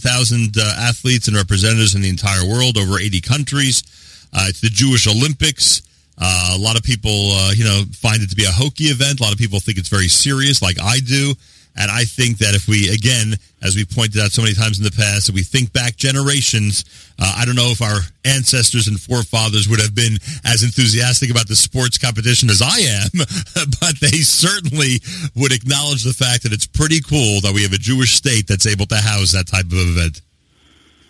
uh, 0.55 0.63
athletes 0.79 1.27
and 1.27 1.35
representatives 1.35 1.93
in 1.93 1.99
the 1.99 2.07
entire 2.07 2.47
world, 2.47 2.77
over 2.77 2.97
80 2.97 3.19
countries. 3.19 3.83
Uh, 4.31 4.47
it's 4.47 4.61
the 4.61 4.71
Jewish 4.71 5.07
Olympics. 5.11 5.81
Uh, 6.17 6.55
a 6.55 6.57
lot 6.57 6.77
of 6.77 6.83
people, 6.83 7.35
you 7.51 7.65
know, 7.65 7.83
find 7.91 8.23
it 8.23 8.29
to 8.29 8.35
be 8.37 8.45
a 8.45 8.55
hokey 8.55 8.85
event. 8.85 9.19
A 9.19 9.23
lot 9.23 9.33
of 9.33 9.37
people 9.37 9.59
think 9.59 9.77
it's 9.77 9.91
very 9.91 10.07
serious, 10.07 10.61
like 10.61 10.79
I 10.79 10.99
do. 11.03 11.35
And 11.75 11.91
I 11.91 12.03
think 12.03 12.37
that 12.39 12.55
if 12.55 12.67
we, 12.67 12.89
again, 12.89 13.35
as 13.61 13.75
we 13.75 13.83
pointed 13.83 14.21
out 14.21 14.31
so 14.31 14.41
many 14.41 14.53
times 14.53 14.77
in 14.77 14.83
the 14.83 14.91
past, 14.91 15.27
if 15.27 15.35
we 15.35 15.43
think 15.43 15.73
back 15.73 15.97
generations, 15.97 16.85
uh, 17.19 17.35
I 17.37 17.45
don't 17.45 17.55
know 17.55 17.71
if 17.71 17.81
our 17.81 17.99
ancestors 18.23 18.87
and 18.87 18.99
forefathers 18.99 19.67
would 19.67 19.81
have 19.81 19.93
been 19.93 20.15
as 20.45 20.63
enthusiastic 20.63 21.29
about 21.29 21.47
the 21.47 21.55
sports 21.55 21.97
competition 21.97 22.49
as 22.49 22.61
I 22.61 22.79
am, 22.79 23.09
but 23.81 23.99
they 23.99 24.23
certainly 24.23 25.01
would 25.35 25.51
acknowledge 25.51 26.03
the 26.03 26.13
fact 26.13 26.43
that 26.43 26.53
it's 26.53 26.67
pretty 26.67 27.01
cool 27.01 27.41
that 27.41 27.53
we 27.53 27.63
have 27.63 27.73
a 27.73 27.77
Jewish 27.77 28.15
state 28.15 28.47
that's 28.47 28.67
able 28.67 28.85
to 28.87 28.95
house 28.95 29.33
that 29.33 29.47
type 29.47 29.65
of 29.65 29.73
event 29.73 30.21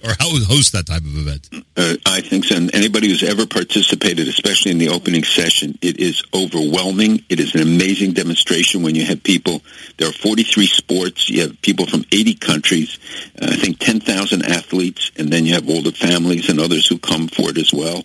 or 0.06 0.14
how 0.20 0.32
would 0.32 0.43
host 0.43 0.74
that 0.74 0.86
type 0.86 1.01
of 1.01 1.18
event? 1.18 1.49
Uh, 1.76 1.95
I 2.06 2.22
think 2.22 2.45
so. 2.45 2.56
And 2.56 2.74
anybody 2.76 3.10
who's 3.10 3.24
ever 3.24 3.47
participated, 3.47 4.28
especially 4.28 4.72
in 4.72 4.78
the 4.78 4.89
opening 4.89 5.24
session, 5.24 5.78
it 5.82 5.99
is 5.99 6.24
overwhelming. 6.34 7.24
It 7.28 7.39
is 7.39 7.56
an 7.56 7.62
amazing 7.62 8.14
demonstration 8.14 8.84
when 8.84 8.93
you 8.93 9.03
have 9.06 9.24
people. 9.24 9.62
There 9.97 10.08
are 10.08 10.14
43 10.14 10.68
sports. 10.68 11.30
You 11.30 11.41
have 11.41 11.62
people 11.62 11.88
from 11.88 12.06
80 12.12 12.36
countries. 12.36 12.99
Uh, 13.41 13.47
I 13.51 13.56
think 13.56 13.80
10,000 13.80 14.45
athletes, 14.45 15.12
and 15.18 15.34
then 15.34 15.45
you 15.45 15.56
have 15.56 15.68
all 15.70 15.82
the 15.82 15.91
families 15.91 16.49
and 16.49 16.60
others 16.60 16.88
who 16.88 16.99
come 16.99 17.28
for 17.28 17.49
it 17.49 17.58
as 17.58 17.74
well. 17.74 18.03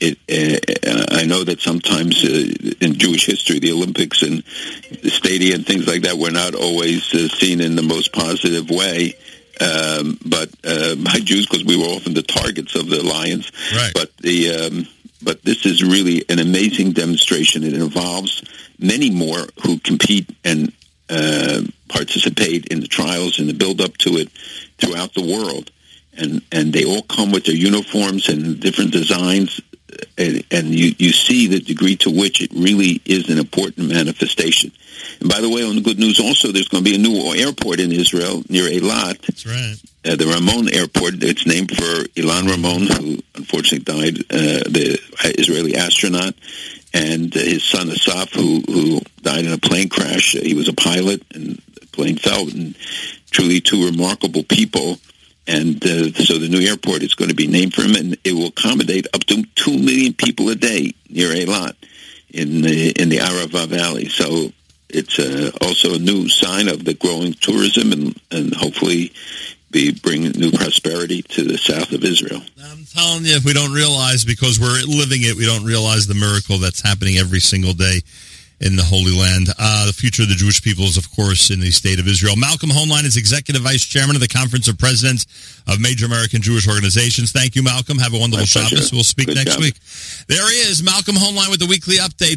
It, 0.00 0.18
uh, 0.30 1.16
I 1.16 1.24
know 1.24 1.42
that 1.44 1.60
sometimes 1.60 2.22
uh, 2.24 2.74
in 2.80 2.98
Jewish 2.98 3.26
history, 3.26 3.58
the 3.58 3.72
Olympics 3.72 4.22
and 4.22 4.44
the 5.02 5.10
stadium 5.10 5.56
and 5.56 5.66
things 5.66 5.88
like 5.88 6.02
that 6.02 6.18
were 6.18 6.30
not 6.30 6.54
always 6.54 7.12
uh, 7.14 7.26
seen 7.28 7.60
in 7.60 7.74
the 7.74 7.82
most 7.82 8.12
positive 8.12 8.70
way 8.70 9.14
um, 9.60 10.18
but 10.24 10.50
uh, 10.64 10.94
by 10.96 11.18
Jews 11.20 11.46
because 11.46 11.64
we 11.64 11.76
were 11.76 11.88
often 11.88 12.14
the 12.14 12.22
targets 12.22 12.74
of 12.74 12.88
the 12.88 13.02
lions. 13.02 13.50
Right. 13.74 13.92
But 13.94 14.16
the 14.18 14.50
um, 14.50 14.88
but 15.22 15.42
this 15.42 15.66
is 15.66 15.82
really 15.82 16.24
an 16.28 16.38
amazing 16.38 16.92
demonstration. 16.92 17.64
It 17.64 17.74
involves 17.74 18.42
many 18.78 19.10
more 19.10 19.46
who 19.64 19.78
compete 19.78 20.30
and 20.44 20.72
uh, 21.10 21.62
participate 21.88 22.66
in 22.66 22.80
the 22.80 22.86
trials 22.86 23.38
and 23.38 23.48
the 23.48 23.54
build 23.54 23.80
up 23.80 23.96
to 23.98 24.10
it 24.16 24.30
throughout 24.78 25.14
the 25.14 25.22
world, 25.22 25.70
and 26.16 26.42
and 26.52 26.72
they 26.72 26.84
all 26.84 27.02
come 27.02 27.32
with 27.32 27.44
their 27.44 27.54
uniforms 27.54 28.28
and 28.28 28.60
different 28.60 28.92
designs. 28.92 29.60
And, 30.16 30.44
and 30.50 30.66
you, 30.68 30.94
you 30.98 31.12
see 31.12 31.46
the 31.46 31.60
degree 31.60 31.96
to 31.98 32.10
which 32.10 32.42
it 32.42 32.50
really 32.52 33.00
is 33.04 33.30
an 33.30 33.38
important 33.38 33.88
manifestation. 33.88 34.72
And 35.20 35.28
by 35.28 35.40
the 35.40 35.48
way, 35.48 35.64
on 35.64 35.76
the 35.76 35.80
good 35.80 35.98
news 35.98 36.20
also, 36.20 36.52
there's 36.52 36.68
going 36.68 36.84
to 36.84 36.90
be 36.90 36.96
a 36.96 36.98
new 36.98 37.34
airport 37.34 37.80
in 37.80 37.92
Israel 37.92 38.42
near 38.48 38.68
Eilat. 38.68 39.20
That's 39.22 39.46
right. 39.46 39.76
Uh, 40.04 40.16
the 40.16 40.26
Ramon 40.26 40.72
Airport. 40.72 41.22
It's 41.22 41.46
named 41.46 41.70
for 41.70 42.04
Ilan 42.14 42.48
Ramon, 42.48 42.86
who 42.86 43.18
unfortunately 43.34 43.80
died, 43.80 44.18
uh, 44.30 44.64
the 44.68 44.98
Israeli 45.38 45.76
astronaut, 45.76 46.34
and 46.94 47.36
uh, 47.36 47.40
his 47.40 47.64
son 47.64 47.90
Asaf, 47.90 48.32
who 48.32 48.62
who 48.66 49.00
died 49.22 49.44
in 49.44 49.52
a 49.52 49.58
plane 49.58 49.88
crash. 49.88 50.32
he 50.32 50.54
was 50.54 50.68
a 50.68 50.72
pilot, 50.72 51.22
and 51.34 51.60
the 51.74 51.86
plane 51.92 52.16
fell. 52.16 52.48
And 52.48 52.76
truly, 53.30 53.60
two 53.60 53.86
remarkable 53.86 54.44
people. 54.44 54.98
And 55.48 55.82
uh, 55.82 56.12
so 56.12 56.38
the 56.38 56.48
new 56.48 56.60
airport 56.60 57.02
is 57.02 57.14
going 57.14 57.30
to 57.30 57.34
be 57.34 57.46
named 57.46 57.72
for 57.72 57.82
him, 57.82 57.94
and 57.94 58.16
it 58.22 58.34
will 58.34 58.48
accommodate 58.48 59.06
up 59.14 59.24
to 59.24 59.42
two 59.54 59.78
million 59.78 60.12
people 60.12 60.50
a 60.50 60.54
day 60.54 60.92
near 61.08 61.30
Eilat 61.30 61.74
in 62.28 62.60
the 62.60 62.90
in 63.00 63.08
the 63.08 63.16
Arava 63.16 63.66
Valley. 63.66 64.08
So 64.10 64.52
it's 64.90 65.18
uh, 65.18 65.50
also 65.62 65.94
a 65.94 65.98
new 65.98 66.28
sign 66.28 66.68
of 66.68 66.84
the 66.84 66.92
growing 66.94 67.32
tourism, 67.32 67.92
and, 67.92 68.20
and 68.30 68.54
hopefully 68.54 69.10
be 69.70 69.92
bringing 69.92 70.32
new 70.32 70.50
prosperity 70.50 71.22
to 71.22 71.44
the 71.44 71.58
south 71.58 71.92
of 71.92 72.04
Israel. 72.04 72.42
I'm 72.62 72.84
telling 72.84 73.24
you, 73.24 73.34
if 73.34 73.44
we 73.44 73.52
don't 73.52 73.72
realize, 73.72 74.24
because 74.24 74.60
we're 74.60 74.80
living 74.84 75.20
it, 75.22 75.36
we 75.36 75.44
don't 75.46 75.64
realize 75.64 76.06
the 76.06 76.14
miracle 76.14 76.58
that's 76.58 76.80
happening 76.80 77.16
every 77.16 77.40
single 77.40 77.72
day 77.72 78.02
in 78.60 78.76
the 78.76 78.82
Holy 78.82 79.16
Land. 79.16 79.48
Uh, 79.58 79.86
the 79.86 79.92
future 79.92 80.22
of 80.22 80.28
the 80.28 80.34
Jewish 80.34 80.60
people 80.62 80.84
is, 80.84 80.96
of 80.96 81.10
course, 81.14 81.50
in 81.50 81.60
the 81.60 81.70
state 81.70 81.98
of 82.00 82.06
Israel. 82.06 82.36
Malcolm 82.36 82.70
Hoenlein 82.70 83.04
is 83.04 83.16
Executive 83.16 83.62
Vice 83.62 83.84
Chairman 83.84 84.16
of 84.16 84.20
the 84.20 84.28
Conference 84.28 84.68
of 84.68 84.76
Presidents 84.78 85.26
of 85.66 85.80
Major 85.80 86.06
American 86.06 86.42
Jewish 86.42 86.68
Organizations. 86.68 87.32
Thank 87.32 87.54
you, 87.56 87.62
Malcolm. 87.62 87.98
Have 87.98 88.14
a 88.14 88.18
wonderful 88.18 88.46
Shabbos. 88.46 88.92
We'll 88.92 89.04
speak 89.04 89.28
Good 89.28 89.36
next 89.36 89.54
job. 89.54 89.62
week. 89.62 89.78
There 90.26 90.44
he 90.50 90.58
is, 90.68 90.82
Malcolm 90.82 91.14
Hoenlein 91.16 91.50
with 91.50 91.60
the 91.60 91.66
weekly 91.66 91.96
update. 91.96 92.36